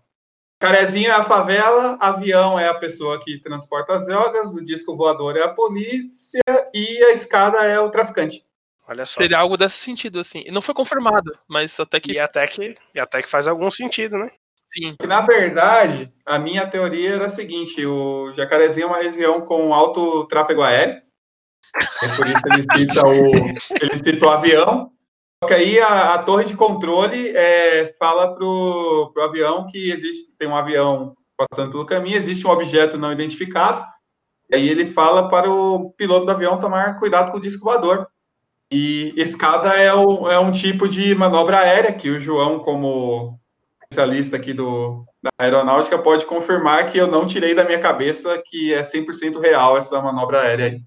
Carezinho 0.60 1.08
é 1.08 1.14
a 1.14 1.24
favela, 1.24 1.98
avião 2.00 2.58
é 2.58 2.68
a 2.68 2.74
pessoa 2.74 3.22
que 3.22 3.38
transporta 3.40 3.94
as 3.94 4.06
drogas, 4.06 4.54
o 4.54 4.64
disco 4.64 4.96
voador 4.96 5.36
é 5.36 5.42
a 5.42 5.48
polícia 5.48 6.40
e 6.72 7.02
a 7.04 7.12
escada 7.12 7.64
é 7.64 7.78
o 7.78 7.90
traficante. 7.90 8.44
Olha 8.88 9.04
só. 9.04 9.20
Seria 9.20 9.38
algo 9.38 9.56
desse 9.56 9.76
sentido, 9.76 10.20
assim. 10.20 10.42
E 10.46 10.50
não 10.50 10.62
foi 10.62 10.74
confirmado, 10.74 11.36
mas 11.48 11.78
até 11.80 12.00
que 12.00 12.12
E 12.12 12.18
até 12.18 12.46
que, 12.46 12.76
e 12.94 13.00
até 13.00 13.22
que 13.22 13.28
faz 13.28 13.46
algum 13.46 13.70
sentido, 13.70 14.16
né? 14.16 14.30
sim. 14.66 14.96
Que, 14.98 15.06
na 15.06 15.20
verdade, 15.20 16.12
a 16.24 16.38
minha 16.38 16.66
teoria 16.66 17.14
era 17.14 17.26
a 17.26 17.30
seguinte: 17.30 17.84
o 17.84 18.32
Jacarezinho 18.34 18.84
é 18.84 18.88
uma 18.88 19.02
região 19.02 19.40
com 19.40 19.72
alto 19.72 20.26
tráfego 20.26 20.62
aéreo. 20.62 21.02
É 22.02 22.08
por 22.16 22.26
isso 22.26 22.42
ele 22.46 22.62
cita 22.62 23.06
o, 23.06 23.34
ele 23.80 23.98
cita 23.98 24.26
o 24.26 24.30
avião. 24.30 24.90
Só 25.42 25.48
que 25.48 25.54
aí 25.54 25.80
a, 25.80 26.14
a 26.14 26.22
torre 26.22 26.44
de 26.44 26.54
controle 26.54 27.36
é, 27.36 27.94
fala 27.98 28.34
pro, 28.34 29.10
pro 29.12 29.24
avião 29.24 29.66
que 29.66 29.90
existe, 29.90 30.36
tem 30.38 30.48
um 30.48 30.56
avião 30.56 31.14
passando 31.36 31.70
pelo 31.70 31.84
caminho, 31.84 32.16
existe 32.16 32.46
um 32.46 32.50
objeto 32.50 32.96
não 32.96 33.12
identificado. 33.12 33.84
E 34.50 34.56
aí 34.56 34.68
ele 34.68 34.86
fala 34.86 35.28
para 35.28 35.50
o 35.50 35.90
piloto 35.90 36.26
do 36.26 36.32
avião 36.32 36.60
tomar 36.60 36.98
cuidado 36.98 37.30
com 37.30 37.38
o 37.38 37.40
disco 37.40 37.64
voador. 37.64 38.06
E 38.70 39.12
escada 39.16 39.70
é, 39.74 39.92
o, 39.92 40.30
é 40.30 40.38
um 40.38 40.50
tipo 40.50 40.88
de 40.88 41.14
manobra 41.14 41.58
aérea 41.58 41.92
que 41.92 42.08
o 42.08 42.20
João, 42.20 42.58
como 42.58 43.38
especialista 43.82 44.36
aqui 44.36 44.52
do, 44.52 45.04
da 45.22 45.30
aeronáutica, 45.38 45.98
pode 45.98 46.26
confirmar 46.26 46.90
que 46.90 46.98
eu 46.98 47.06
não 47.06 47.26
tirei 47.26 47.54
da 47.54 47.64
minha 47.64 47.78
cabeça 47.78 48.42
que 48.44 48.72
é 48.72 48.82
100% 48.82 49.40
real 49.40 49.76
essa 49.76 50.00
manobra 50.00 50.40
aérea 50.40 50.66
aí. 50.66 50.82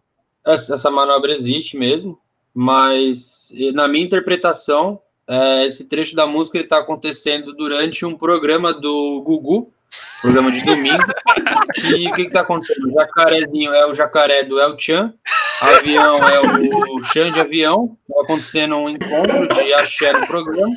Essa, 0.48 0.76
essa 0.76 0.90
manobra 0.90 1.34
existe 1.34 1.78
mesmo, 1.78 2.18
mas 2.54 3.54
na 3.74 3.88
minha 3.88 4.06
interpretação, 4.06 5.00
eh, 5.28 5.66
esse 5.66 5.90
trecho 5.90 6.16
da 6.16 6.26
música 6.26 6.58
está 6.58 6.80
acontecendo 6.80 7.54
durante 7.54 8.06
um 8.06 8.18
programa 8.18 8.74
do 8.74 9.22
Gugu, 9.26 9.72
programa 10.22 10.52
de 10.52 10.64
domingo. 10.64 11.04
e 11.98 12.08
o 12.08 12.14
que 12.14 12.22
está 12.24 12.42
acontecendo? 12.42 12.88
O 12.88 12.94
jacarezinho 12.94 13.74
é 13.74 13.86
o 13.86 13.94
jacaré 13.94 14.44
do 14.44 14.60
El 14.60 14.80
Chan, 14.80 15.14
avião 15.62 16.16
é 16.16 16.40
o 16.40 17.04
Chan 17.04 17.32
de 17.32 17.42
avião, 17.42 17.98
está 18.10 18.22
acontecendo 18.22 18.78
um 18.78 18.90
encontro 18.90 19.48
de 19.50 19.74
axé 19.74 20.14
no 20.14 20.26
programa. 20.26 20.76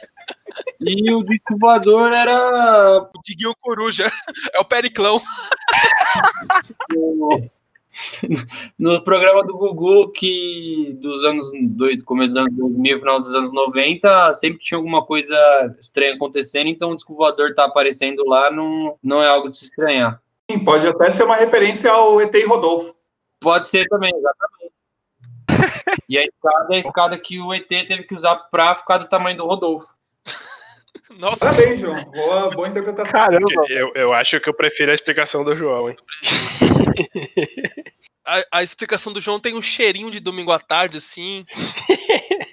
E 0.81 1.13
o 1.15 1.23
disco 1.23 1.57
voador 1.59 2.13
era 2.13 2.99
O 2.99 3.23
Diguinho 3.25 3.55
Coruja. 3.61 4.11
É 4.53 4.59
o 4.59 4.65
Periclão. 4.65 5.23
no, 8.79 9.03
programa 9.03 9.45
do 9.45 9.57
Gugu, 9.57 10.11
que 10.13 10.97
dos 11.01 11.25
anos 11.25 11.51
dois, 11.71 12.03
começo 12.03 12.35
dos 12.35 12.43
anos 12.43 12.57
2000, 12.57 12.99
final 12.99 13.21
dos 13.21 13.35
anos 13.35 13.53
90, 13.53 14.33
sempre 14.33 14.59
tinha 14.61 14.79
alguma 14.79 15.05
coisa 15.05 15.37
estranha 15.79 16.15
acontecendo, 16.15 16.69
então 16.69 16.91
o 16.91 16.97
disco 16.97 17.15
voador 17.15 17.55
tá 17.55 17.65
aparecendo 17.65 18.25
lá, 18.27 18.51
não, 18.51 18.97
não 19.03 19.23
é 19.23 19.29
algo 19.29 19.51
de 19.51 19.59
se 19.59 19.65
estranhar. 19.65 20.21
Sim, 20.51 20.59
pode 20.65 20.87
até 20.87 21.11
ser 21.11 21.25
uma 21.25 21.37
referência 21.37 21.91
ao 21.91 22.21
ET 22.21 22.35
e 22.35 22.45
Rodolfo. 22.45 22.95
Pode 23.41 23.69
ser 23.69 23.87
também, 23.89 24.13
exatamente. 24.15 24.71
E 26.09 26.19
a 26.19 26.25
escada 26.25 26.67
é 26.71 26.77
a 26.77 26.81
escada 26.81 27.19
que 27.19 27.39
o 27.39 27.55
ET 27.55 27.69
teve 27.69 28.03
que 28.03 28.15
usar 28.15 28.37
pra 28.51 28.75
ficar 28.75 28.99
do 28.99 29.09
tamanho 29.09 29.37
do 29.37 29.47
Rodolfo. 29.47 29.95
Nossa, 31.19 31.39
Parabéns, 31.39 31.81
João. 31.81 31.97
Boa, 32.05 32.51
boa 32.51 32.69
interpretação. 32.69 33.13
Caramba, 33.13 33.47
Eu, 33.69 33.93
eu 33.95 34.13
acho 34.13 34.41
que 34.41 34.49
eu 34.49 34.55
prefiro 34.55 34.91
a 34.91 34.95
explicação 34.95 35.45
do 35.45 35.57
João, 35.57 35.89
hein? 35.89 35.97
a, 38.25 38.45
a 38.53 38.63
explicação 38.63 39.13
do 39.13 39.21
João 39.21 39.41
tem 39.41 39.55
um 39.55 39.63
cheirinho 39.63 40.11
de 40.11 40.21
domingo 40.21 40.53
à 40.53 40.59
tarde, 40.59 40.99
assim. 40.99 41.45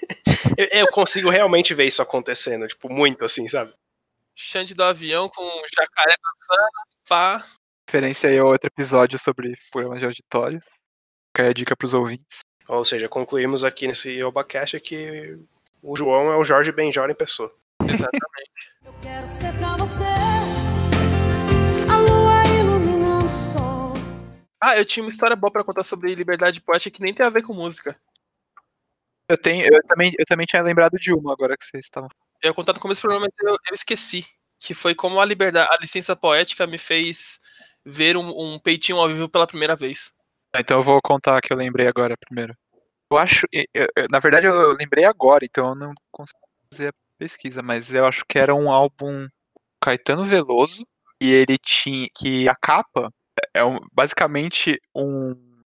Eu, 0.58 0.68
eu 0.72 0.88
consigo 0.88 1.30
realmente 1.30 1.76
ver 1.76 1.86
isso 1.86 2.02
acontecendo, 2.02 2.68
tipo, 2.68 2.92
muito 2.92 3.24
assim, 3.24 3.48
sabe? 3.48 3.72
Xande 4.36 4.74
do 4.74 4.84
avião 4.84 5.30
com 5.30 5.44
jacaré 5.76 6.16
passando, 6.20 6.70
pá. 7.08 7.46
referência 7.88 8.30
aí 8.30 8.40
a 8.40 8.44
outro 8.44 8.68
episódio 8.68 9.20
sobre 9.20 9.56
programas 9.72 10.00
de 10.00 10.06
auditório. 10.06 10.60
Fica 11.28 11.44
aí 11.44 11.50
a 11.50 11.54
dica 11.54 11.76
pros 11.76 11.94
ouvintes. 11.94 12.40
Ou 12.68 12.84
seja, 12.84 13.08
concluímos 13.08 13.64
aqui 13.64 13.88
nesse 13.88 14.24
Obacast 14.24 14.80
que 14.80 15.38
o 15.82 15.96
João 15.96 16.32
é 16.34 16.38
o 16.38 16.44
Jorge 16.44 16.72
Benjor 16.72 17.10
em 17.10 17.16
pessoa. 17.16 17.54
Exatamente. 17.84 18.74
Eu 18.84 18.94
quero 19.02 19.28
ser 19.28 19.54
pra 19.60 19.78
você 19.78 20.04
Ah, 24.62 24.78
eu 24.78 24.86
tinha 24.86 25.04
uma 25.04 25.12
história 25.12 25.36
boa 25.36 25.52
pra 25.52 25.64
contar 25.64 25.84
sobre 25.84 26.14
liberdade 26.16 26.62
poética 26.62 26.96
que 26.98 27.02
nem 27.04 27.14
tem 27.14 27.26
a 27.26 27.30
ver 27.30 27.44
com 27.44 27.54
música. 27.54 28.00
Eu, 29.30 29.38
tenho, 29.38 29.66
eu, 29.66 29.82
também, 29.84 30.12
eu 30.18 30.26
também 30.26 30.46
tinha 30.46 30.62
lembrado 30.62 30.98
de 30.98 31.14
uma 31.14 31.34
agora 31.34 31.58
que 31.58 31.66
vocês 31.66 31.86
estavam. 31.86 32.10
Eu 32.42 32.54
contar 32.54 32.74
no 32.74 32.80
começo 32.80 33.02
do 33.02 33.04
programa, 33.04 33.28
mas 33.28 33.48
eu, 33.48 33.54
eu 33.54 33.74
esqueci. 33.74 34.26
Que 34.60 34.74
foi 34.74 34.96
como 34.96 35.20
a 35.20 35.26
liberdade, 35.26 35.70
a 35.72 35.78
licença 35.80 36.16
poética 36.16 36.66
me 36.66 36.78
fez 36.80 37.40
ver 37.86 38.18
um, 38.18 38.30
um 38.30 38.60
peitinho 38.60 38.98
ao 38.98 39.08
vivo 39.08 39.30
pela 39.30 39.46
primeira 39.46 39.76
vez. 39.76 40.12
Então 40.56 40.78
eu 40.78 40.84
vou 40.84 41.00
contar 41.04 41.38
a 41.38 41.42
que 41.42 41.54
eu 41.54 41.58
lembrei 41.58 41.88
agora 41.88 42.16
primeiro. 42.18 42.56
Eu 43.12 43.18
acho. 43.18 43.46
eu- 43.54 43.88
na 44.10 44.20
verdade, 44.20 44.48
eu 44.48 44.72
lembrei 44.74 45.06
agora, 45.06 45.46
então 45.46 45.70
eu 45.70 45.76
não 45.76 45.94
consigo 46.12 46.40
dizer 46.72 46.94
pesquisa, 47.20 47.62
mas 47.62 47.94
eu 47.94 48.06
acho 48.06 48.24
que 48.28 48.40
era 48.40 48.56
um 48.56 48.72
álbum 48.72 49.28
Caetano 49.82 50.26
Veloso 50.26 50.86
e 51.22 51.32
ele 51.32 51.58
tinha 51.58 52.08
que 52.16 52.48
a 52.50 52.56
capa 52.56 53.12
é 53.54 53.64
um- 53.64 53.80
basicamente 53.94 54.80
um 54.96 55.36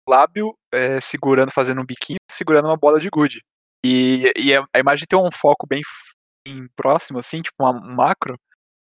lábio 0.08 0.54
é, 0.72 1.00
segurando, 1.00 1.52
fazendo 1.52 1.80
um 1.82 1.86
biquinho, 1.86 2.18
segurando 2.30 2.66
uma 2.68 2.76
bola 2.76 3.00
de 3.00 3.08
gude. 3.10 3.42
E, 3.84 4.32
e 4.36 4.54
a 4.56 4.64
a 4.74 4.78
imagem 4.80 5.06
tem 5.08 5.18
um 5.18 5.30
foco 5.32 5.66
bem, 5.68 5.82
bem 6.46 6.68
próximo, 6.76 7.18
assim, 7.18 7.40
tipo 7.42 7.56
uma- 7.64 7.72
um 7.72 7.94
macro. 7.96 8.38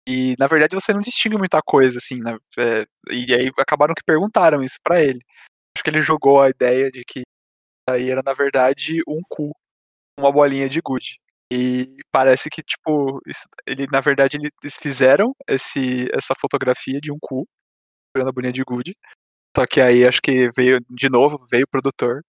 E 0.08 0.36
na 0.40 0.48
verdade 0.48 0.76
você 0.76 0.94
não 0.94 1.02
distingue 1.02 1.38
muita 1.38 1.62
coisa, 1.66 1.98
assim. 2.00 2.20
né, 2.22 2.38
é, 2.60 2.86
e 3.12 3.34
aí 3.36 3.52
acabaram 3.60 3.94
que 3.96 4.04
perguntaram 4.06 4.64
isso 4.64 4.78
pra 4.84 5.02
ele. 5.04 5.20
Acho 5.78 5.84
que 5.84 5.90
ele 5.92 6.02
jogou 6.04 6.42
a 6.42 6.50
ideia 6.52 6.92
de 6.92 7.04
que 7.08 7.24
aí 7.90 8.10
era 8.12 8.22
na 8.26 8.34
verdade 8.34 9.02
um 9.08 9.22
cu, 9.30 9.52
uma 10.20 10.32
bolinha 10.32 10.70
de 10.70 10.82
gude. 10.82 11.20
E 11.54 11.96
parece 12.12 12.50
que, 12.50 12.64
tipo, 12.64 13.22
isso- 13.28 13.48
ele, 13.68 13.88
na 13.92 14.02
verdade, 14.02 14.38
ele- 14.38 14.52
eles 14.64 14.78
fizeram 14.78 15.36
esse, 15.48 16.08
essa 16.16 16.34
fotografia 16.40 17.00
de 17.02 17.12
um 17.12 17.18
cu, 17.22 17.48
segurando 18.14 18.30
a 18.30 18.32
bolinha 18.32 18.54
de 18.54 18.64
gude. 18.64 18.96
Só 19.56 19.66
que 19.66 19.82
aí 19.82 20.06
acho 20.06 20.22
que 20.22 20.50
veio, 20.56 20.80
de 20.90 21.10
novo, 21.10 21.46
veio 21.50 21.66
o 21.66 21.68
produtor, 21.68 22.24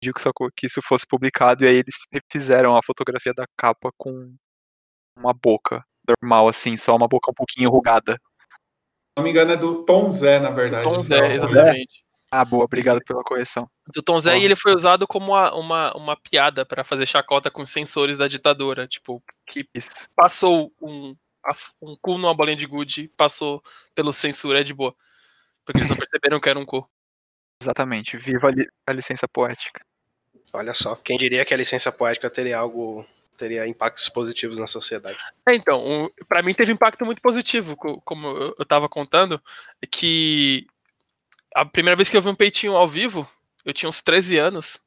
pediu 0.00 0.14
que, 0.14 0.20
só 0.20 0.30
que 0.56 0.66
isso 0.66 0.80
fosse 0.82 1.06
publicado, 1.06 1.64
e 1.64 1.68
aí 1.68 1.76
eles 1.76 1.96
fizeram 2.30 2.76
a 2.76 2.82
fotografia 2.82 3.32
da 3.34 3.44
capa 3.56 3.90
com 3.96 4.34
uma 5.16 5.32
boca 5.32 5.84
normal, 6.06 6.48
assim, 6.48 6.76
só 6.76 6.96
uma 6.96 7.08
boca 7.08 7.30
um 7.30 7.34
pouquinho 7.34 7.68
enrugada. 7.68 8.14
Se 8.14 9.18
não 9.18 9.24
me 9.24 9.30
engano, 9.30 9.52
é 9.52 9.56
do 9.56 9.84
Tom 9.84 10.10
Zé, 10.10 10.40
na 10.40 10.50
verdade. 10.50 10.84
Tom 10.84 10.96
esse 10.96 11.06
Zé, 11.06 11.36
exatamente. 11.36 12.02
Ah, 12.30 12.46
boa, 12.46 12.64
obrigado 12.64 12.98
pela 13.04 13.22
correção. 13.22 13.68
Do 13.94 14.02
Tom 14.02 14.18
Zé, 14.18 14.38
e 14.38 14.44
ele 14.44 14.56
foi 14.56 14.74
usado 14.74 15.06
como 15.06 15.32
uma, 15.32 15.54
uma, 15.54 15.94
uma 15.94 16.16
piada 16.16 16.64
pra 16.64 16.82
fazer 16.82 17.04
chacota 17.04 17.50
com 17.50 17.62
os 17.62 17.70
sensores 17.70 18.18
da 18.18 18.26
ditadura. 18.26 18.88
Tipo, 18.88 19.22
que 19.46 19.66
Isso. 19.74 20.08
passou 20.16 20.72
um, 20.80 21.14
um 21.80 21.96
cu 22.00 22.12
numa 22.18 22.34
bolinha 22.34 22.56
de 22.56 22.66
gude, 22.66 23.08
passou 23.16 23.62
pelo 23.94 24.12
censura, 24.12 24.60
é 24.60 24.62
de 24.62 24.74
boa. 24.74 24.94
Porque 25.64 25.78
eles 25.78 25.88
não 25.88 25.96
perceberam 25.96 26.40
que 26.40 26.48
era 26.48 26.58
um 26.58 26.64
cu. 26.66 26.88
Exatamente. 27.60 28.16
Viva 28.16 28.48
a, 28.48 28.50
li- 28.50 28.68
a 28.86 28.92
licença 28.92 29.28
poética. 29.28 29.84
Olha 30.52 30.74
só, 30.74 30.96
quem 30.96 31.16
diria 31.16 31.44
que 31.44 31.54
a 31.54 31.56
licença 31.56 31.90
poética 31.92 32.28
teria 32.28 32.58
algo, 32.58 33.06
teria 33.38 33.66
impactos 33.66 34.08
positivos 34.08 34.58
na 34.58 34.66
sociedade. 34.66 35.18
É, 35.48 35.54
então, 35.54 35.82
um, 35.84 36.08
pra 36.28 36.42
mim 36.42 36.52
teve 36.52 36.72
impacto 36.72 37.04
muito 37.06 37.22
positivo, 37.22 37.76
co- 37.76 38.00
como 38.02 38.26
eu, 38.28 38.54
eu 38.58 38.64
tava 38.66 38.88
contando, 38.88 39.40
é 39.80 39.86
que 39.86 40.66
a 41.54 41.64
primeira 41.64 41.96
vez 41.96 42.10
que 42.10 42.16
eu 42.16 42.22
vi 42.22 42.28
um 42.28 42.34
peitinho 42.34 42.76
ao 42.76 42.86
vivo, 42.88 43.28
eu 43.64 43.72
tinha 43.72 43.88
uns 43.88 44.02
13 44.02 44.36
anos, 44.38 44.80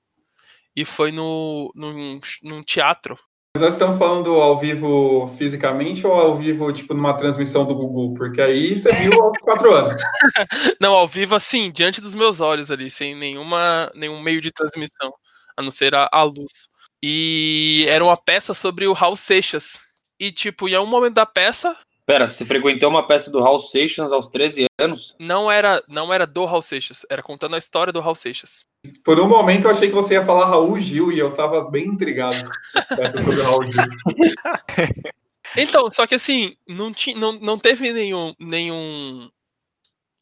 e 0.76 0.84
foi 0.86 1.12
no, 1.12 1.72
num, 1.74 2.20
num 2.44 2.62
teatro. 2.64 3.18
Mas 3.56 3.62
nós 3.62 3.74
estamos 3.76 3.98
falando 3.98 4.34
ao 4.42 4.58
vivo 4.58 5.34
fisicamente 5.38 6.06
ou 6.06 6.12
ao 6.12 6.36
vivo, 6.36 6.74
tipo, 6.74 6.94
numa 6.94 7.14
transmissão 7.14 7.66
do 7.66 7.74
Google? 7.74 8.14
Porque 8.14 8.42
aí 8.42 8.78
você 8.78 8.94
viu 8.96 9.14
aos 9.24 9.38
quatro 9.38 9.74
anos. 9.74 9.96
Não, 10.82 10.94
ao 10.94 11.08
vivo, 11.08 11.36
assim, 11.36 11.72
diante 11.72 12.02
dos 12.02 12.14
meus 12.14 12.42
olhos 12.42 12.70
ali, 12.70 12.92
sem 12.92 13.16
nenhuma, 13.16 13.90
nenhum 13.96 14.22
meio 14.22 14.42
de 14.42 14.52
transmissão, 14.52 15.10
a 15.56 15.62
não 15.62 15.72
ser 15.72 15.96
a, 15.96 16.10
a 16.12 16.24
luz. 16.24 16.68
E 17.02 17.86
era 17.88 18.04
uma 18.04 18.18
peça 18.18 18.54
sobre 18.54 18.88
o 18.88 18.92
Raul 18.92 19.16
Seixas. 19.16 19.80
E, 20.20 20.34
tipo, 20.34 20.68
em 20.68 20.78
um 20.78 20.86
momento 20.86 21.14
da 21.14 21.26
peça, 21.26 21.78
Pera, 22.06 22.30
você 22.30 22.46
frequentou 22.46 22.90
uma 22.90 23.08
peça 23.08 23.32
do 23.32 23.44
Hal 23.44 23.60
Seixas 23.60 24.12
aos 24.12 24.28
13 24.28 24.68
anos? 24.80 25.16
não 25.20 25.52
era, 25.52 25.84
não 25.88 26.14
era 26.14 26.28
do 26.28 26.46
Raul 26.46 26.62
Seixas, 26.62 27.06
era 27.10 27.24
contando 27.24 27.56
a 27.56 27.58
história 27.58 27.92
do 27.92 28.00
Raul 28.00 28.16
Seixas. 28.16 28.66
Por 29.04 29.20
um 29.20 29.28
momento 29.28 29.66
eu 29.66 29.72
achei 29.72 29.88
que 29.88 29.96
você 29.96 30.14
ia 30.14 30.24
falar 30.24 30.46
Raul 30.46 30.80
Gil 30.80 31.12
e 31.12 31.18
eu 31.18 31.34
tava 31.34 31.70
bem 31.70 31.86
intrigado 31.86 32.38
essa 32.92 33.18
sobre 33.18 33.40
o 33.40 33.44
Raul 33.44 33.64
Gil. 33.64 33.74
Então, 35.58 35.90
só 35.90 36.06
que 36.06 36.16
assim, 36.16 36.58
não, 36.68 36.92
ti, 36.92 37.14
não, 37.14 37.40
não 37.40 37.58
teve 37.58 37.94
nenhum, 37.94 38.34
nenhum, 38.38 39.30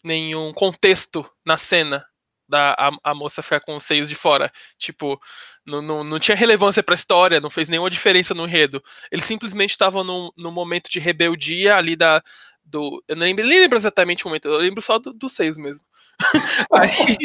nenhum 0.03 0.53
contexto 0.53 1.27
na 1.43 1.57
cena 1.57 2.05
da 2.53 2.73
a, 2.77 2.91
a 3.11 3.15
moça 3.15 3.41
ficar 3.43 3.59
com 3.61 3.75
os 3.75 3.83
seios 3.83 4.07
de 4.09 4.15
fora. 4.15 4.51
Tipo, 4.77 5.19
não, 5.65 5.81
não, 5.81 6.03
não 6.03 6.19
tinha 6.19 6.35
relevância 6.37 6.83
pra 6.83 6.95
história, 6.95 7.41
não 7.41 7.49
fez 7.49 7.67
nenhuma 7.69 7.89
diferença 7.89 8.33
no 8.33 8.45
enredo. 8.45 8.83
Eles 9.11 9.25
simplesmente 9.25 9.71
estavam 9.71 10.03
num, 10.03 10.29
num 10.37 10.51
momento 10.51 10.89
de 10.89 10.99
rebeldia 10.99 11.75
ali 11.75 11.95
da. 11.95 12.21
Do, 12.65 13.03
eu 13.07 13.15
não 13.15 13.23
lembro, 13.25 13.45
nem 13.45 13.59
lembro 13.59 13.77
exatamente 13.77 14.25
o 14.25 14.29
momento, 14.29 14.47
eu 14.47 14.57
lembro 14.57 14.81
só 14.81 14.97
do- 14.99 15.13
dos 15.13 15.33
seios 15.33 15.57
mesmo. 15.57 15.83
aí, 16.71 17.17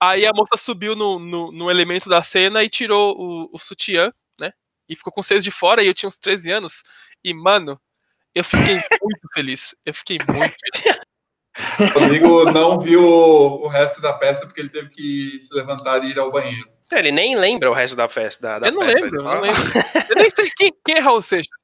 aí 0.00 0.26
a 0.26 0.32
moça 0.34 0.56
subiu 0.56 0.94
no, 0.96 1.18
no, 1.18 1.52
no 1.52 1.70
elemento 1.70 2.08
da 2.08 2.22
cena 2.22 2.62
e 2.64 2.68
tirou 2.70 3.16
o, 3.18 3.50
o 3.52 3.58
sutiã, 3.58 4.12
né? 4.40 4.52
E 4.88 4.96
ficou 4.96 5.12
com 5.12 5.20
os 5.20 5.26
seios 5.26 5.44
de 5.44 5.50
fora, 5.50 5.82
e 5.82 5.86
eu 5.86 5.94
tinha 5.94 6.08
uns 6.08 6.18
13 6.18 6.50
anos. 6.52 6.82
E, 7.24 7.34
mano, 7.34 7.80
eu 8.34 8.44
fiquei 8.44 8.76
muito 9.02 9.28
feliz. 9.34 9.74
Eu 9.86 9.94
fiquei 9.94 10.18
muito 10.28 10.56
feliz. 10.82 11.00
O 11.78 11.98
Rodrigo 11.98 12.44
não 12.52 12.78
viu 12.80 13.02
o 13.02 13.66
resto 13.66 14.00
da 14.00 14.12
peça 14.12 14.46
porque 14.46 14.60
ele 14.60 14.68
teve 14.68 14.88
que 14.90 15.40
se 15.40 15.54
levantar 15.54 16.04
e 16.04 16.10
ir 16.10 16.18
ao 16.18 16.30
banheiro. 16.30 16.68
Ele 16.92 17.12
nem 17.12 17.36
lembra 17.36 17.70
o 17.70 17.74
resto 17.74 17.96
da 17.96 18.08
festa. 18.08 18.42
Da, 18.42 18.58
da 18.60 18.68
eu 18.68 18.72
não 18.72 18.80
peça, 18.80 19.04
lembro, 19.04 19.22
não 19.22 19.40
lembro. 19.40 19.62
Eu 20.08 20.16
nem 20.16 20.30
sei 20.30 20.50
quem, 20.56 20.72
quem 20.84 20.96
é 20.96 21.00
Raul 21.00 21.22
Seixas. 21.22 21.60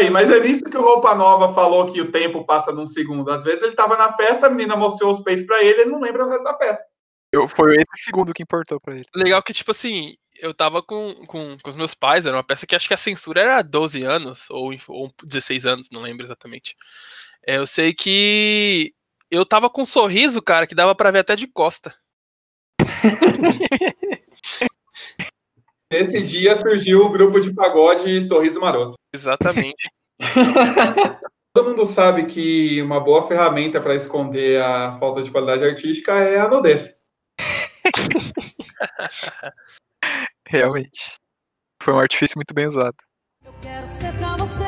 Ei, 0.00 0.10
Mas 0.10 0.30
é 0.30 0.40
nisso 0.40 0.64
que 0.64 0.76
o 0.76 0.82
Roupa 0.82 1.14
Nova 1.14 1.54
falou 1.54 1.92
que 1.92 2.00
o 2.00 2.10
tempo 2.10 2.44
passa 2.44 2.72
num 2.72 2.86
segundo. 2.86 3.30
Às 3.30 3.44
vezes 3.44 3.62
ele 3.62 3.74
tava 3.74 3.96
na 3.96 4.12
festa, 4.12 4.46
a 4.46 4.50
menina 4.50 4.76
mostrou 4.76 5.10
os 5.10 5.20
peitos 5.20 5.46
pra 5.46 5.62
ele, 5.62 5.82
ele 5.82 5.90
não 5.90 6.00
lembra 6.00 6.24
o 6.24 6.28
resto 6.28 6.44
da 6.44 6.56
festa. 6.56 6.84
Eu, 7.32 7.48
foi 7.48 7.76
esse 7.76 8.04
segundo 8.04 8.34
que 8.34 8.42
importou 8.42 8.80
pra 8.80 8.94
ele. 8.94 9.04
Legal 9.14 9.42
que, 9.42 9.52
tipo 9.52 9.70
assim, 9.70 10.14
eu 10.38 10.52
tava 10.52 10.82
com, 10.82 11.14
com, 11.26 11.56
com 11.62 11.70
os 11.70 11.76
meus 11.76 11.94
pais, 11.94 12.26
era 12.26 12.36
uma 12.36 12.44
peça 12.44 12.66
que 12.66 12.74
acho 12.74 12.88
que 12.88 12.94
a 12.94 12.98
censura 12.98 13.40
era 13.40 13.62
12 13.62 14.02
anos, 14.02 14.50
ou, 14.50 14.74
ou 14.88 15.14
16 15.22 15.66
anos, 15.66 15.88
não 15.90 16.02
lembro 16.02 16.26
exatamente. 16.26 16.76
É, 17.46 17.56
eu 17.56 17.66
sei 17.66 17.94
que 17.94 18.92
eu 19.32 19.46
tava 19.46 19.70
com 19.70 19.80
um 19.80 19.86
sorriso, 19.86 20.42
cara, 20.42 20.66
que 20.66 20.74
dava 20.74 20.94
pra 20.94 21.10
ver 21.10 21.20
até 21.20 21.34
de 21.34 21.46
costa. 21.46 21.94
Nesse 25.90 26.22
dia 26.22 26.54
surgiu 26.54 27.06
o 27.06 27.08
grupo 27.08 27.40
de 27.40 27.54
pagode 27.54 28.20
Sorriso 28.22 28.60
Maroto. 28.60 28.94
Exatamente. 29.12 29.88
Todo 31.54 31.70
mundo 31.70 31.86
sabe 31.86 32.26
que 32.26 32.80
uma 32.82 33.00
boa 33.00 33.26
ferramenta 33.26 33.80
para 33.80 33.94
esconder 33.94 34.60
a 34.60 34.98
falta 34.98 35.22
de 35.22 35.30
qualidade 35.30 35.64
artística 35.64 36.12
é 36.12 36.38
a 36.38 36.48
nudez. 36.48 36.94
Realmente. 40.48 41.16
Foi 41.82 41.94
um 41.94 41.98
artifício 41.98 42.36
muito 42.36 42.52
bem 42.54 42.66
usado. 42.66 42.96
Eu 43.44 43.52
quero 43.60 43.86
ser 43.86 44.12
pra 44.18 44.36
você 44.36 44.64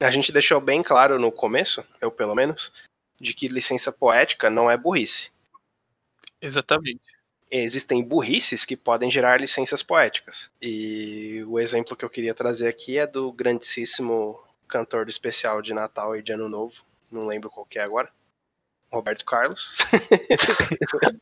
A 0.00 0.10
gente 0.10 0.32
deixou 0.32 0.60
bem 0.60 0.82
claro 0.82 1.18
no 1.18 1.30
começo, 1.30 1.84
eu 2.00 2.10
pelo 2.10 2.34
menos, 2.34 2.72
de 3.20 3.32
que 3.32 3.48
licença 3.48 3.92
poética 3.92 4.50
não 4.50 4.70
é 4.70 4.76
burrice. 4.76 5.30
Exatamente. 6.40 7.00
Existem 7.50 8.02
burrices 8.02 8.64
que 8.64 8.76
podem 8.76 9.10
gerar 9.10 9.40
licenças 9.40 9.82
poéticas. 9.82 10.50
E 10.60 11.44
o 11.46 11.60
exemplo 11.60 11.96
que 11.96 12.04
eu 12.04 12.10
queria 12.10 12.34
trazer 12.34 12.68
aqui 12.68 12.98
é 12.98 13.06
do 13.06 13.32
grandíssimo 13.32 14.42
cantor 14.66 15.04
do 15.04 15.10
especial 15.10 15.62
de 15.62 15.72
Natal 15.72 16.16
e 16.16 16.22
de 16.22 16.32
Ano 16.32 16.48
Novo. 16.48 16.74
Não 17.10 17.26
lembro 17.26 17.48
qual 17.48 17.64
que 17.64 17.78
é 17.78 17.82
agora. 17.82 18.10
Roberto 18.94 19.24
Carlos. 19.24 19.78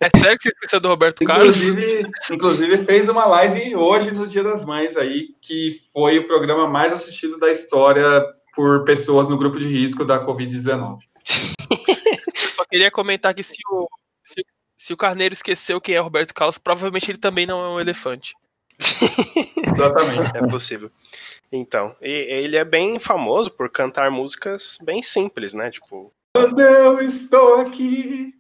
É 0.01 0.19
sério 0.19 0.37
que 0.37 0.43
você 0.43 0.49
esqueceu 0.51 0.81
do 0.81 0.89
Roberto 0.89 1.25
Carlos? 1.25 1.63
Inclusive, 1.63 2.11
inclusive 2.31 2.85
fez 2.85 3.09
uma 3.09 3.25
live 3.25 3.77
hoje 3.77 4.11
no 4.11 4.27
Dia 4.27 4.43
das 4.43 4.65
Mães 4.65 4.97
aí, 4.97 5.35
que 5.41 5.81
foi 5.93 6.19
o 6.19 6.27
programa 6.27 6.67
mais 6.67 6.93
assistido 6.93 7.39
da 7.39 7.51
história 7.51 8.23
por 8.55 8.85
pessoas 8.85 9.29
no 9.29 9.37
grupo 9.37 9.59
de 9.59 9.67
risco 9.67 10.05
da 10.05 10.25
Covid-19. 10.25 10.99
Só 12.55 12.65
queria 12.65 12.91
comentar 12.91 13.35
que 13.35 13.43
se 13.43 13.57
o, 13.71 13.89
se, 14.25 14.45
se 14.77 14.93
o 14.93 14.97
Carneiro 14.97 15.33
esqueceu 15.33 15.81
quem 15.81 15.95
é 15.95 16.01
o 16.01 16.05
Roberto 16.05 16.35
Carlos, 16.35 16.59
provavelmente 16.59 17.11
ele 17.11 17.19
também 17.19 17.47
não 17.47 17.65
é 17.65 17.69
um 17.69 17.81
elefante. 17.81 18.35
Exatamente. 19.75 20.37
É 20.37 20.47
possível. 20.47 20.91
Então, 21.51 21.95
e- 22.01 22.09
ele 22.09 22.57
é 22.57 22.65
bem 22.65 22.99
famoso 22.99 23.51
por 23.51 23.71
cantar 23.71 24.11
músicas 24.11 24.79
bem 24.83 25.03
simples, 25.03 25.55
né? 25.55 25.71
Tipo, 25.71 26.13
Quando 26.35 26.61
eu 26.61 27.01
estou 27.01 27.61
aqui, 27.61 28.35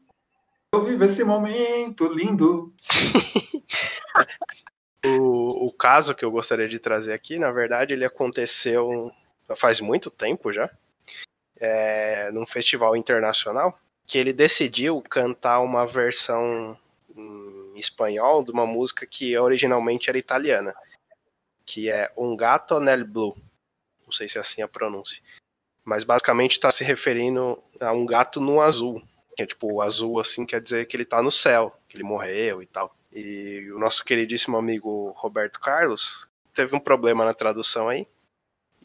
eu 0.74 0.82
vivo 0.82 1.04
esse 1.04 1.22
momento 1.22 2.12
lindo. 2.12 2.72
o, 5.04 5.66
o 5.66 5.72
caso 5.72 6.14
que 6.14 6.24
eu 6.24 6.30
gostaria 6.30 6.68
de 6.68 6.78
trazer 6.78 7.12
aqui, 7.12 7.38
na 7.38 7.52
verdade, 7.52 7.92
ele 7.92 8.04
aconteceu 8.04 9.12
faz 9.56 9.80
muito 9.80 10.10
tempo 10.10 10.52
já, 10.52 10.70
é, 11.56 12.30
num 12.30 12.46
festival 12.46 12.96
internacional, 12.96 13.78
que 14.06 14.18
ele 14.18 14.32
decidiu 14.32 15.00
cantar 15.02 15.60
uma 15.60 15.86
versão 15.86 16.76
em 17.16 17.78
espanhol 17.78 18.44
de 18.44 18.50
uma 18.50 18.66
música 18.66 19.06
que 19.06 19.36
originalmente 19.36 20.08
era 20.08 20.18
italiana, 20.18 20.74
que 21.64 21.90
é 21.90 22.10
Um 22.16 22.36
Gato 22.36 22.80
nel 22.80 23.04
Blu. 23.06 23.36
Não 24.04 24.12
sei 24.12 24.28
se 24.28 24.38
é 24.38 24.40
assim 24.40 24.62
a 24.62 24.68
pronúncia. 24.68 25.22
Mas 25.84 26.04
basicamente 26.04 26.52
está 26.52 26.70
se 26.70 26.84
referindo 26.84 27.62
a 27.80 27.92
um 27.92 28.06
gato 28.06 28.40
no 28.40 28.60
azul. 28.60 29.02
Que 29.36 29.42
é 29.42 29.46
tipo, 29.46 29.72
o 29.72 29.82
azul 29.82 30.20
assim 30.20 30.44
quer 30.44 30.60
dizer 30.60 30.86
que 30.86 30.96
ele 30.96 31.04
tá 31.04 31.22
no 31.22 31.32
céu, 31.32 31.76
que 31.88 31.96
ele 31.96 32.04
morreu 32.04 32.62
e 32.62 32.66
tal. 32.66 32.94
E 33.10 33.70
o 33.72 33.78
nosso 33.78 34.04
queridíssimo 34.04 34.56
amigo 34.56 35.10
Roberto 35.16 35.58
Carlos 35.58 36.28
teve 36.54 36.76
um 36.76 36.80
problema 36.80 37.24
na 37.24 37.34
tradução 37.34 37.88
aí. 37.88 38.06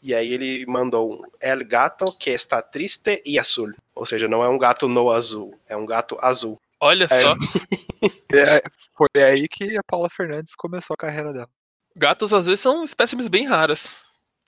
E 0.02 0.14
aí 0.14 0.32
ele 0.32 0.64
mandou 0.66 1.12
um 1.14 1.22
El 1.40 1.64
gato 1.64 2.04
que 2.18 2.30
está 2.30 2.62
triste 2.62 3.22
e 3.24 3.38
azul. 3.38 3.72
Ou 3.94 4.06
seja, 4.06 4.28
não 4.28 4.42
é 4.44 4.48
um 4.48 4.58
gato 4.58 4.86
no 4.88 5.10
azul, 5.10 5.58
é 5.68 5.76
um 5.76 5.84
gato 5.86 6.16
azul. 6.20 6.60
Olha 6.80 7.04
É. 7.04 7.08
só, 7.08 7.34
É, 8.32 8.62
foi 8.96 9.22
aí 9.22 9.48
que 9.48 9.76
a 9.76 9.82
Paula 9.82 10.08
Fernandes 10.10 10.54
começou 10.54 10.94
a 10.94 10.96
carreira 10.96 11.32
dela. 11.32 11.48
gatos 11.96 12.32
às 12.32 12.46
vezes 12.46 12.60
são 12.60 12.84
espécimes 12.84 13.26
bem 13.26 13.46
raras. 13.46 13.96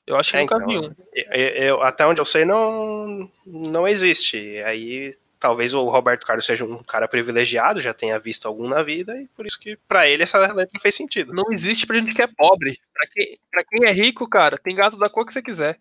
Eu 0.07 0.17
acho 0.17 0.31
que 0.31 0.37
É, 0.37 0.41
nunca 0.41 0.57
então, 0.57 0.67
vi 0.69 0.79
um. 0.79 0.95
Eu- 1.15 1.49
eu- 1.65 1.83
até 1.83 2.07
onde 2.07 2.21
eu 2.21 2.25
sei, 2.25 2.45
não, 2.45 3.31
não 3.47 3.87
existe. 3.89 4.59
Aí 4.65 5.15
talvez 5.41 5.73
o 5.73 5.89
Roberto 5.89 6.27
Carlos 6.27 6.45
seja 6.45 6.65
um 6.65 6.83
cara 6.83 7.09
privilegiado, 7.09 7.81
já 7.81 7.95
tenha 7.95 8.19
visto 8.19 8.47
algum 8.47 8.69
na 8.69 8.83
vida, 8.83 9.17
e 9.17 9.27
por 9.29 9.47
isso 9.47 9.59
que 9.59 9.77
pra 9.89 10.07
ele 10.07 10.23
essa 10.23 10.39
letra 10.53 10.79
fez 10.81 10.95
sentido. 10.95 11.33
Não 11.33 11.51
existe 11.51 11.87
pra 11.87 11.97
gente 11.97 12.15
que 12.15 12.23
é 12.23 12.27
pobre. 12.27 12.79
Pra 12.93 13.09
quem, 13.09 13.39
pra 13.51 13.65
quem 13.65 13.89
é 13.89 13.93
rico, 13.93 14.29
cara, 14.29 14.59
tem 14.59 14.77
gato 14.77 14.99
da 14.99 15.09
cor 15.09 15.27
que 15.27 15.33
você 15.33 15.41
quiser. 15.43 15.81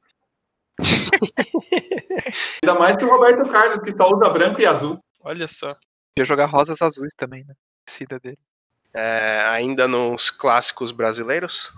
Ainda 2.63 2.79
mais 2.79 2.95
que 2.95 3.03
o 3.03 3.09
Roberto 3.09 3.47
Carlos, 3.49 3.79
que 3.79 3.91
só 3.91 4.07
usa 4.07 4.29
branco 4.29 4.61
e 4.61 4.65
azul. 4.65 4.97
Olha 5.19 5.47
só. 5.47 5.75
Ia 6.17 6.23
jogar 6.23 6.45
rosas 6.45 6.81
azuis 6.81 7.13
também, 7.15 7.43
né? 7.43 7.53
Cida 7.87 8.17
dele. 8.19 8.39
É, 8.93 9.43
ainda 9.49 9.87
nos 9.87 10.31
clássicos 10.31 10.91
brasileiros, 10.91 11.71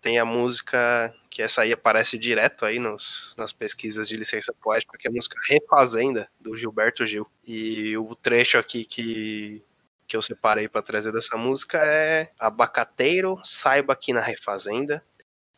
tem 0.00 0.18
a 0.18 0.24
música 0.24 1.12
que 1.30 1.42
essa 1.42 1.62
aí 1.62 1.72
aparece 1.72 2.18
direto 2.18 2.64
aí 2.64 2.78
nos, 2.78 3.34
nas 3.36 3.52
pesquisas 3.52 4.08
de 4.08 4.16
licença 4.16 4.52
poética, 4.52 4.96
que 4.98 5.08
é 5.08 5.10
a 5.10 5.14
música 5.14 5.36
Refazenda, 5.48 6.28
do 6.40 6.56
Gilberto 6.56 7.06
Gil. 7.06 7.26
E 7.46 7.96
o 7.96 8.14
trecho 8.14 8.58
aqui 8.58 8.84
que, 8.84 9.62
que 10.06 10.16
eu 10.16 10.22
separei 10.22 10.68
para 10.68 10.82
trazer 10.82 11.12
dessa 11.12 11.36
música 11.36 11.78
é 11.78 12.30
Abacateiro, 12.38 13.38
saiba 13.42 13.96
que 13.96 14.12
na 14.12 14.20
refazenda, 14.20 15.02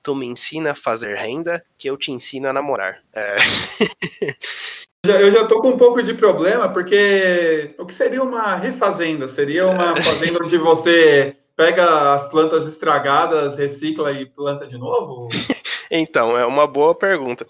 tu 0.02 0.14
me 0.14 0.26
ensina 0.26 0.72
a 0.72 0.74
fazer 0.74 1.16
renda, 1.16 1.64
que 1.76 1.88
eu 1.88 1.96
te 1.96 2.10
ensino 2.10 2.48
a 2.48 2.52
namorar. 2.52 3.02
É, 3.12 3.36
Eu 5.02 5.30
já 5.30 5.46
tô 5.46 5.62
com 5.62 5.70
um 5.70 5.78
pouco 5.78 6.02
de 6.02 6.12
problema, 6.12 6.68
porque 6.68 7.74
o 7.78 7.86
que 7.86 7.94
seria 7.94 8.22
uma 8.22 8.54
refazenda? 8.56 9.26
Seria 9.28 9.66
uma 9.66 9.96
fazenda 10.02 10.42
onde 10.42 10.58
você 10.58 11.36
pega 11.60 12.14
as 12.14 12.26
plantas 12.30 12.66
estragadas, 12.66 13.58
recicla 13.58 14.10
e 14.12 14.24
planta 14.24 14.66
de 14.66 14.78
novo? 14.78 15.28
Então, 15.92 16.38
é 16.38 16.46
uma 16.46 16.68
boa 16.68 16.94
pergunta. 16.94 17.44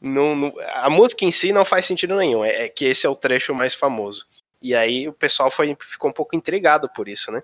Não- 0.00 0.50
a 0.76 0.88
música 0.88 1.26
em 1.26 1.30
si 1.30 1.52
não 1.52 1.62
faz 1.62 1.84
sentido 1.84 2.16
nenhum, 2.16 2.42
é, 2.42 2.64
é 2.64 2.68
que 2.70 2.86
esse 2.86 3.06
é 3.06 3.10
o 3.10 3.14
trecho 3.14 3.54
mais 3.54 3.74
famoso. 3.74 4.26
E 4.62 4.74
aí 4.74 5.06
o 5.06 5.12
pessoal 5.12 5.50
foi, 5.50 5.76
ficou 5.78 6.08
um 6.08 6.12
pouco 6.12 6.34
intrigado 6.34 6.88
por 6.88 7.06
isso, 7.06 7.30
né? 7.30 7.42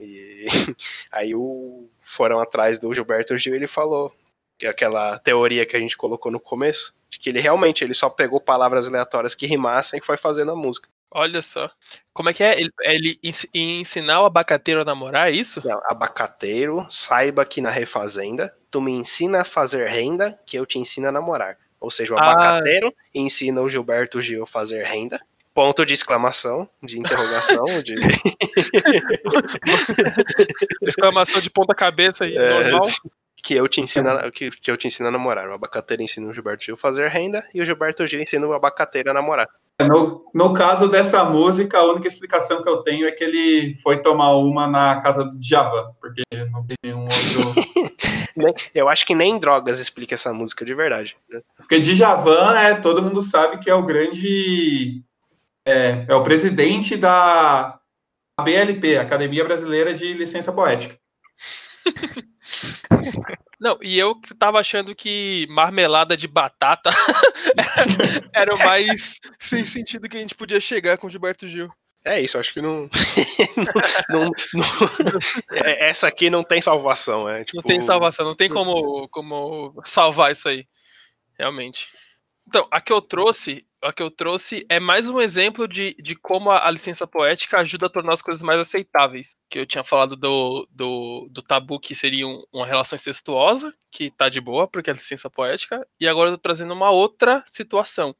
E 0.00 0.46
aí 1.12 1.34
o, 1.34 1.90
foram 2.02 2.40
atrás 2.40 2.78
do 2.78 2.94
Gilberto 2.94 3.36
Gil 3.36 3.52
e 3.52 3.56
ele 3.56 3.66
falou 3.66 4.10
que 4.58 4.66
aquela 4.66 5.18
teoria 5.18 5.66
que 5.66 5.76
a 5.76 5.80
gente 5.80 5.94
colocou 5.94 6.32
no 6.32 6.40
começo, 6.40 6.98
de 7.10 7.18
que 7.18 7.28
ele 7.28 7.42
realmente 7.42 7.84
ele 7.84 7.92
só 7.92 8.08
pegou 8.08 8.40
palavras 8.40 8.88
aleatórias 8.88 9.34
que 9.34 9.46
rimassem 9.46 10.00
e 10.00 10.02
foi 10.02 10.16
fazendo 10.16 10.52
a 10.52 10.56
música. 10.56 10.88
Olha 11.18 11.40
só. 11.40 11.70
Como 12.12 12.28
é 12.28 12.34
que 12.34 12.44
é? 12.44 12.60
Ele, 12.60 12.70
ele 12.82 13.18
ens- 13.22 13.46
ensinar 13.54 14.20
o 14.20 14.26
abacateiro 14.26 14.82
a 14.82 14.84
namorar, 14.84 15.28
é 15.28 15.32
isso? 15.32 15.66
Não, 15.66 15.80
abacateiro, 15.86 16.84
saiba 16.90 17.42
que 17.46 17.62
na 17.62 17.70
refazenda, 17.70 18.54
tu 18.70 18.82
me 18.82 18.92
ensina 18.92 19.40
a 19.40 19.44
fazer 19.44 19.86
renda, 19.88 20.38
que 20.44 20.58
eu 20.58 20.66
te 20.66 20.78
ensino 20.78 21.08
a 21.08 21.12
namorar. 21.12 21.56
Ou 21.80 21.90
seja, 21.90 22.14
o 22.14 22.18
Ah. 22.18 22.32
abacateiro 22.32 22.92
ensina 23.14 23.62
o 23.62 23.68
Gilberto 23.68 24.20
Gil 24.20 24.42
a 24.42 24.46
fazer 24.46 24.82
renda. 24.84 25.18
Ponto 25.54 25.86
de 25.86 25.94
exclamação, 25.94 26.68
de 26.82 26.98
interrogação, 26.98 27.64
de. 27.82 27.94
Exclamação 30.82 31.40
de 31.40 31.50
ponta 31.50 31.74
cabeça 31.74 32.24
aí, 32.24 32.36
É, 32.36 32.70
normal. 32.70 32.88
Que 33.46 33.54
eu 33.54 33.68
te 33.68 33.80
ensino 33.80 34.10
a, 34.10 34.28
que, 34.28 34.50
que 34.50 34.68
eu 34.68 34.76
te 34.76 34.88
ensino 34.88 35.08
a 35.08 35.12
namorar. 35.12 35.48
O 35.48 35.54
abacateiro 35.54 36.02
ensina 36.02 36.26
o 36.26 36.34
Gilberto 36.34 36.64
Gil 36.64 36.74
a 36.74 36.78
fazer 36.78 37.08
renda 37.08 37.46
e 37.54 37.60
o 37.60 37.64
Gilberto 37.64 38.04
Gil 38.04 38.20
ensina 38.20 38.44
o 38.44 38.52
abacateiro 38.52 39.08
a 39.08 39.14
namorar. 39.14 39.48
No, 39.80 40.24
no 40.34 40.52
caso 40.52 40.88
dessa 40.88 41.22
música, 41.22 41.78
a 41.78 41.84
única 41.84 42.08
explicação 42.08 42.60
que 42.60 42.68
eu 42.68 42.78
tenho 42.78 43.06
é 43.06 43.12
que 43.12 43.22
ele 43.22 43.76
foi 43.84 44.02
tomar 44.02 44.32
uma 44.32 44.66
na 44.66 45.00
casa 45.00 45.24
do 45.24 45.38
Djavan, 45.38 45.92
porque 46.00 46.22
não 46.50 46.66
tem 46.66 46.76
nenhum 46.82 47.02
outro. 47.02 47.86
Eu 48.74 48.88
acho 48.88 49.06
que 49.06 49.14
nem 49.14 49.38
drogas 49.38 49.80
explica 49.80 50.14
essa 50.14 50.30
música 50.32 50.62
de 50.64 50.74
verdade. 50.74 51.16
né? 51.30 51.40
Porque 51.56 51.78
Djavan, 51.78 52.58
é, 52.58 52.74
todo 52.74 53.02
mundo 53.02 53.22
sabe 53.22 53.58
que 53.58 53.70
é 53.70 53.74
o 53.74 53.84
grande. 53.84 55.02
É, 55.64 56.04
é 56.08 56.14
o 56.14 56.22
presidente 56.22 56.96
da 56.96 57.78
BLP, 58.42 58.98
Academia 58.98 59.44
Brasileira 59.44 59.94
de 59.94 60.12
Licença 60.14 60.52
Poética. 60.52 60.98
Não, 63.60 63.78
e 63.82 63.98
eu 63.98 64.14
que 64.20 64.34
tava 64.34 64.58
achando 64.60 64.94
que 64.94 65.46
marmelada 65.50 66.16
de 66.16 66.28
batata 66.28 66.90
era 68.32 68.54
o 68.54 68.58
mais 68.58 69.18
sem 69.40 69.64
sentido 69.64 70.08
que 70.08 70.16
a 70.16 70.20
gente 70.20 70.34
podia 70.34 70.60
chegar 70.60 70.98
com 70.98 71.06
o 71.06 71.10
Gilberto 71.10 71.48
Gil. 71.48 71.68
É 72.04 72.20
isso, 72.20 72.38
acho 72.38 72.52
que 72.54 72.62
não. 72.62 72.88
não- 74.08 74.30
não- 74.54 74.70
é- 75.50 75.88
essa 75.88 76.06
aqui 76.06 76.30
não 76.30 76.44
tem 76.44 76.60
salvação. 76.60 77.28
É, 77.28 77.38
Não 77.38 77.44
tipo, 77.44 77.62
tem 77.64 77.80
salvação, 77.80 78.24
não 78.24 78.36
tem 78.36 78.48
como, 78.48 79.08
como 79.08 79.74
salvar 79.84 80.30
isso 80.30 80.48
aí. 80.48 80.66
Realmente. 81.38 81.88
Então, 82.46 82.68
a 82.70 82.80
que 82.80 82.92
eu 82.92 83.00
trouxe, 83.02 83.66
a 83.86 83.92
que 83.92 84.02
eu 84.02 84.10
trouxe 84.10 84.66
é 84.68 84.80
mais 84.80 85.08
um 85.08 85.20
exemplo 85.20 85.66
de, 85.68 85.94
de 86.02 86.16
como 86.16 86.50
a, 86.50 86.66
a 86.66 86.70
licença 86.70 87.06
poética 87.06 87.58
ajuda 87.58 87.86
a 87.86 87.90
tornar 87.90 88.14
as 88.14 88.22
coisas 88.22 88.42
mais 88.42 88.60
aceitáveis. 88.60 89.36
Que 89.48 89.60
eu 89.60 89.66
tinha 89.66 89.84
falado 89.84 90.16
do, 90.16 90.66
do, 90.70 91.28
do 91.30 91.42
tabu 91.42 91.78
que 91.80 91.94
seria 91.94 92.26
um- 92.26 92.42
uma 92.52 92.66
relação 92.66 92.96
incestuosa, 92.96 93.72
que 93.90 94.10
tá 94.10 94.28
de 94.28 94.40
boa, 94.40 94.66
porque 94.68 94.90
é 94.90 94.92
licença 94.92 95.30
poética, 95.30 95.86
e 96.00 96.08
agora 96.08 96.30
eu 96.30 96.36
tô 96.36 96.42
trazendo 96.42 96.72
uma 96.74 96.90
outra 96.90 97.42
situação, 97.46 98.14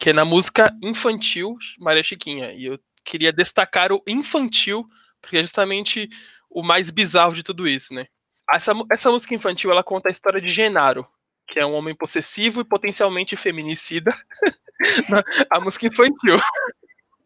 que 0.00 0.10
é 0.10 0.12
na 0.12 0.24
música 0.24 0.72
infantil 0.82 1.56
Maria 1.78 2.02
Chiquinha. 2.02 2.52
E 2.52 2.66
eu 2.66 2.78
queria 3.04 3.32
destacar 3.32 3.92
o 3.92 4.02
infantil, 4.06 4.86
porque 5.20 5.38
é 5.38 5.42
justamente 5.42 6.08
o 6.48 6.62
mais 6.62 6.90
bizarro 6.90 7.34
de 7.34 7.42
tudo 7.42 7.66
isso, 7.68 7.94
né? 7.94 8.06
Essa, 8.52 8.72
essa 8.90 9.10
música 9.10 9.34
infantil 9.34 9.70
ela 9.70 9.84
conta 9.84 10.08
a 10.08 10.12
história 10.12 10.40
de 10.40 10.52
Genaro, 10.52 11.06
que 11.48 11.58
é 11.60 11.66
um 11.66 11.72
homem 11.74 11.94
possessivo 11.94 12.60
e 12.60 12.64
potencialmente 12.64 13.36
feminicida. 13.36 14.10
A 15.50 15.60
música 15.60 15.86
infantil. 15.86 16.38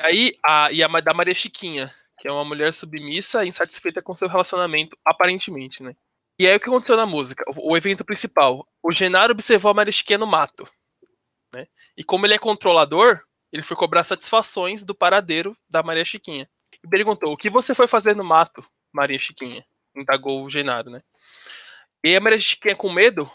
Aí, 0.01 0.33
a, 0.45 0.73
e 0.73 0.83
a 0.83 0.89
da 1.01 1.15
Maria 1.15 1.35
Chiquinha, 1.35 1.93
que 2.19 2.29
é 2.29 2.33
uma 2.33 2.45
mulher 2.45 2.75
submissa 2.75 3.45
e 3.45 3.49
insatisfeita 3.49 4.03
com 4.03 4.15
seu 4.15 4.29
relacionamento, 4.29 4.97
aparentemente, 5.05 5.83
né? 5.83 5.95
E 6.39 6.49
aí 6.49 6.57
o 6.57 6.61
que 6.61 6.69
aconteceu 6.69 6.97
na 6.97 7.07
música? 7.07 7.45
O, 7.49 7.73
o 7.73 7.77
evento 7.77 8.05
principal. 8.05 8.67
O 8.83 8.91
Genaro 8.91 9.33
observou 9.33 9.71
a 9.71 9.75
Maria 9.75 9.93
Chiquinha 9.93 10.19
no 10.19 10.27
mato. 10.27 10.69
Né? 11.55 11.67
E 11.97 12.03
como 12.03 12.27
ele 12.27 12.35
é 12.35 12.39
controlador, 12.39 13.23
ele 13.53 13.63
foi 13.63 13.77
cobrar 13.77 14.03
satisfações 14.03 14.85
do 14.85 14.95
paradeiro 14.95 15.57
da 15.71 15.83
Maria 15.83 16.05
Chiquinha. 16.05 16.49
E 16.83 16.89
perguntou: 16.89 17.33
o 17.33 17.37
que 17.37 17.49
você 17.49 17.75
foi 17.75 17.87
fazer 17.87 18.17
no 18.17 18.25
mato, 18.25 18.67
Maria 18.93 19.19
Chiquinha? 19.19 19.65
Indagou 19.97 20.43
o 20.43 20.51
Genaro, 20.51 20.91
né? 20.91 21.01
E 22.05 22.17
a 22.17 22.21
Maria 22.21 22.41
Chiquinha, 22.41 22.75
com 22.75 22.93
medo, 22.93 23.31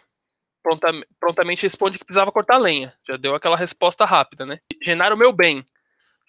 prontam- 0.70 1.04
prontamente 1.20 1.64
responde 1.64 1.98
que 1.98 2.06
precisava 2.06 2.32
cortar 2.32 2.58
lenha. 2.58 2.94
Já 3.08 3.18
deu 3.18 3.34
aquela 3.36 3.58
resposta 3.58 4.06
rápida, 4.06 4.46
né? 4.46 4.60
Genaro, 4.84 5.18
meu 5.18 5.34
bem. 5.34 5.64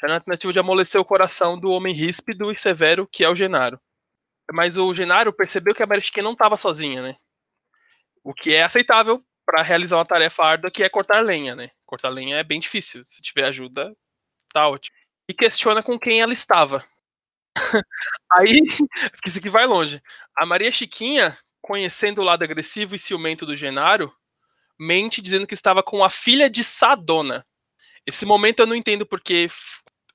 Já 0.01 0.09
na 0.09 0.21
tentativa 0.21 0.53
de 0.53 0.59
amolecer 0.59 1.01
o 1.01 1.05
coração 1.05 1.59
do 1.59 1.71
homem 1.71 1.95
ríspido 1.95 2.51
e 2.51 2.59
severo 2.59 3.07
que 3.11 3.25
é 3.25 3.29
o 3.29 3.35
Genaro. 3.35 3.79
Mas 4.53 4.77
o 4.77 4.95
Genaro 4.95 5.33
percebeu 5.33 5.75
que 5.75 5.83
a 5.83 5.87
Maria 5.87 6.03
Chiquinha 6.03 6.25
não 6.25 6.33
estava 6.33 6.57
sozinha, 6.57 7.03
né? 7.03 7.17
O 8.25 8.35
que 8.35 8.55
é 8.55 8.63
aceitável 8.63 9.23
para 9.47 9.63
realizar 9.63 9.97
uma 9.97 10.05
tarefa 10.07 10.45
árdua 10.45 10.71
que 10.71 10.83
é 10.83 10.89
cortar 10.89 11.21
lenha, 11.25 11.55
né? 11.55 11.71
Cortar 11.87 12.09
lenha 12.09 12.37
é 12.37 12.45
bem 12.45 12.61
difícil. 12.61 13.05
Se 13.05 13.23
tiver 13.23 13.45
ajuda, 13.45 13.95
tá 14.53 14.69
ótimo. 14.69 14.97
E 15.29 15.35
questiona 15.35 15.83
com 15.83 15.99
quem 15.99 16.21
ela 16.21 16.33
estava. 16.33 16.85
Aí, 18.33 18.61
isso 19.27 19.39
aqui 19.39 19.49
vai 19.49 19.67
longe. 19.67 20.03
A 20.37 20.47
Maria 20.47 20.73
Chiquinha, 20.73 21.37
conhecendo 21.63 22.21
o 22.21 22.25
lado 22.25 22.43
agressivo 22.45 22.95
e 22.95 22.99
ciumento 22.99 23.47
do 23.47 23.57
Genaro, 23.57 24.13
mente 24.81 25.21
dizendo 25.21 25.47
que 25.47 25.53
estava 25.55 25.83
com 25.83 26.03
a 26.03 26.09
filha 26.09 26.49
de 26.49 26.65
Sadona. 26.65 27.47
Esse 28.07 28.25
momento 28.25 28.61
eu 28.61 28.67
não 28.67 28.75
entendo 28.75 29.05
porque 29.05 29.49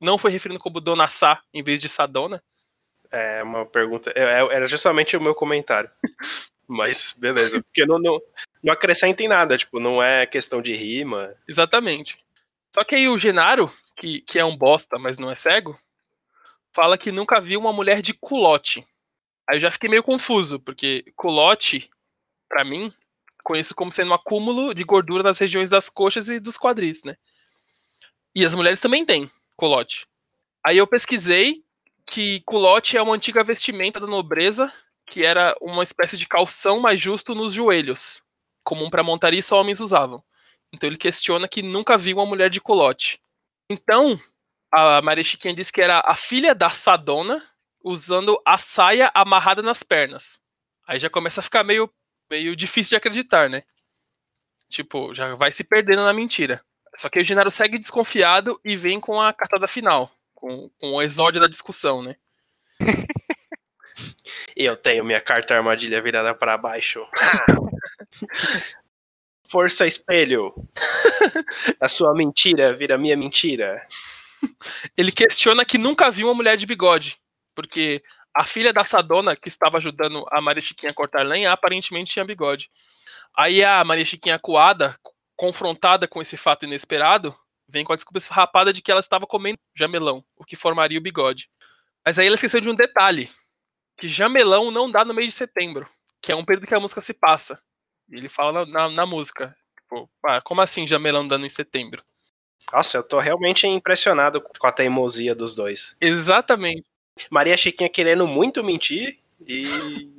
não 0.01 0.18
foi 0.18 0.32
referindo 0.32 0.59
como 0.59 0.82
Dona 0.82 1.07
Sá 1.07 1.39
em 1.53 1.61
vez 1.63 1.80
de 1.80 1.88
Sadona. 1.88 2.43
É 3.11 3.43
uma 3.43 3.66
pergunta. 3.66 4.11
é- 4.16 4.41
é- 4.41 4.55
Era 4.55 4.66
justamente 4.66 5.16
o 5.16 5.22
meu 5.22 5.36
comentário. 5.36 5.89
Mas, 6.68 7.13
beleza. 7.18 7.61
Porque 7.61 7.86
não, 7.86 7.99
não, 7.99 8.20
não 8.63 8.74
acrescenta 8.74 9.22
em 9.24 9.28
nada, 9.28 9.55
tipo, 9.55 9.80
não 9.80 10.01
é 10.01 10.26
questão 10.26 10.63
de 10.63 10.76
rima. 10.76 11.32
Exatamente. 11.47 12.18
Só 12.74 12.84
que 12.84 12.95
aí 12.95 13.07
o 13.07 13.18
Genaro, 13.20 13.72
que, 13.95 14.22
que 14.22 14.39
é 14.39 14.43
um 14.43 14.57
bosta, 14.57 14.97
mas 14.97 15.20
não 15.20 15.30
é 15.30 15.36
cego, 15.36 15.80
fala 16.74 16.97
que 16.97 17.11
nunca 17.11 17.39
viu 17.39 17.59
uma 17.59 17.72
mulher 17.72 18.01
de 18.01 18.13
culote. 18.16 18.86
Aí 19.47 19.57
eu 19.57 19.61
já 19.61 19.72
fiquei 19.72 19.88
meio 19.89 20.01
confuso, 20.03 20.59
porque 20.59 21.05
culote, 21.16 21.89
pra 22.49 22.66
mim, 22.66 22.91
conheço 23.46 23.76
como 23.76 23.93
sendo 23.93 24.10
um 24.10 24.16
acúmulo 24.16 24.74
de 24.74 24.84
gordura 24.84 25.22
nas 25.22 25.38
regiões 25.38 25.70
das 25.70 25.88
coxas 25.88 26.28
e 26.30 26.39
dos 26.39 26.58
quadris, 26.58 27.04
né? 27.04 27.16
E 28.34 28.43
as 28.43 28.56
mulheres 28.56 28.82
também 28.82 29.06
têm 29.06 29.32
culote. 29.56 30.08
Aí 30.66 30.78
eu 30.78 30.88
pesquisei 30.88 31.64
que 32.06 32.41
culote 32.41 32.98
é 32.98 33.02
uma 33.02 33.14
antiga 33.14 33.43
vestimenta 33.43 34.00
da 34.00 34.08
nobreza, 34.08 34.74
que 35.06 35.24
era 35.24 35.56
uma 35.62 35.84
espécie 35.84 36.18
de 36.18 36.28
calção 36.28 36.80
mais 36.80 37.00
justo 37.00 37.36
nos 37.36 37.54
joelhos, 37.54 38.22
comum 38.64 38.89
para 38.89 39.04
montaria 39.04 39.39
e 39.39 39.43
só 39.43 39.62
homens 39.62 39.80
usavam. 39.80 40.24
Então 40.74 40.89
ele 40.89 40.98
questiona 40.98 41.48
que 41.48 41.62
nunca 41.62 41.98
viu 41.98 42.18
uma 42.18 42.26
mulher 42.26 42.50
de 42.50 42.60
culote. 42.60 43.22
Então, 43.70 44.20
a 44.72 45.02
Maria 45.02 45.24
Chiquinha 45.24 45.54
diz 45.54 45.70
que 45.70 45.82
era 45.82 46.02
a 46.06 46.16
filha 46.16 46.54
da 46.54 46.70
Sadona 46.70 47.41
usando 47.84 48.41
a 48.43 48.58
saia 48.58 49.12
amarrada 49.14 49.62
nas 49.62 49.84
pernas. 49.84 50.39
Aí 50.88 50.98
já 50.98 51.10
começa 51.10 51.39
a 51.39 51.43
ficar 51.43 51.64
meio, 51.64 51.89
meio 52.30 52.55
difícil 52.55 52.91
de 52.91 52.95
acreditar, 52.95 53.49
né? 53.49 53.63
Tipo, 54.69 55.13
já 55.13 55.36
vai 55.36 55.51
se 55.51 55.63
perdendo 55.63 56.03
na 56.03 56.13
mentira. 56.13 56.61
Só 56.93 57.09
que 57.09 57.19
o 57.19 57.23
Genaro 57.23 57.51
segue 57.51 57.78
desconfiado 57.78 58.59
e 58.63 58.76
vem 58.76 58.99
com 58.99 59.21
a 59.21 59.34
cartada 59.34 59.67
final, 59.67 60.11
com, 60.34 60.69
com 60.80 60.93
o 60.93 61.01
exódio 61.01 61.41
da 61.41 61.47
discussão, 61.47 62.01
né? 62.01 62.15
Eu 64.55 64.76
tenho 64.76 65.03
minha 65.03 65.21
carta 65.21 65.55
armadilha 65.55 66.01
virada 66.01 66.34
para 66.34 66.57
baixo. 66.57 67.05
Força 69.47 69.86
espelho. 69.86 70.53
A 71.80 71.88
sua 71.88 72.13
mentira 72.13 72.73
vira 72.73 72.97
minha 72.97 73.15
mentira. 73.15 73.86
Ele 74.97 75.11
questiona 75.11 75.65
que 75.65 75.78
nunca 75.78 76.09
viu 76.09 76.28
uma 76.28 76.34
mulher 76.34 76.57
de 76.57 76.65
bigode, 76.65 77.19
porque 77.53 78.01
a 78.36 78.44
filha 78.44 78.74
da 78.74 78.84
Sadona, 78.84 79.34
que 79.34 79.48
estava 79.48 79.78
ajudando 79.78 80.26
a 80.30 80.42
Maria 80.42 80.62
Chiquinha 80.62 80.92
a 80.92 80.94
cortar 80.94 81.26
lenha, 81.26 81.54
aparentemente 81.54 82.12
tinha 82.12 82.26
bigode. 82.26 82.70
Aí 83.34 83.64
a 83.64 83.82
Maria 83.86 84.04
Chiquinha 84.04 84.38
coada, 84.38 85.00
confrontada 85.38 86.06
com 86.06 86.22
esse 86.22 86.36
fato 86.36 86.66
inesperado, 86.66 87.34
vem 87.68 87.86
com 87.86 87.94
a 87.94 87.96
desculpa 87.96 88.18
esfarrapada 88.18 88.74
de 88.74 88.82
que 88.82 88.92
ela 88.92 89.00
estava 89.00 89.26
comendo 89.26 89.58
jamelão, 89.74 90.24
o 90.36 90.44
que 90.44 90.58
formaria 90.58 91.00
o 91.00 91.02
bigode. 91.02 91.50
Mas 92.06 92.20
aí 92.20 92.28
ela 92.28 92.36
esqueceu 92.36 92.60
de 92.60 92.70
um 92.70 92.76
detalhe, 92.76 93.32
que 93.98 94.10
jamelão 94.10 94.70
não 94.70 94.92
dá 94.92 95.06
no 95.06 95.14
mês 95.14 95.28
de 95.28 95.34
setembro, 95.34 95.88
que 96.22 96.32
é 96.32 96.36
um 96.36 96.44
período 96.44 96.68
que 96.68 96.76
a 96.76 96.80
música 96.80 97.02
se 97.02 97.14
passa. 97.14 97.58
E 98.10 98.18
ele 98.18 98.28
fala 98.28 98.66
na, 98.66 98.90
na, 98.90 98.90
na 98.90 99.06
música, 99.06 99.56
tipo, 99.80 100.10
ah, 100.26 100.42
como 100.42 100.60
assim 100.60 100.86
jamelão 100.86 101.26
dando 101.26 101.46
em 101.46 101.50
setembro? 101.50 102.04
Nossa, 102.74 102.98
eu 102.98 103.08
tô 103.08 103.18
realmente 103.20 103.66
impressionado 103.66 104.42
com 104.42 104.68
a 104.68 104.72
teimosia 104.72 105.34
dos 105.34 105.56
dois. 105.56 105.96
Exatamente. 106.02 106.86
Maria 107.30 107.57
Chiquinha 107.57 107.89
querendo 107.89 108.28
muito 108.28 108.63
mentir 108.63 109.20
e 109.47 109.63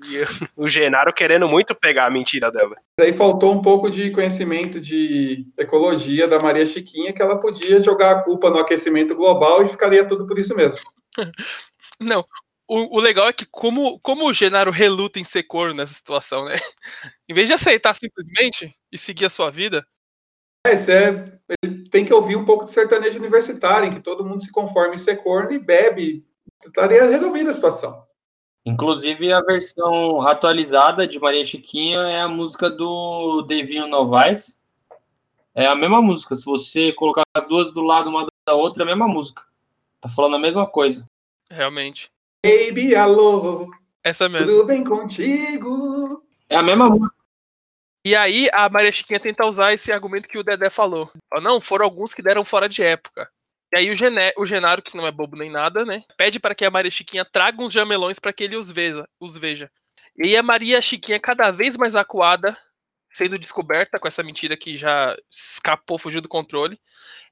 o 0.56 0.68
Genaro 0.68 1.12
querendo 1.12 1.48
muito 1.48 1.74
pegar 1.74 2.06
a 2.06 2.10
mentira 2.10 2.50
dela. 2.50 2.76
Daí 2.98 3.12
faltou 3.12 3.52
um 3.52 3.62
pouco 3.62 3.90
de 3.90 4.10
conhecimento 4.10 4.80
de 4.80 5.46
ecologia 5.56 6.28
da 6.28 6.38
Maria 6.38 6.66
Chiquinha, 6.66 7.12
que 7.12 7.22
ela 7.22 7.38
podia 7.38 7.80
jogar 7.80 8.12
a 8.12 8.22
culpa 8.22 8.50
no 8.50 8.58
aquecimento 8.58 9.14
global 9.14 9.64
e 9.64 9.68
ficaria 9.68 10.06
tudo 10.06 10.26
por 10.26 10.38
isso 10.38 10.54
mesmo. 10.54 10.80
Não, 12.00 12.24
o, 12.68 12.98
o 12.98 13.00
legal 13.00 13.28
é 13.28 13.32
que 13.32 13.46
como, 13.46 13.98
como 14.00 14.26
o 14.26 14.32
Genaro 14.32 14.70
reluta 14.70 15.18
em 15.18 15.24
ser 15.24 15.44
corno 15.44 15.74
nessa 15.74 15.94
situação, 15.94 16.44
né? 16.44 16.56
Em 17.28 17.34
vez 17.34 17.48
de 17.48 17.54
aceitar 17.54 17.94
simplesmente 17.94 18.74
e 18.92 18.98
seguir 18.98 19.24
a 19.24 19.30
sua 19.30 19.50
vida, 19.50 19.86
É, 20.66 20.74
isso 20.74 20.90
é, 20.90 21.24
ele 21.62 21.88
tem 21.88 22.04
que 22.04 22.12
ouvir 22.12 22.36
um 22.36 22.44
pouco 22.44 22.64
de 22.64 22.72
sertanejo 22.72 23.18
universitário, 23.18 23.88
em 23.88 23.92
que 23.92 24.00
todo 24.00 24.24
mundo 24.24 24.42
se 24.42 24.50
conforma 24.50 24.94
em 24.94 24.98
ser 24.98 25.16
corno 25.22 25.52
e 25.52 25.58
bebe. 25.58 26.24
Estaria 26.64 27.04
resolvida 27.04 27.50
a 27.50 27.54
situação. 27.54 28.04
Inclusive, 28.64 29.32
a 29.32 29.40
versão 29.40 30.26
atualizada 30.26 31.06
de 31.06 31.20
Maria 31.20 31.44
Chiquinha 31.44 32.00
é 32.00 32.20
a 32.20 32.28
música 32.28 32.68
do 32.68 33.42
Devinho 33.42 33.86
Novaes. 33.86 34.58
É 35.54 35.66
a 35.66 35.74
mesma 35.76 36.02
música. 36.02 36.34
Se 36.34 36.44
você 36.44 36.92
colocar 36.92 37.22
as 37.34 37.44
duas 37.46 37.72
do 37.72 37.80
lado 37.82 38.10
uma 38.10 38.26
da 38.46 38.54
outra, 38.54 38.82
é 38.82 38.84
a 38.84 38.86
mesma 38.86 39.06
música. 39.06 39.42
Tá 40.00 40.08
falando 40.08 40.36
a 40.36 40.40
mesma 40.40 40.66
coisa. 40.66 41.08
realmente. 41.50 42.10
Baby, 42.44 42.94
alô, 42.94 43.70
Essa 44.04 44.28
mesmo. 44.28 44.46
tudo 44.48 44.66
bem 44.66 44.84
contigo? 44.84 46.22
É 46.48 46.56
a 46.56 46.62
mesma 46.62 46.88
música. 46.88 47.14
E 48.04 48.14
aí 48.14 48.48
a 48.52 48.68
Maria 48.68 48.92
Chiquinha 48.92 49.18
tenta 49.18 49.46
usar 49.46 49.72
esse 49.72 49.90
argumento 49.90 50.28
que 50.28 50.38
o 50.38 50.44
Dedé 50.44 50.70
falou. 50.70 51.10
Não, 51.42 51.60
foram 51.60 51.84
alguns 51.84 52.14
que 52.14 52.22
deram 52.22 52.44
fora 52.44 52.68
de 52.68 52.82
época. 52.82 53.28
E 53.72 53.78
aí 53.78 53.90
o, 53.90 53.94
Gené, 53.94 54.32
o 54.36 54.46
Genaro, 54.46 54.82
que 54.82 54.96
não 54.96 55.06
é 55.06 55.10
bobo 55.10 55.36
nem 55.36 55.50
nada, 55.50 55.84
né? 55.84 56.02
Pede 56.16 56.38
para 56.38 56.54
que 56.54 56.64
a 56.64 56.70
Maria 56.70 56.90
Chiquinha 56.90 57.24
traga 57.24 57.62
uns 57.62 57.72
jamelões 57.72 58.18
para 58.18 58.32
que 58.32 58.44
ele 58.44 58.56
os 58.56 58.70
veja, 58.70 59.06
os 59.20 59.36
veja. 59.36 59.70
E 60.16 60.28
aí 60.28 60.36
a 60.36 60.42
Maria 60.42 60.80
Chiquinha, 60.80 61.20
cada 61.20 61.50
vez 61.50 61.76
mais 61.76 61.96
acuada, 61.96 62.56
sendo 63.08 63.38
descoberta 63.38 63.98
com 63.98 64.08
essa 64.08 64.22
mentira 64.22 64.56
que 64.56 64.76
já 64.76 65.16
escapou, 65.30 65.98
fugiu 65.98 66.20
do 66.20 66.28
controle, 66.28 66.78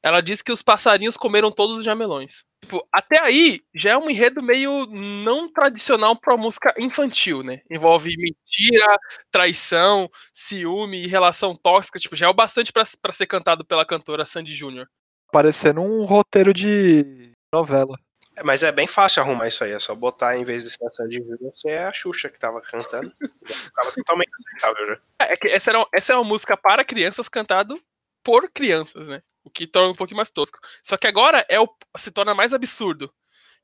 ela 0.02 0.20
diz 0.20 0.42
que 0.42 0.52
os 0.52 0.62
passarinhos 0.62 1.16
comeram 1.16 1.50
todos 1.50 1.78
os 1.78 1.84
jamelões. 1.84 2.44
Tipo, 2.62 2.86
até 2.92 3.20
aí 3.20 3.60
já 3.74 3.90
é 3.92 3.96
um 3.96 4.08
enredo 4.10 4.42
meio 4.42 4.86
não 4.86 5.52
tradicional 5.52 6.16
pra 6.16 6.36
música 6.36 6.74
infantil, 6.78 7.42
né? 7.42 7.60
Envolve 7.70 8.14
mentira, 8.16 8.98
traição, 9.30 10.10
ciúme 10.32 11.04
e 11.04 11.06
relação 11.06 11.54
tóxica. 11.54 11.98
Tipo, 11.98 12.16
já 12.16 12.26
é 12.26 12.28
o 12.28 12.34
bastante 12.34 12.72
pra 12.72 13.12
ser 13.12 13.26
cantado 13.26 13.64
pela 13.64 13.84
cantora 13.86 14.24
Sandy 14.24 14.54
Júnior. 14.54 14.88
Parecendo 15.34 15.80
um 15.80 16.04
roteiro 16.04 16.54
de 16.54 17.32
novela. 17.52 17.98
É, 18.36 18.44
Mas 18.44 18.62
é 18.62 18.70
bem 18.70 18.86
fácil 18.86 19.20
arrumar 19.20 19.48
isso 19.48 19.64
aí. 19.64 19.72
É 19.72 19.80
só 19.80 19.92
botar, 19.92 20.36
em 20.36 20.44
vez 20.44 20.62
de 20.62 20.70
ser 20.70 20.86
a 20.86 20.90
Sandy 20.90 21.16
Júnior, 21.16 21.52
ser 21.56 21.76
a 21.76 21.92
Xuxa 21.92 22.28
que 22.28 22.38
tava 22.38 22.60
cantando. 22.60 23.12
Ficava 23.44 23.90
totalmente 23.90 24.30
aceitável 24.32 24.86
já. 24.86 25.00
É 25.26 25.36
que 25.36 25.48
essa, 25.48 25.72
era, 25.72 25.84
essa 25.92 26.12
é 26.12 26.16
uma 26.16 26.22
música 26.22 26.56
para 26.56 26.84
crianças 26.84 27.28
cantado 27.28 27.82
por 28.22 28.48
crianças, 28.48 29.08
né? 29.08 29.24
O 29.42 29.50
que 29.50 29.66
torna 29.66 29.90
um 29.90 29.94
pouquinho 29.96 30.18
mais 30.18 30.30
tosco. 30.30 30.60
Só 30.80 30.96
que 30.96 31.08
agora 31.08 31.44
é 31.48 31.58
o, 31.58 31.68
se 31.98 32.12
torna 32.12 32.32
mais 32.32 32.54
absurdo. 32.54 33.12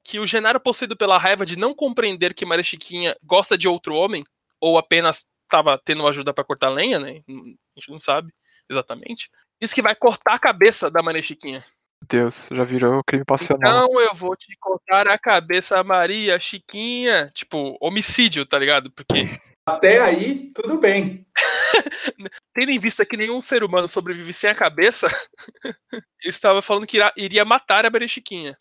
Que 0.02 0.18
o 0.18 0.26
Genaro, 0.26 0.58
possuído 0.58 0.96
pela 0.96 1.18
raiva 1.18 1.46
de 1.46 1.56
não 1.56 1.72
compreender 1.72 2.34
que 2.34 2.44
Maria 2.44 2.64
Chiquinha 2.64 3.16
gosta 3.22 3.56
de 3.56 3.68
outro 3.68 3.94
homem, 3.94 4.24
ou 4.60 4.76
apenas 4.76 5.28
estava 5.44 5.78
tendo 5.78 6.04
ajuda 6.08 6.34
para 6.34 6.42
cortar 6.42 6.68
lenha, 6.68 6.98
né? 6.98 7.22
A 7.28 7.80
gente 7.80 7.92
não 7.92 8.00
sabe 8.00 8.32
exatamente. 8.68 9.30
Diz 9.60 9.72
que 9.72 9.82
vai 9.82 9.94
cortar 9.94 10.34
a 10.34 10.38
cabeça 10.38 10.90
da 10.90 11.02
Maria 11.02 11.22
Chiquinha. 11.22 11.64
Deus, 12.08 12.48
já 12.50 12.64
virou 12.64 13.04
crime 13.04 13.24
passional. 13.24 13.84
Então 13.84 14.00
eu 14.00 14.14
vou 14.14 14.34
te 14.34 14.56
cortar 14.58 15.06
a 15.06 15.18
cabeça, 15.18 15.82
Maria 15.84 16.40
Chiquinha. 16.40 17.30
Tipo, 17.34 17.76
homicídio, 17.80 18.46
tá 18.46 18.58
ligado? 18.58 18.90
Porque 18.90 19.12
Até 19.66 20.00
aí, 20.00 20.50
tudo 20.52 20.78
bem. 20.78 21.26
tendo 22.54 22.70
em 22.72 22.78
vista 22.78 23.04
que 23.06 23.16
nenhum 23.16 23.40
ser 23.40 23.62
humano 23.62 23.88
sobrevive 23.88 24.32
sem 24.32 24.50
a 24.50 24.54
cabeça, 24.54 25.06
ele 25.92 26.04
estava 26.24 26.60
falando 26.60 26.86
que 26.86 26.98
iria 27.16 27.44
matar 27.44 27.84
a 27.84 27.90
Maria 27.90 28.08
Chiquinha. 28.08 28.56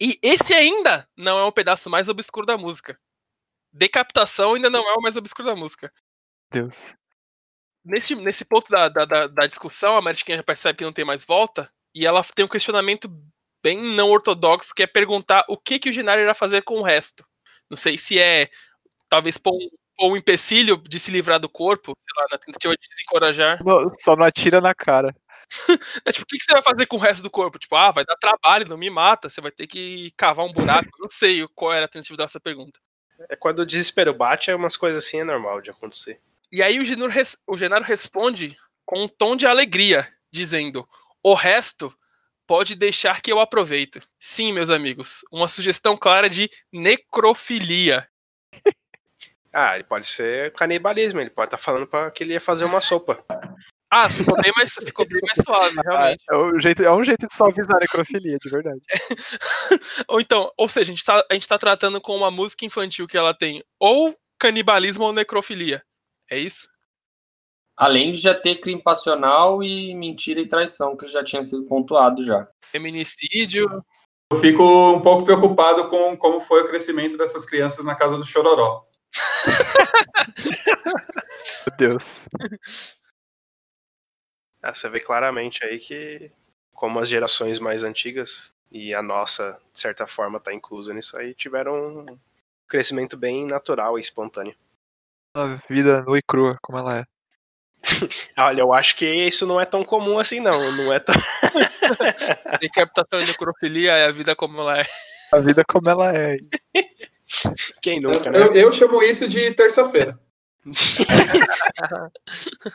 E 0.00 0.18
esse 0.22 0.54
ainda 0.54 1.08
não 1.16 1.38
é 1.38 1.44
o 1.44 1.52
pedaço 1.52 1.90
mais 1.90 2.08
obscuro 2.08 2.46
da 2.46 2.56
música. 2.56 2.98
Decapitação 3.72 4.54
ainda 4.54 4.70
não 4.70 4.88
é 4.88 4.94
o 4.94 5.02
mais 5.02 5.16
obscuro 5.16 5.48
da 5.48 5.56
música. 5.56 5.92
Deus. 6.50 6.94
Nesse, 7.86 8.16
nesse 8.16 8.44
ponto 8.44 8.70
da, 8.70 8.88
da, 8.88 9.04
da- 9.28 9.46
discussão, 9.46 9.96
a 9.96 10.12
já 10.12 10.42
percebe 10.42 10.78
que 10.78 10.84
não 10.84 10.92
tem 10.92 11.04
mais 11.04 11.24
volta, 11.24 11.70
e 11.94 12.04
ela 12.04 12.22
tem 12.34 12.44
um 12.44 12.48
questionamento 12.48 13.08
bem 13.62 13.78
não 13.78 14.10
ortodoxo, 14.10 14.74
que 14.74 14.82
é 14.82 14.86
perguntar 14.86 15.44
o 15.48 15.56
que, 15.56 15.78
que 15.78 15.88
o 15.88 15.92
Genaro 15.92 16.20
irá 16.20 16.34
fazer 16.34 16.62
com 16.62 16.78
o 16.78 16.82
resto. 16.82 17.24
Não 17.70 17.76
sei 17.76 17.96
se 17.96 18.18
é, 18.18 18.48
talvez, 19.08 19.38
pôr 19.38 19.54
um, 19.54 19.68
pôr 19.96 20.12
um 20.12 20.16
empecilho 20.16 20.76
de 20.76 20.98
se 20.98 21.10
livrar 21.10 21.38
do 21.38 21.48
corpo, 21.48 21.96
sei 21.96 22.22
lá, 22.22 22.28
na 22.32 22.38
tentativa 22.38 22.74
de 22.74 22.88
desencorajar. 22.88 23.64
Não, 23.64 23.90
Só 24.00 24.16
não 24.16 24.24
atira 24.24 24.60
na 24.60 24.74
cara. 24.74 25.14
É 26.04 26.10
tipo, 26.10 26.24
o 26.24 26.26
que 26.26 26.38
que 26.38 26.44
você 26.44 26.52
vai 26.52 26.62
fazer 26.62 26.86
com 26.86 26.96
o 26.96 27.00
resto 27.00 27.22
do 27.22 27.30
corpo? 27.30 27.56
Tipo, 27.56 27.76
ah, 27.76 27.92
vai 27.92 28.04
dar 28.04 28.16
trabalho, 28.16 28.68
não 28.68 28.76
me 28.76 28.90
mata, 28.90 29.28
você 29.28 29.40
vai 29.40 29.52
ter 29.52 29.68
que 29.68 30.10
cavar 30.16 30.44
um 30.44 30.52
buraco. 30.52 30.88
Não 30.98 31.08
sei 31.08 31.46
qual 31.54 31.72
era 31.72 31.86
a 31.86 31.88
tentativa 31.88 32.16
dessa 32.16 32.40
pergunta. 32.40 32.80
É 33.30 33.36
quando 33.36 33.60
o 33.60 33.66
desespero 33.66 34.12
bate, 34.12 34.50
é 34.50 34.56
umas 34.56 34.76
coisas 34.76 35.04
assim 35.04 35.20
é 35.20 35.24
normal 35.24 35.60
de 35.60 35.70
acontecer. 35.70 36.20
E 36.56 36.62
aí 36.62 36.80
o 36.80 36.84
Genaro, 36.86 37.12
o 37.46 37.54
Genaro 37.54 37.84
responde 37.84 38.56
com 38.86 39.02
um 39.02 39.08
tom 39.08 39.36
de 39.36 39.46
alegria, 39.46 40.10
dizendo: 40.32 40.88
O 41.22 41.34
resto 41.34 41.94
pode 42.46 42.74
deixar 42.74 43.20
que 43.20 43.30
eu 43.30 43.38
aproveito. 43.38 44.00
Sim, 44.18 44.54
meus 44.54 44.70
amigos, 44.70 45.22
uma 45.30 45.48
sugestão 45.48 45.98
clara 45.98 46.30
de 46.30 46.50
necrofilia. 46.72 48.08
Ah, 49.58 49.74
ele 49.74 49.84
pode 49.84 50.06
ser 50.06 50.52
canibalismo, 50.52 51.18
ele 51.18 51.30
pode 51.30 51.46
estar 51.46 51.56
falando 51.56 51.86
pra 51.86 52.10
que 52.10 52.22
ele 52.22 52.34
ia 52.34 52.40
fazer 52.42 52.66
uma 52.66 52.78
sopa. 52.78 53.24
Ah, 53.90 54.10
ficou 54.10 54.36
bem 54.42 54.52
mais, 54.54 54.74
ficou 54.74 55.08
bem 55.08 55.18
mais 55.22 55.38
suave, 55.42 55.76
realmente. 55.82 56.22
É, 56.30 56.36
um 56.36 56.60
jeito, 56.60 56.84
é 56.84 56.92
um 56.92 57.02
jeito 57.02 57.26
de 57.26 57.32
suavizar 57.32 57.76
a 57.76 57.80
necrofilia, 57.80 58.36
de 58.36 58.50
verdade. 58.50 58.80
Ou 60.08 60.20
então, 60.20 60.52
ou 60.58 60.68
seja, 60.68 60.92
a 60.92 60.94
gente, 60.94 61.02
tá, 61.02 61.24
a 61.30 61.32
gente 61.32 61.48
tá 61.48 61.56
tratando 61.56 62.02
com 62.02 62.14
uma 62.14 62.30
música 62.30 62.66
infantil 62.66 63.06
que 63.06 63.16
ela 63.16 63.32
tem 63.32 63.64
ou 63.80 64.14
canibalismo 64.38 65.04
ou 65.04 65.12
necrofilia. 65.14 65.82
É 66.30 66.38
isso? 66.38 66.68
Além 67.76 68.12
de 68.12 68.18
já 68.18 68.34
ter 68.34 68.56
crime 68.56 68.82
passional 68.82 69.62
e 69.62 69.94
mentira 69.94 70.40
e 70.40 70.48
traição, 70.48 70.96
que 70.96 71.06
já 71.06 71.22
tinha 71.22 71.44
sido 71.44 71.64
pontuado 71.64 72.24
já. 72.24 72.48
Feminicídio. 72.64 73.84
Eu 74.32 74.40
fico 74.40 74.62
um 74.90 75.00
pouco 75.00 75.24
preocupado 75.24 75.88
com 75.88 76.16
como 76.16 76.40
foi 76.40 76.62
o 76.62 76.68
crescimento 76.68 77.16
dessas 77.16 77.44
crianças 77.44 77.84
na 77.84 77.94
casa 77.94 78.16
do 78.16 78.24
Chororó. 78.24 78.84
Meu 81.66 81.76
Deus. 81.76 82.26
Ah, 84.62 84.74
você 84.74 84.88
vê 84.88 84.98
claramente 84.98 85.64
aí 85.64 85.78
que, 85.78 86.32
como 86.72 86.98
as 86.98 87.08
gerações 87.08 87.60
mais 87.60 87.84
antigas 87.84 88.52
e 88.70 88.94
a 88.94 89.02
nossa, 89.02 89.60
de 89.72 89.80
certa 89.80 90.06
forma, 90.06 90.40
tá 90.40 90.52
inclusa 90.52 90.92
nisso 90.92 91.16
aí, 91.16 91.34
tiveram 91.34 92.00
um 92.00 92.18
crescimento 92.66 93.16
bem 93.16 93.46
natural 93.46 93.96
e 93.96 94.00
espontâneo. 94.00 94.56
A 95.36 95.60
vida 95.68 96.02
nua 96.02 96.18
e 96.18 96.22
crua, 96.22 96.56
como 96.62 96.78
ela 96.78 97.00
é. 97.00 97.04
Olha, 98.38 98.62
eu 98.62 98.72
acho 98.72 98.96
que 98.96 99.04
isso 99.04 99.46
não 99.46 99.60
é 99.60 99.66
tão 99.66 99.84
comum 99.84 100.18
assim, 100.18 100.40
não. 100.40 100.72
Não 100.72 100.90
é 100.90 100.98
tão. 100.98 101.14
Decapitação 102.58 103.18
e 103.18 103.26
necrofilia 103.26 103.92
é 103.92 104.06
a 104.06 104.10
vida 104.10 104.34
como 104.34 104.58
ela 104.58 104.80
é. 104.80 104.84
A 105.30 105.38
vida 105.38 105.62
como 105.68 105.90
ela 105.90 106.10
é. 106.16 106.38
Quem 107.82 108.00
nunca, 108.00 108.30
né? 108.30 108.38
Eu, 108.38 108.54
eu 108.54 108.72
chamo 108.72 109.02
isso 109.02 109.28
de 109.28 109.52
terça-feira. 109.52 110.18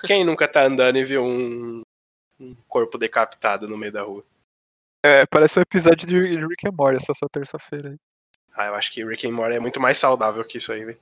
Quem 0.06 0.24
nunca 0.24 0.48
tá 0.48 0.62
andando 0.62 0.98
e 0.98 1.04
viu 1.04 1.24
um, 1.24 1.82
um 2.40 2.56
corpo 2.68 2.96
decapitado 2.96 3.68
no 3.68 3.76
meio 3.76 3.92
da 3.92 4.04
rua? 4.04 4.24
É, 5.04 5.26
parece 5.26 5.58
um 5.58 5.64
episódio 5.64 6.08
de 6.08 6.20
Rick 6.20 6.68
and 6.68 6.76
Morty 6.78 6.98
essa 7.02 7.16
sua 7.16 7.28
terça-feira 7.28 7.90
aí. 7.90 7.98
Ah, 8.56 8.68
eu 8.68 8.76
acho 8.76 8.92
que 8.92 9.04
Rick 9.04 9.28
and 9.28 9.32
Morty 9.32 9.56
é 9.56 9.60
muito 9.60 9.80
mais 9.80 9.98
saudável 9.98 10.44
que 10.46 10.60
isso 10.60 10.72
aí, 10.72 10.86
velho. 10.86 11.00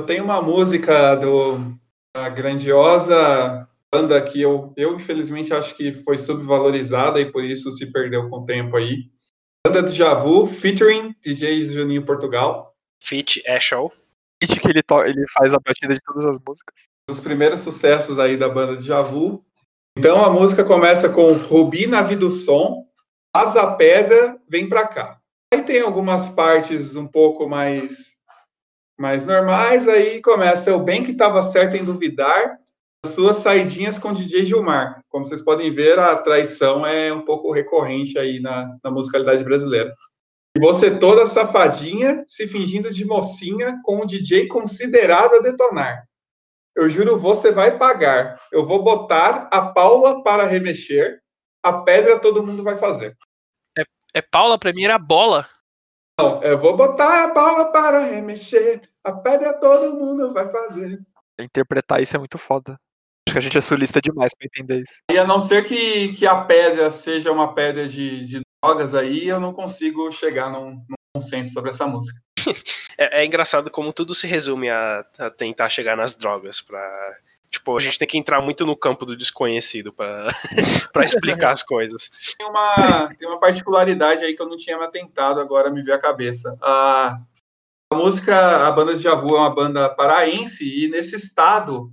Eu 0.00 0.06
tenho 0.06 0.22
uma 0.22 0.40
música 0.40 1.16
do 1.16 1.76
a 2.14 2.28
grandiosa 2.28 3.68
banda 3.92 4.20
que 4.22 4.40
eu, 4.40 4.72
eu 4.76 4.94
infelizmente 4.94 5.52
acho 5.52 5.74
que 5.76 5.92
foi 5.92 6.16
subvalorizada 6.16 7.20
e 7.20 7.30
por 7.30 7.44
isso 7.44 7.72
se 7.72 7.90
perdeu 7.90 8.28
com 8.28 8.36
o 8.36 8.44
tempo 8.44 8.76
aí. 8.76 9.10
Banda 9.66 9.82
do 9.82 9.90
Javu, 9.90 10.46
featuring 10.46 11.14
DJ 11.20 11.62
Juninho 11.64 12.04
Portugal. 12.04 12.76
Fit 13.02 13.42
é 13.44 13.58
show. 13.58 13.92
Hit 14.40 14.60
que 14.60 14.68
ele, 14.68 14.82
ele 15.06 15.26
faz 15.28 15.52
a 15.52 15.58
batida 15.58 15.94
de 15.94 16.00
todas 16.00 16.24
as 16.24 16.38
músicas. 16.46 16.74
Os 17.10 17.20
primeiros 17.20 17.60
sucessos 17.60 18.18
aí 18.18 18.36
da 18.36 18.48
banda 18.48 18.76
de 18.76 18.86
Javu. 18.86 19.44
Então 19.96 20.24
a 20.24 20.30
música 20.30 20.62
começa 20.62 21.08
com 21.08 21.32
Rubi 21.32 21.88
na 21.88 22.02
vida 22.02 22.20
do 22.20 22.30
som, 22.30 22.86
Asa 23.34 23.74
Pedra, 23.74 24.38
vem 24.48 24.68
pra 24.68 24.86
cá. 24.86 25.20
Aí 25.52 25.62
tem 25.62 25.80
algumas 25.80 26.28
partes 26.28 26.94
um 26.94 27.06
pouco 27.06 27.48
mais 27.48 28.17
mais 28.98 29.24
normais, 29.24 29.86
aí 29.88 30.20
começa 30.20 30.74
o 30.74 30.82
bem 30.82 31.04
que 31.04 31.12
estava 31.12 31.42
certo 31.42 31.76
em 31.76 31.84
duvidar, 31.84 32.58
as 33.04 33.12
suas 33.12 33.36
saidinhas 33.36 33.98
com 33.98 34.12
DJ 34.12 34.44
Gilmar. 34.44 35.00
Como 35.08 35.24
vocês 35.24 35.40
podem 35.40 35.72
ver, 35.72 35.98
a 35.98 36.16
traição 36.16 36.84
é 36.84 37.12
um 37.12 37.24
pouco 37.24 37.52
recorrente 37.52 38.18
aí 38.18 38.40
na, 38.40 38.76
na 38.82 38.90
musicalidade 38.90 39.44
brasileira. 39.44 39.94
E 40.56 40.60
você 40.60 40.98
toda 40.98 41.26
safadinha, 41.28 42.24
se 42.26 42.48
fingindo 42.48 42.92
de 42.92 43.04
mocinha, 43.04 43.80
com 43.84 44.00
o 44.00 44.06
DJ 44.06 44.48
considerado 44.48 45.36
a 45.36 45.40
detonar. 45.40 46.04
Eu 46.74 46.90
juro, 46.90 47.18
você 47.18 47.52
vai 47.52 47.78
pagar. 47.78 48.40
Eu 48.50 48.64
vou 48.64 48.82
botar 48.82 49.48
a 49.52 49.72
Paula 49.72 50.22
para 50.24 50.44
remexer. 50.44 51.20
A 51.62 51.82
pedra 51.82 52.18
todo 52.18 52.44
mundo 52.44 52.64
vai 52.64 52.76
fazer. 52.76 53.16
É 54.14 54.22
Paula, 54.22 54.58
pra 54.58 54.72
mim 54.72 54.84
era 54.84 54.98
bola. 54.98 55.48
Não, 56.18 56.42
eu 56.42 56.58
vou 56.58 56.76
botar 56.76 57.24
a 57.24 57.28
Paula 57.28 57.70
para 57.70 58.00
remexer. 58.00 58.82
A 59.04 59.12
pedra 59.12 59.52
todo 59.54 59.96
mundo 59.96 60.32
vai 60.32 60.50
fazer. 60.50 60.98
Interpretar 61.38 62.02
isso 62.02 62.16
é 62.16 62.18
muito 62.18 62.36
foda. 62.36 62.72
Acho 63.28 63.34
que 63.34 63.38
a 63.38 63.40
gente 63.40 63.58
é 63.58 63.60
sulista 63.60 64.00
demais 64.00 64.32
pra 64.34 64.46
entender 64.46 64.82
isso. 64.82 64.98
E 65.12 65.18
a 65.18 65.24
não 65.24 65.40
ser 65.40 65.64
que, 65.64 66.12
que 66.14 66.26
a 66.26 66.44
pedra 66.44 66.90
seja 66.90 67.30
uma 67.30 67.54
pedra 67.54 67.86
de, 67.86 68.24
de 68.24 68.40
drogas 68.62 68.94
aí, 68.96 69.28
eu 69.28 69.38
não 69.38 69.52
consigo 69.52 70.10
chegar 70.10 70.50
num, 70.50 70.72
num 70.88 70.96
consenso 71.14 71.52
sobre 71.52 71.70
essa 71.70 71.86
música. 71.86 72.20
É, 73.00 73.22
é 73.22 73.24
engraçado 73.24 73.70
como 73.70 73.92
tudo 73.92 74.12
se 74.12 74.26
resume 74.26 74.68
a, 74.68 75.06
a 75.18 75.30
tentar 75.30 75.68
chegar 75.68 75.96
nas 75.96 76.16
drogas 76.16 76.60
pra. 76.60 77.16
Tipo, 77.50 77.76
a 77.76 77.80
gente 77.80 77.98
tem 77.98 78.06
que 78.06 78.18
entrar 78.18 78.40
muito 78.40 78.66
no 78.66 78.76
campo 78.76 79.06
do 79.06 79.16
desconhecido 79.16 79.92
pra, 79.92 80.28
pra 80.92 81.04
explicar 81.04 81.52
as 81.52 81.62
coisas. 81.62 82.10
Tem 82.36 82.46
uma, 82.46 83.14
tem 83.14 83.28
uma 83.28 83.40
particularidade 83.40 84.22
aí 84.22 84.34
que 84.34 84.42
eu 84.42 84.48
não 84.48 84.56
tinha 84.56 84.76
me 84.76 84.84
atentado, 84.84 85.40
agora 85.40 85.70
me 85.70 85.82
veio 85.82 85.96
à 85.96 86.00
cabeça. 86.00 86.56
A, 86.60 87.18
a 87.90 87.96
música, 87.96 88.66
a 88.66 88.72
banda 88.72 88.94
de 88.94 89.02
Javu 89.02 89.36
é 89.36 89.40
uma 89.40 89.54
banda 89.54 89.88
paraense 89.88 90.64
e 90.64 90.88
nesse 90.88 91.16
estado 91.16 91.90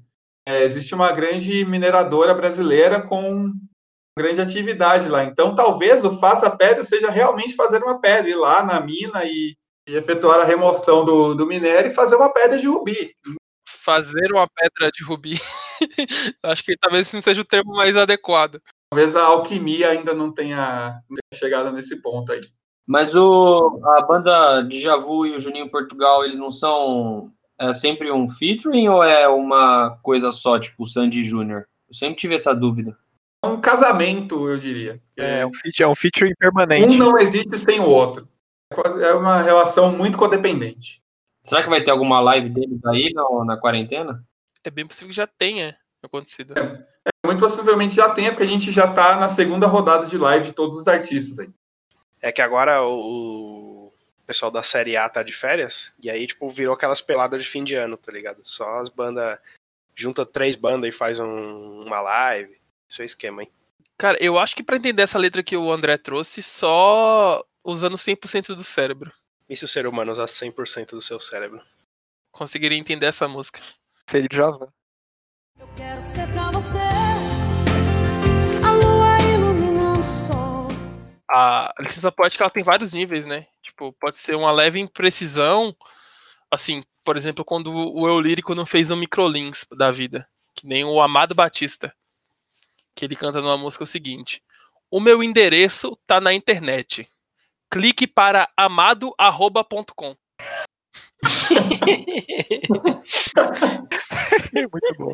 é, 0.47 0.63
existe 0.63 0.93
uma 0.93 1.11
grande 1.11 1.63
mineradora 1.65 2.33
brasileira 2.33 3.01
com 3.01 3.51
grande 4.17 4.41
atividade 4.41 5.09
lá. 5.09 5.23
Então, 5.23 5.55
talvez 5.55 6.03
o 6.03 6.19
Faça 6.19 6.49
Pedra 6.49 6.83
seja 6.83 7.09
realmente 7.09 7.55
fazer 7.55 7.83
uma 7.83 7.99
pedra, 7.99 8.29
ir 8.29 8.35
lá 8.35 8.63
na 8.63 8.79
mina 8.79 9.25
e, 9.25 9.55
e 9.87 9.95
efetuar 9.95 10.39
a 10.39 10.45
remoção 10.45 11.03
do, 11.03 11.33
do 11.33 11.45
minério 11.45 11.91
e 11.91 11.95
fazer 11.95 12.15
uma 12.15 12.31
pedra 12.31 12.57
de 12.57 12.67
rubi. 12.67 13.13
Fazer 13.85 14.31
uma 14.33 14.47
pedra 14.47 14.91
de 14.91 15.03
rubi. 15.03 15.39
Acho 16.41 16.63
que 16.63 16.75
talvez 16.75 17.05
esse 17.05 17.15
não 17.15 17.21
seja 17.21 17.41
o 17.41 17.45
termo 17.45 17.75
mais 17.75 17.95
adequado. 17.95 18.59
Talvez 18.89 19.15
a 19.15 19.25
alquimia 19.25 19.91
ainda 19.91 20.11
não 20.13 20.31
tenha, 20.31 20.99
chegado 21.33 21.71
nesse 21.71 22.01
ponto 22.01 22.31
aí. 22.31 22.41
Mas 22.87 23.15
o, 23.15 23.79
a 23.83 24.01
banda 24.01 24.61
de 24.63 24.79
Javu 24.79 25.25
e 25.27 25.35
o 25.35 25.39
Juninho 25.39 25.69
Portugal, 25.69 26.25
eles 26.25 26.39
não 26.39 26.49
são 26.49 27.31
é 27.59 27.73
sempre 27.73 28.11
um 28.11 28.27
featuring 28.27 28.89
ou 28.89 29.03
é 29.03 29.27
uma 29.27 29.97
coisa 30.01 30.31
só, 30.31 30.59
tipo 30.59 30.83
o 30.83 30.87
Sandy 30.87 31.23
Júnior? 31.23 31.65
Eu 31.87 31.93
sempre 31.93 32.15
tive 32.15 32.35
essa 32.35 32.53
dúvida. 32.53 32.97
É 33.43 33.47
um 33.47 33.61
casamento, 33.61 34.49
eu 34.49 34.57
diria. 34.57 34.99
É 35.15 35.45
um, 35.45 35.53
feat- 35.53 35.83
é 35.83 35.87
um 35.87 35.95
feature 35.95 36.29
impermanente. 36.31 36.85
Um 36.85 36.97
não 36.97 37.17
existe 37.17 37.55
sem 37.57 37.79
o 37.79 37.87
outro. 37.87 38.27
É 38.99 39.13
uma 39.13 39.41
relação 39.41 39.91
muito 39.91 40.17
codependente. 40.17 41.04
Será 41.45 41.61
que 41.63 41.69
vai 41.69 41.83
ter 41.83 41.91
alguma 41.91 42.19
live 42.19 42.49
deles 42.49 42.83
aí 42.85 43.13
na, 43.13 43.45
na 43.45 43.57
quarentena? 43.57 44.23
É 44.63 44.71
bem 44.71 44.87
possível 44.87 45.09
que 45.09 45.15
já 45.15 45.27
tenha 45.27 45.77
acontecido. 46.01 46.53
Muito 47.23 47.39
possivelmente 47.39 47.93
já 47.93 48.09
tem, 48.09 48.29
porque 48.29 48.41
a 48.43 48.47
gente 48.47 48.71
já 48.71 48.91
tá 48.91 49.15
na 49.17 49.29
segunda 49.29 49.67
rodada 49.67 50.07
de 50.07 50.17
live 50.17 50.47
de 50.47 50.53
todos 50.53 50.77
os 50.77 50.87
artistas 50.87 51.39
aí. 51.39 51.49
É 52.19 52.31
que 52.31 52.41
agora 52.41 52.83
o, 52.83 53.87
o 53.89 53.93
pessoal 54.25 54.49
da 54.49 54.63
série 54.63 54.97
A 54.97 55.07
tá 55.07 55.21
de 55.21 55.33
férias, 55.33 55.93
e 56.01 56.09
aí, 56.09 56.25
tipo, 56.25 56.49
virou 56.49 56.73
aquelas 56.73 56.99
peladas 57.01 57.43
de 57.43 57.49
fim 57.49 57.63
de 57.63 57.75
ano, 57.75 57.95
tá 57.95 58.11
ligado? 58.11 58.39
Só 58.43 58.79
as 58.79 58.89
bandas. 58.89 59.37
Junta 59.95 60.25
três 60.25 60.55
bandas 60.55 60.89
e 60.93 60.97
faz 60.97 61.19
um- 61.19 61.81
uma 61.85 62.01
live. 62.01 62.57
Isso 62.89 63.01
é 63.03 63.05
esquema, 63.05 63.43
hein? 63.43 63.51
Cara, 63.97 64.17
eu 64.19 64.37
acho 64.39 64.55
que 64.55 64.63
pra 64.63 64.75
entender 64.77 65.03
essa 65.03 65.17
letra 65.19 65.41
que 65.43 65.55
o 65.55 65.71
André 65.71 65.97
trouxe, 65.97 66.41
só 66.43 67.45
usando 67.63 67.97
100% 67.97 68.55
do 68.55 68.63
cérebro. 68.63 69.11
E 69.47 69.55
se 69.55 69.63
o 69.63 69.67
ser 69.67 69.85
humano 69.85 70.11
usasse 70.11 70.43
100% 70.45 70.91
do 70.91 71.01
seu 71.01 71.19
cérebro? 71.19 71.61
Conseguiria 72.31 72.77
entender 72.77 73.05
essa 73.05 73.27
música. 73.27 73.61
Seria 74.09 74.27
de 74.27 74.35
Java. 74.35 74.73
Eu 75.59 75.67
quero 75.75 76.01
ser 76.01 76.27
pra 76.33 76.51
você 76.51 76.79
a 78.65 78.71
lua 78.71 79.21
iluminando 79.33 80.01
o 80.01 80.05
sol. 80.05 80.67
A 81.29 81.73
licença 81.79 82.11
poética 82.11 82.43
ela 82.43 82.49
tem 82.49 82.63
vários 82.63 82.91
níveis, 82.91 83.25
né? 83.25 83.47
Tipo, 83.61 83.93
pode 83.93 84.17
ser 84.19 84.35
uma 84.35 84.51
leve 84.51 84.79
imprecisão, 84.79 85.75
assim, 86.49 86.83
por 87.03 87.15
exemplo, 87.15 87.45
quando 87.45 87.71
o 87.71 88.07
eu 88.07 88.19
lírico 88.19 88.55
não 88.55 88.65
fez 88.65 88.89
um 88.89 88.95
microlins 88.95 89.65
da 89.71 89.91
vida, 89.91 90.27
que 90.55 90.65
nem 90.65 90.83
o 90.83 90.99
Amado 90.99 91.35
Batista, 91.35 91.93
que 92.95 93.05
ele 93.05 93.15
canta 93.15 93.41
numa 93.41 93.57
música 93.57 93.83
o 93.83 93.87
seguinte: 93.87 94.41
O 94.89 94.99
meu 94.99 95.21
endereço 95.21 95.95
tá 96.07 96.19
na 96.19 96.33
internet. 96.33 97.07
Clique 97.75 98.07
para 98.07 98.47
amado@com. 98.55 100.15
Muito 104.71 104.95
bom. 104.97 105.13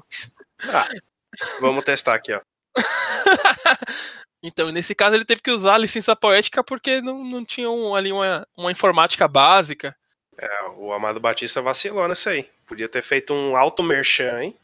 Vamos 1.59 1.83
testar 1.83 2.13
aqui, 2.13 2.33
ó. 2.33 2.41
Então, 4.43 4.71
nesse 4.71 4.95
caso, 4.95 5.15
ele 5.15 5.23
teve 5.25 5.39
que 5.39 5.51
usar 5.51 5.75
a 5.75 5.77
licença 5.77 6.15
poética 6.15 6.63
porque 6.63 6.99
não, 6.99 7.23
não 7.23 7.45
tinha 7.45 7.69
um- 7.69 7.93
ali 7.95 8.11
uma, 8.11 8.47
uma 8.57 8.71
informática 8.71 9.27
básica. 9.27 9.95
É, 10.35 10.63
o 10.77 10.91
Amado 10.91 11.19
Batista 11.19 11.61
vacilou 11.61 12.07
nessa 12.07 12.31
aí. 12.31 12.49
Podia 12.67 12.89
ter 12.89 13.03
feito 13.03 13.35
um 13.35 13.55
auto 13.55 13.83
merchan, 13.83 14.41
hein? 14.41 14.57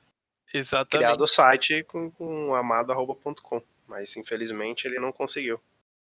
Exatamente. 0.51 0.97
Criado 0.97 1.23
o 1.23 1.27
site 1.27 1.83
com, 1.83 2.09
com 2.09 2.55
amado.com. 2.55 3.61
Mas 3.87 4.17
infelizmente 4.17 4.87
ele 4.87 4.97
não 4.99 5.11
conseguiu. 5.11 5.61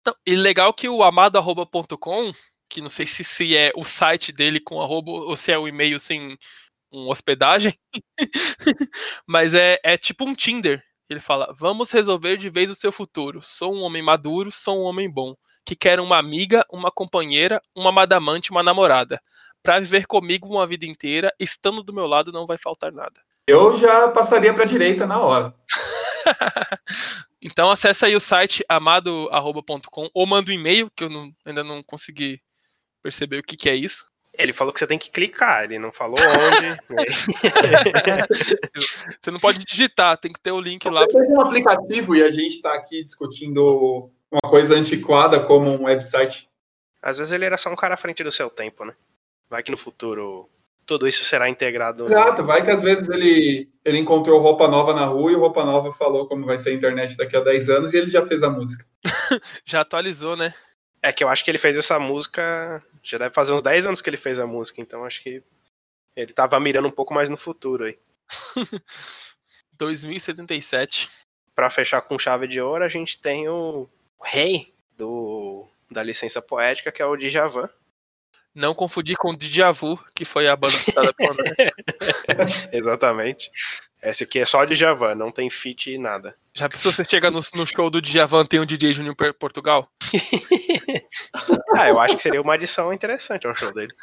Então, 0.01 0.15
e 0.25 0.35
legal 0.35 0.73
que 0.73 0.89
o 0.89 1.03
amado.com, 1.03 2.33
que 2.67 2.81
não 2.81 2.89
sei 2.89 3.05
se, 3.05 3.23
se 3.23 3.55
é 3.55 3.71
o 3.75 3.83
site 3.83 4.31
dele 4.31 4.59
com 4.59 4.81
arroba 4.81 5.11
ou 5.11 5.37
se 5.37 5.51
é 5.51 5.57
o 5.57 5.67
e-mail 5.67 5.99
sem 5.99 6.37
um 6.91 7.09
hospedagem, 7.09 7.77
mas 9.25 9.53
é, 9.53 9.79
é 9.83 9.97
tipo 9.97 10.25
um 10.25 10.33
Tinder. 10.33 10.83
Ele 11.09 11.19
fala: 11.19 11.53
Vamos 11.57 11.91
resolver 11.91 12.37
de 12.37 12.49
vez 12.49 12.71
o 12.71 12.75
seu 12.75 12.91
futuro. 12.91 13.41
Sou 13.43 13.75
um 13.75 13.81
homem 13.81 14.01
maduro, 14.01 14.51
sou 14.51 14.79
um 14.79 14.83
homem 14.83 15.09
bom, 15.09 15.35
que 15.65 15.75
quer 15.75 15.99
uma 15.99 16.17
amiga, 16.17 16.65
uma 16.71 16.91
companheira, 16.91 17.61
uma 17.75 17.91
madamante, 17.91 18.51
uma 18.51 18.63
namorada. 18.63 19.21
Pra 19.61 19.79
viver 19.79 20.07
comigo 20.07 20.47
uma 20.47 20.65
vida 20.65 20.85
inteira, 20.85 21.31
estando 21.39 21.83
do 21.83 21.93
meu 21.93 22.07
lado 22.07 22.31
não 22.31 22.47
vai 22.47 22.57
faltar 22.57 22.91
nada. 22.91 23.21
Eu 23.45 23.75
já 23.75 24.07
passaria 24.07 24.53
para 24.53 24.63
a 24.63 24.67
direita 24.67 25.05
na 25.05 25.19
hora. 25.19 25.53
Então 27.41 27.69
acessa 27.69 28.05
aí 28.05 28.15
o 28.15 28.19
site 28.19 28.63
amado.com 28.69 30.09
ou 30.13 30.27
manda 30.27 30.51
um 30.51 30.53
e-mail, 30.53 30.89
que 30.95 31.03
eu 31.03 31.09
não- 31.09 31.31
ainda 31.45 31.63
não 31.63 31.81
consegui 31.81 32.39
perceber 33.01 33.39
o 33.39 33.43
que, 33.43 33.57
que 33.57 33.69
é 33.69 33.75
isso. 33.75 34.05
Ele 34.33 34.53
falou 34.53 34.71
que 34.71 34.79
você 34.79 34.87
tem 34.87 34.97
que 34.97 35.11
clicar, 35.11 35.65
ele 35.65 35.77
não 35.77 35.91
falou 35.91 36.15
onde. 36.17 36.77
Você 39.21 39.29
não 39.29 39.39
pode 39.39 39.59
digitar, 39.65 40.17
tem 40.17 40.31
que 40.31 40.39
ter 40.39 40.51
o 40.51 40.61
link 40.61 40.87
lá. 40.89 41.01
Seja 41.11 41.29
um 41.31 41.41
aplicativo 41.41 42.15
e 42.15 42.23
a 42.23 42.31
gente 42.31 42.55
está 42.55 42.73
aqui 42.73 43.03
discutindo 43.03 44.09
uma 44.31 44.49
coisa 44.49 44.75
antiquada 44.75 45.39
como 45.45 45.69
um 45.69 45.83
website. 45.83 46.49
Às 47.01 47.17
vezes 47.17 47.33
ele 47.33 47.45
era 47.45 47.57
só 47.57 47.69
um 47.71 47.75
cara 47.75 47.95
à 47.95 47.97
frente 47.97 48.23
do 48.23 48.31
seu 48.31 48.49
tempo, 48.49 48.85
né? 48.85 48.93
Vai 49.49 49.63
que 49.63 49.71
no 49.71 49.77
futuro 49.77 50.49
tudo 50.91 51.07
isso 51.07 51.23
será 51.23 51.47
integrado. 51.47 52.03
Exato, 52.03 52.43
vai 52.43 52.61
que 52.61 52.69
às 52.69 52.81
vezes 52.81 53.07
ele, 53.07 53.71
ele 53.85 53.97
encontrou 53.97 54.41
roupa 54.41 54.67
nova 54.67 54.93
na 54.93 55.05
rua 55.05 55.31
e 55.31 55.35
o 55.35 55.39
roupa 55.39 55.63
nova 55.63 55.93
falou 55.93 56.27
como 56.27 56.45
vai 56.45 56.57
ser 56.57 56.71
a 56.71 56.73
internet 56.73 57.15
daqui 57.15 57.33
a 57.37 57.39
10 57.39 57.69
anos 57.69 57.93
e 57.93 57.97
ele 57.97 58.09
já 58.09 58.25
fez 58.25 58.43
a 58.43 58.49
música. 58.49 58.85
Já 59.65 59.81
atualizou, 59.81 60.35
né? 60.35 60.53
É 61.01 61.13
que 61.13 61.23
eu 61.23 61.29
acho 61.29 61.45
que 61.45 61.49
ele 61.49 61.57
fez 61.57 61.77
essa 61.77 61.97
música. 61.97 62.83
Já 63.01 63.17
deve 63.17 63.33
fazer 63.33 63.53
uns 63.53 63.61
10 63.61 63.87
anos 63.87 64.01
que 64.01 64.09
ele 64.09 64.17
fez 64.17 64.37
a 64.37 64.45
música, 64.45 64.81
então 64.81 65.05
acho 65.05 65.23
que 65.23 65.41
ele 66.13 66.33
tava 66.33 66.59
mirando 66.59 66.89
um 66.89 66.91
pouco 66.91 67.13
mais 67.13 67.29
no 67.29 67.37
futuro 67.37 67.85
aí. 67.85 67.97
2077. 69.79 71.09
Pra 71.55 71.69
fechar 71.69 72.01
com 72.01 72.19
chave 72.19 72.47
de 72.47 72.59
ouro, 72.59 72.83
a 72.83 72.89
gente 72.89 73.19
tem 73.19 73.47
o 73.47 73.87
rei 74.21 74.73
do, 74.97 75.65
da 75.89 76.03
licença 76.03 76.41
poética, 76.41 76.91
que 76.91 77.01
é 77.01 77.05
o 77.05 77.15
Djavan. 77.15 77.69
Não 78.53 78.73
confundir 78.73 79.15
com 79.15 79.33
Djavu, 79.33 79.97
que 80.13 80.25
foi 80.25 80.47
a 80.47 80.55
banda 80.55 80.73
citada 80.73 81.13
pelo 81.13 81.31
André. 81.31 81.71
Exatamente. 82.73 83.49
Esse 84.03 84.23
aqui 84.23 84.39
é 84.39 84.45
só 84.45 84.65
Djavan, 84.65 85.15
não 85.15 85.31
tem 85.31 85.49
feat 85.49 85.91
e 85.91 85.97
nada. 85.97 86.35
Já 86.53 86.67
pensou 86.67 86.91
você 86.91 87.03
chega 87.03 87.29
no, 87.31 87.39
no 87.53 87.65
show 87.67 87.89
do 87.89 88.01
Djavan 88.01 88.45
tem 88.45 88.59
um 88.59 88.65
DJ 88.65 88.93
Júnior 88.93 89.15
per- 89.15 89.33
Portugal? 89.35 89.87
ah, 91.77 91.87
eu 91.87 91.99
acho 91.99 92.17
que 92.17 92.23
seria 92.23 92.41
uma 92.41 92.55
adição 92.55 92.91
interessante 92.91 93.47
ao 93.47 93.55
show 93.55 93.71
dele. 93.71 93.93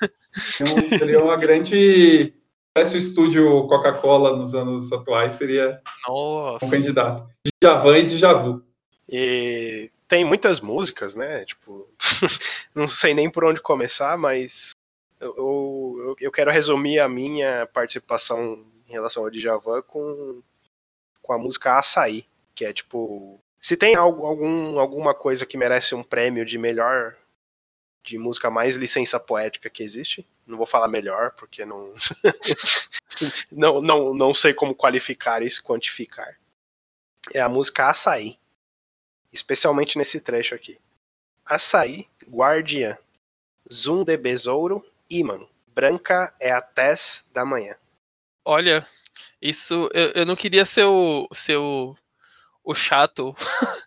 Então, 0.61 0.99
seria 0.99 1.22
uma 1.22 1.36
grande. 1.36 2.32
Parece 2.72 2.94
o 2.94 2.99
estúdio 2.99 3.66
Coca-Cola 3.66 4.36
nos 4.36 4.55
anos 4.55 4.90
atuais, 4.92 5.34
seria 5.34 5.80
Nossa. 6.07 6.64
um 6.64 6.70
candidato. 6.70 7.28
Djavan 7.61 7.99
e 7.99 8.03
Djavu. 8.05 8.62
E 9.09 9.90
tem 10.09 10.24
muitas 10.24 10.59
músicas, 10.61 11.14
né? 11.14 11.44
Tipo, 11.44 11.86
não 12.74 12.88
sei 12.88 13.12
nem 13.12 13.30
por 13.30 13.44
onde 13.44 13.61
começar, 13.61 14.16
mas 14.16 14.72
eu, 15.20 15.34
eu, 15.36 16.16
eu 16.18 16.32
quero 16.32 16.50
resumir 16.50 16.98
a 16.98 17.09
minha 17.09 17.66
participação 17.66 18.64
em 18.88 18.92
relação 18.92 19.22
ao 19.22 19.30
Djavan 19.30 19.82
com, 19.82 20.42
com 21.20 21.32
a 21.32 21.38
música 21.38 21.76
Açaí, 21.76 22.26
que 22.54 22.64
é 22.64 22.72
tipo. 22.72 23.38
Se 23.61 23.76
tem 23.76 23.94
algum, 23.96 24.78
alguma 24.78 25.12
coisa 25.14 25.44
que 25.44 25.59
merece 25.59 25.94
um 25.94 26.02
prêmio 26.02 26.44
de 26.44 26.56
melhor. 26.56 27.14
de 28.02 28.16
música 28.16 28.50
mais 28.50 28.76
licença 28.76 29.20
poética 29.20 29.68
que 29.68 29.82
existe, 29.82 30.26
não 30.46 30.56
vou 30.56 30.66
falar 30.66 30.88
melhor, 30.88 31.32
porque 31.32 31.66
não. 31.66 31.92
não, 33.52 33.82
não, 33.82 34.14
não 34.14 34.32
sei 34.32 34.54
como 34.54 34.74
qualificar 34.74 35.42
isso, 35.42 35.62
quantificar. 35.62 36.38
É 37.34 37.40
a 37.40 37.48
música 37.48 37.88
Açaí 37.88 38.38
especialmente 39.32 39.98
nesse 39.98 40.20
trecho 40.20 40.54
aqui. 40.54 40.78
Açaí, 41.44 42.06
guardiã. 42.28 42.96
Zoom 43.72 44.04
de 44.04 44.16
besouro, 44.16 44.84
ímã. 45.08 45.40
Branca 45.66 46.34
é 46.40 46.50
a 46.50 46.60
tez 46.60 47.28
da 47.32 47.44
manhã. 47.44 47.76
Olha, 48.44 48.86
isso. 49.40 49.88
Eu, 49.92 50.10
eu 50.10 50.26
não 50.26 50.36
queria 50.36 50.64
ser 50.64 50.84
o. 50.84 51.28
Ser 51.32 51.56
o, 51.56 51.96
o 52.64 52.74
chato. 52.74 53.36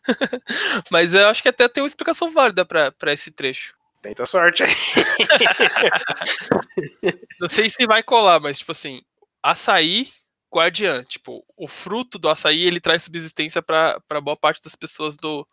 Mas 0.89 1.13
eu 1.13 1.27
acho 1.27 1.41
que 1.41 1.49
até 1.49 1.67
tem 1.67 1.83
uma 1.83 1.87
explicação 1.87 2.31
válida 2.31 2.65
pra 2.65 3.13
esse 3.13 3.31
trecho. 3.31 3.75
Tenta 4.01 4.25
sorte 4.25 4.63
aí. 4.63 4.73
Não 7.39 7.47
sei 7.47 7.69
se 7.69 7.85
vai 7.85 8.01
colar, 8.01 8.39
mas 8.39 8.57
tipo 8.57 8.71
assim, 8.71 9.03
açaí 9.43 10.11
guardiã. 10.53 11.03
Tipo, 11.03 11.45
o 11.57 11.67
fruto 11.67 12.17
do 12.19 12.29
açaí 12.29 12.61
ele 12.63 12.79
traz 12.79 13.03
subsistência 13.03 13.61
para 13.61 14.21
boa 14.21 14.37
parte 14.37 14.61
das 14.63 14.75
pessoas 14.75 15.17
do, 15.17 15.47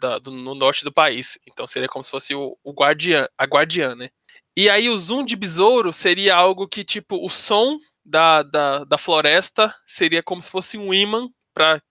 da- 0.00 0.18
do- 0.18 0.30
no 0.30 0.54
norte 0.54 0.84
do 0.84 0.92
país. 0.92 1.38
Então 1.46 1.66
seria 1.66 1.88
como 1.88 2.04
se 2.04 2.10
fosse 2.10 2.34
o, 2.34 2.56
o 2.64 2.72
guardiã, 2.72 3.28
a 3.38 3.44
guardiã, 3.44 3.94
né? 3.94 4.10
E 4.56 4.70
aí 4.70 4.88
o 4.88 4.96
zoom 4.98 5.24
de 5.24 5.36
besouro 5.36 5.92
seria 5.92 6.34
algo 6.34 6.66
que, 6.68 6.82
tipo, 6.84 7.24
o 7.24 7.28
som 7.28 7.78
da, 8.04 8.42
da, 8.42 8.84
da 8.84 8.98
floresta 8.98 9.74
seria 9.86 10.22
como 10.22 10.40
se 10.42 10.50
fosse 10.50 10.78
um 10.78 10.94
imã 10.94 11.28
para 11.52 11.82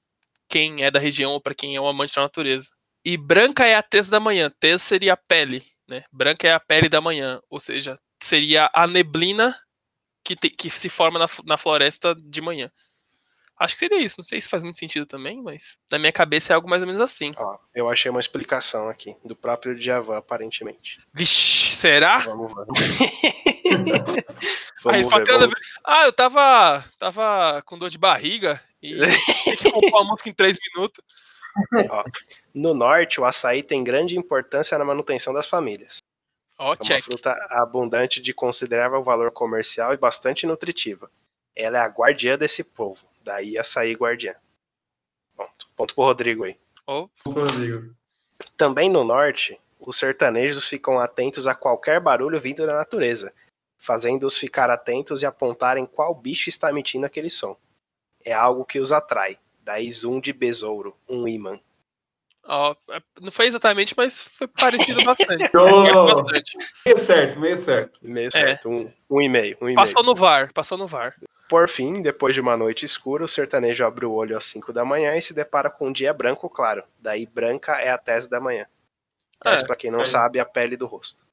quem 0.49 0.83
é 0.83 0.91
da 0.91 0.99
região 0.99 1.31
ou 1.31 1.41
para 1.41 1.55
quem 1.55 1.75
é 1.75 1.81
um 1.81 1.87
amante 1.87 2.15
da 2.15 2.21
natureza. 2.23 2.69
E 3.03 3.17
branca 3.17 3.65
é 3.65 3.75
a 3.75 3.83
tez 3.83 4.09
da 4.09 4.19
manhã. 4.19 4.51
Tez 4.59 4.81
seria 4.81 5.13
a 5.13 5.17
pele, 5.17 5.63
né? 5.87 6.03
Branca 6.11 6.47
é 6.47 6.53
a 6.53 6.59
pele 6.59 6.89
da 6.89 7.01
manhã. 7.01 7.39
Ou 7.49 7.59
seja, 7.59 7.97
seria 8.21 8.69
a 8.73 8.87
neblina 8.87 9.55
que, 10.25 10.35
te- 10.35 10.49
que 10.49 10.69
se 10.69 10.89
forma 10.89 11.17
na, 11.19 11.27
na 11.45 11.57
floresta 11.57 12.13
de 12.15 12.41
manhã. 12.41 12.69
Acho 13.57 13.75
que 13.75 13.79
seria 13.79 14.01
isso. 14.01 14.15
Não 14.17 14.25
sei 14.25 14.41
se 14.41 14.49
faz 14.49 14.63
muito 14.65 14.77
sentido 14.77 15.05
também, 15.05 15.41
mas 15.41 15.77
na 15.89 15.97
minha 15.97 16.11
cabeça 16.11 16.51
é 16.51 16.55
algo 16.55 16.69
mais 16.69 16.81
ou 16.81 16.87
menos 16.87 17.01
assim. 17.01 17.31
Ó, 17.37 17.57
eu 17.73 17.89
achei 17.89 18.11
uma 18.11 18.19
explicação 18.19 18.89
aqui, 18.89 19.15
do 19.23 19.33
próprio 19.33 19.73
Djavan, 19.79 20.17
aparentemente. 20.17 20.99
Vixe, 21.13 21.73
será? 21.75 22.17
Vamos. 22.17 22.51
Aí 24.87 25.01
vamos 25.03 25.07
fala, 25.09 25.19
ver, 25.19 25.25
"Tem 25.25 25.33
nada 25.33 25.45
a 25.45 25.47
vamos 25.47 25.55
ver." 25.55 25.65
Ah, 25.85 26.05
eu 26.05 26.11
tava, 26.13 26.85
tava 26.99 27.61
com 27.61 27.77
dor 27.77 27.89
de 27.89 27.97
barriga 27.97 28.61
e 28.81 28.93
tinha 29.43 29.55
que 29.55 29.71
compor 29.71 30.01
a 30.01 30.03
música 30.03 30.29
em 30.29 30.33
três 30.33 30.57
minutos. 30.73 31.01
No 32.53 32.73
norte, 32.73 33.21
o 33.21 33.25
açaí 33.25 33.63
tem 33.63 33.83
grande 33.83 34.17
importância 34.17 34.77
na 34.77 34.83
manutenção 34.83 35.33
das 35.33 35.47
famílias. 35.47 35.99
Ó, 36.57 36.65
É 36.65 36.67
uma 36.69 36.75
check. 36.77 37.03
fruta 37.03 37.31
abundante 37.49 38.21
de 38.21 38.33
considerável 38.33 39.03
valor 39.03 39.31
comercial 39.31 39.93
e 39.93 39.97
bastante 39.97 40.45
nutritiva. 40.47 41.11
Ela 41.55 41.77
é 41.77 41.81
a 41.81 41.87
guardiã 41.87 42.37
desse 42.37 42.63
povo. 42.63 43.05
Daí 43.21 43.57
açaí 43.57 43.93
guardiã. 43.93 44.35
Ponto. 45.35 45.67
Ponto 45.75 45.95
pro 45.95 46.03
Rodrigo 46.03 46.43
aí. 46.43 46.57
Ó, 46.87 47.07
Rodrigo. 47.25 47.93
Também 48.55 48.89
no 48.89 49.03
norte, 49.03 49.59
os 49.79 49.97
sertanejos 49.97 50.67
ficam 50.67 50.99
atentos 50.99 51.47
a 51.47 51.55
qualquer 51.55 51.99
barulho 51.99 52.39
vindo 52.39 52.65
da 52.65 52.73
natureza, 52.75 53.33
fazendo-os 53.77 54.37
ficar 54.37 54.69
atentos 54.69 55.21
e 55.21 55.25
apontarem 55.25 55.85
qual 55.85 56.13
bicho 56.13 56.49
está 56.49 56.69
emitindo 56.69 57.05
aquele 57.05 57.29
som. 57.29 57.57
É 58.23 58.33
algo 58.33 58.65
que 58.65 58.79
os 58.79 58.91
atrai. 58.91 59.37
Daí 59.61 59.91
zoom 59.91 60.19
de 60.19 60.31
besouro, 60.31 60.95
um 61.09 61.27
imã. 61.27 61.59
Ó, 62.45 62.75
é, 62.91 63.01
não 63.21 63.31
foi 63.31 63.47
exatamente, 63.47 63.93
mas 63.97 64.21
foi 64.21 64.47
parecido 64.47 65.03
bastante. 65.05 65.51
Oh, 65.57 66.05
bastante. 66.05 66.57
meio 66.85 66.97
certo, 66.97 67.39
meio 67.39 67.57
certo. 67.57 67.99
Meio 68.01 68.31
certo, 68.31 68.69
um, 68.69 68.91
um 69.09 69.21
e 69.21 69.29
meio. 69.29 69.57
Um 69.61 69.65
e 69.69 69.75
meio. 69.75 69.75
Passou 69.75 70.03
no 70.03 70.15
VAR, 70.15 70.51
passou 70.53 70.77
no 70.77 70.87
VAR. 70.87 71.15
Por 71.47 71.69
fim, 71.69 72.01
depois 72.01 72.33
de 72.33 72.41
uma 72.41 72.57
noite 72.57 72.85
escura, 72.85 73.23
o 73.23 73.27
sertanejo 73.27 73.85
abre 73.85 74.05
o 74.05 74.11
olho 74.11 74.35
às 74.35 74.45
5 74.45 74.73
da 74.73 74.83
manhã 74.83 75.15
e 75.15 75.21
se 75.21 75.33
depara 75.33 75.69
com 75.69 75.89
um 75.89 75.91
dia 75.91 76.11
branco 76.11 76.49
claro. 76.49 76.83
Daí 76.99 77.25
branca 77.27 77.73
é 77.73 77.89
a 77.89 77.97
tese 77.99 78.27
da 78.29 78.39
manhã. 78.39 78.65
Tese, 79.43 79.63
É, 79.63 79.67
pra 79.67 79.75
quem 79.75 79.91
não 79.91 80.01
é. 80.01 80.05
sabe, 80.05 80.39
a 80.39 80.45
pele 80.45 80.75
do 80.75 80.87
rosto. 80.87 81.23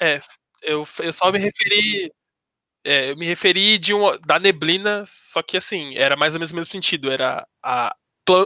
É, 0.00 0.18
eu, 0.62 0.86
eu 1.00 1.12
só 1.12 1.30
me 1.30 1.38
referi. 1.38 2.10
é, 2.82 3.10
eu 3.10 3.16
me 3.18 3.26
referi 3.26 3.76
de 3.76 3.92
um, 3.92 4.18
da 4.26 4.38
neblina, 4.38 5.04
só 5.06 5.42
que 5.42 5.58
assim, 5.58 5.94
era 5.94 6.16
mais 6.16 6.34
ou 6.34 6.38
menos 6.38 6.52
o 6.52 6.56
mesmo 6.56 6.72
sentido. 6.72 7.12
Era 7.12 7.46
a, 7.62 7.94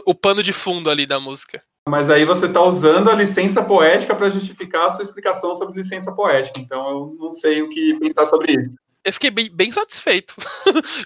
o 0.05 0.13
pano 0.13 0.43
de 0.43 0.51
fundo 0.51 0.89
ali 0.89 1.05
da 1.05 1.17
música. 1.17 1.63
Mas 1.89 2.09
aí 2.09 2.23
você 2.23 2.45
está 2.45 2.61
usando 2.61 3.09
a 3.09 3.15
licença 3.15 3.63
poética 3.63 4.15
para 4.15 4.29
justificar 4.29 4.85
a 4.85 4.89
sua 4.91 5.03
explicação 5.03 5.55
sobre 5.55 5.77
licença 5.77 6.11
poética. 6.11 6.59
Então 6.59 6.89
eu 6.89 7.17
não 7.19 7.31
sei 7.31 7.61
o 7.61 7.69
que 7.69 7.99
pensar 7.99 8.25
sobre 8.25 8.53
isso. 8.53 8.77
Eu 9.03 9.13
fiquei 9.13 9.31
bem, 9.31 9.49
bem 9.49 9.71
satisfeito. 9.71 10.35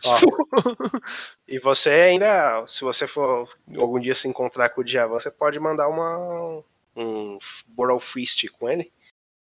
Ó. 0.06 0.16
Tipo, 0.20 1.02
E 1.48 1.60
você 1.60 1.90
ainda, 1.90 2.66
se 2.68 2.84
você 2.84 3.08
for 3.08 3.48
algum 3.78 4.00
dia 4.00 4.14
se 4.14 4.28
encontrar 4.28 4.70
com 4.70 4.82
o 4.82 4.84
Djavan, 4.84 5.20
você 5.20 5.32
pode 5.32 5.60
mandar 5.60 5.88
uma 5.88 6.64
um 6.96 7.38
Boral 7.68 8.00
Feast 8.00 8.48
com 8.50 8.70
ele, 8.70 8.92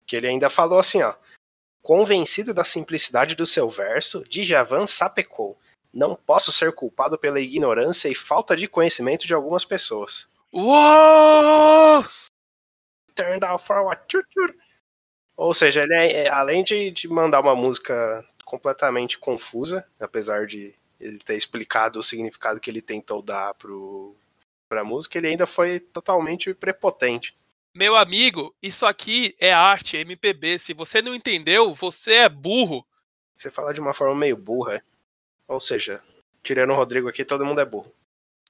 que 0.06 0.16
ele 0.16 0.28
ainda 0.28 0.50
falou 0.50 0.78
assim, 0.78 1.02
ó. 1.02 1.14
Convencido 1.82 2.54
da 2.54 2.64
simplicidade 2.64 3.34
do 3.34 3.46
seu 3.46 3.68
verso, 3.68 4.24
Djavan 4.28 4.86
sapecou. 4.86 5.58
Não 5.92 6.16
posso 6.16 6.50
ser 6.50 6.72
culpado 6.72 7.18
pela 7.18 7.40
ignorância 7.40 8.08
e 8.08 8.14
falta 8.14 8.56
de 8.56 8.66
conhecimento 8.66 9.26
de 9.26 9.34
algumas 9.34 9.64
pessoas. 9.64 10.28
Uou! 10.57 12.05
Turned 13.16 13.44
out 13.44 13.66
for 13.66 13.82
what? 13.82 14.07
Ou 15.36 15.52
seja, 15.52 15.82
ele 15.82 15.94
é, 15.94 16.12
é, 16.12 16.28
além 16.28 16.62
de, 16.62 16.92
de 16.92 17.09
mandar 17.09 17.40
uma 17.40 17.57
música 17.57 18.24
completamente 18.44 19.18
confusa, 19.18 19.84
apesar 19.98 20.46
de 20.46 20.72
ele 21.00 21.18
ter 21.18 21.34
explicado 21.34 21.98
o 21.98 22.05
significado 22.05 22.61
que 22.61 22.70
ele 22.70 22.80
tentou 22.80 23.20
dar 23.20 23.52
pro, 23.55 24.14
pra 24.68 24.84
música, 24.84 25.18
ele 25.18 25.26
ainda 25.26 25.44
foi 25.44 25.80
totalmente 25.80 26.55
prepotente. 26.55 27.36
Meu 27.74 27.96
amigo, 27.96 28.55
isso 28.62 28.86
aqui 28.86 29.34
é 29.40 29.52
arte, 29.52 29.96
é 29.96 30.02
MPB. 30.02 30.61
Se 30.61 30.72
você 30.72 31.02
não 31.02 31.16
entendeu, 31.16 31.74
você 31.74 32.14
é 32.14 32.28
burro. 32.28 32.86
Você 33.36 33.50
fala 33.50 33.74
de 33.74 33.80
uma 33.80 33.92
forma 33.92 34.14
meio 34.14 34.36
burra. 34.36 34.84
Ou 35.48 35.59
seja, 35.59 36.00
tirando 36.44 36.70
o 36.70 36.76
Rodrigo 36.76 37.09
aqui, 37.09 37.24
todo 37.24 37.44
mundo 37.44 37.61
é 37.61 37.64
burro. 37.64 37.92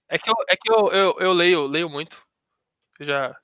É 0.08 0.18
que 0.18 0.30
eu, 0.30 0.34
é 0.48 0.56
que 0.56 0.70
eu, 0.70 0.92
eu, 0.92 1.16
eu 1.18 1.32
leio, 1.32 1.66
leio 1.66 1.88
muito. 1.88 2.16
Eu 2.98 3.06
já 3.06 3.36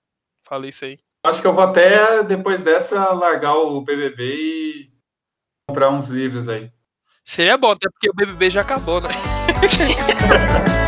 falei 0.47 0.71
isso 0.71 0.85
aí. 0.85 0.99
Acho 1.25 1.41
que 1.41 1.47
eu 1.47 1.53
vou 1.53 1.65
até, 1.65 2.23
depois 2.23 2.63
dessa, 2.63 3.13
largar 3.13 3.55
o 3.57 3.81
BBB 3.83 4.35
e 4.35 4.93
comprar 5.69 5.91
uns 5.91 6.09
livros 6.09 6.49
aí. 6.49 6.73
Seria 7.25 7.57
bom, 7.57 7.73
até 7.73 7.89
porque 7.91 8.09
o 8.11 8.15
BBB 8.15 8.51
já 8.51 8.63
acabou, 8.63 9.01
né? 9.01 9.11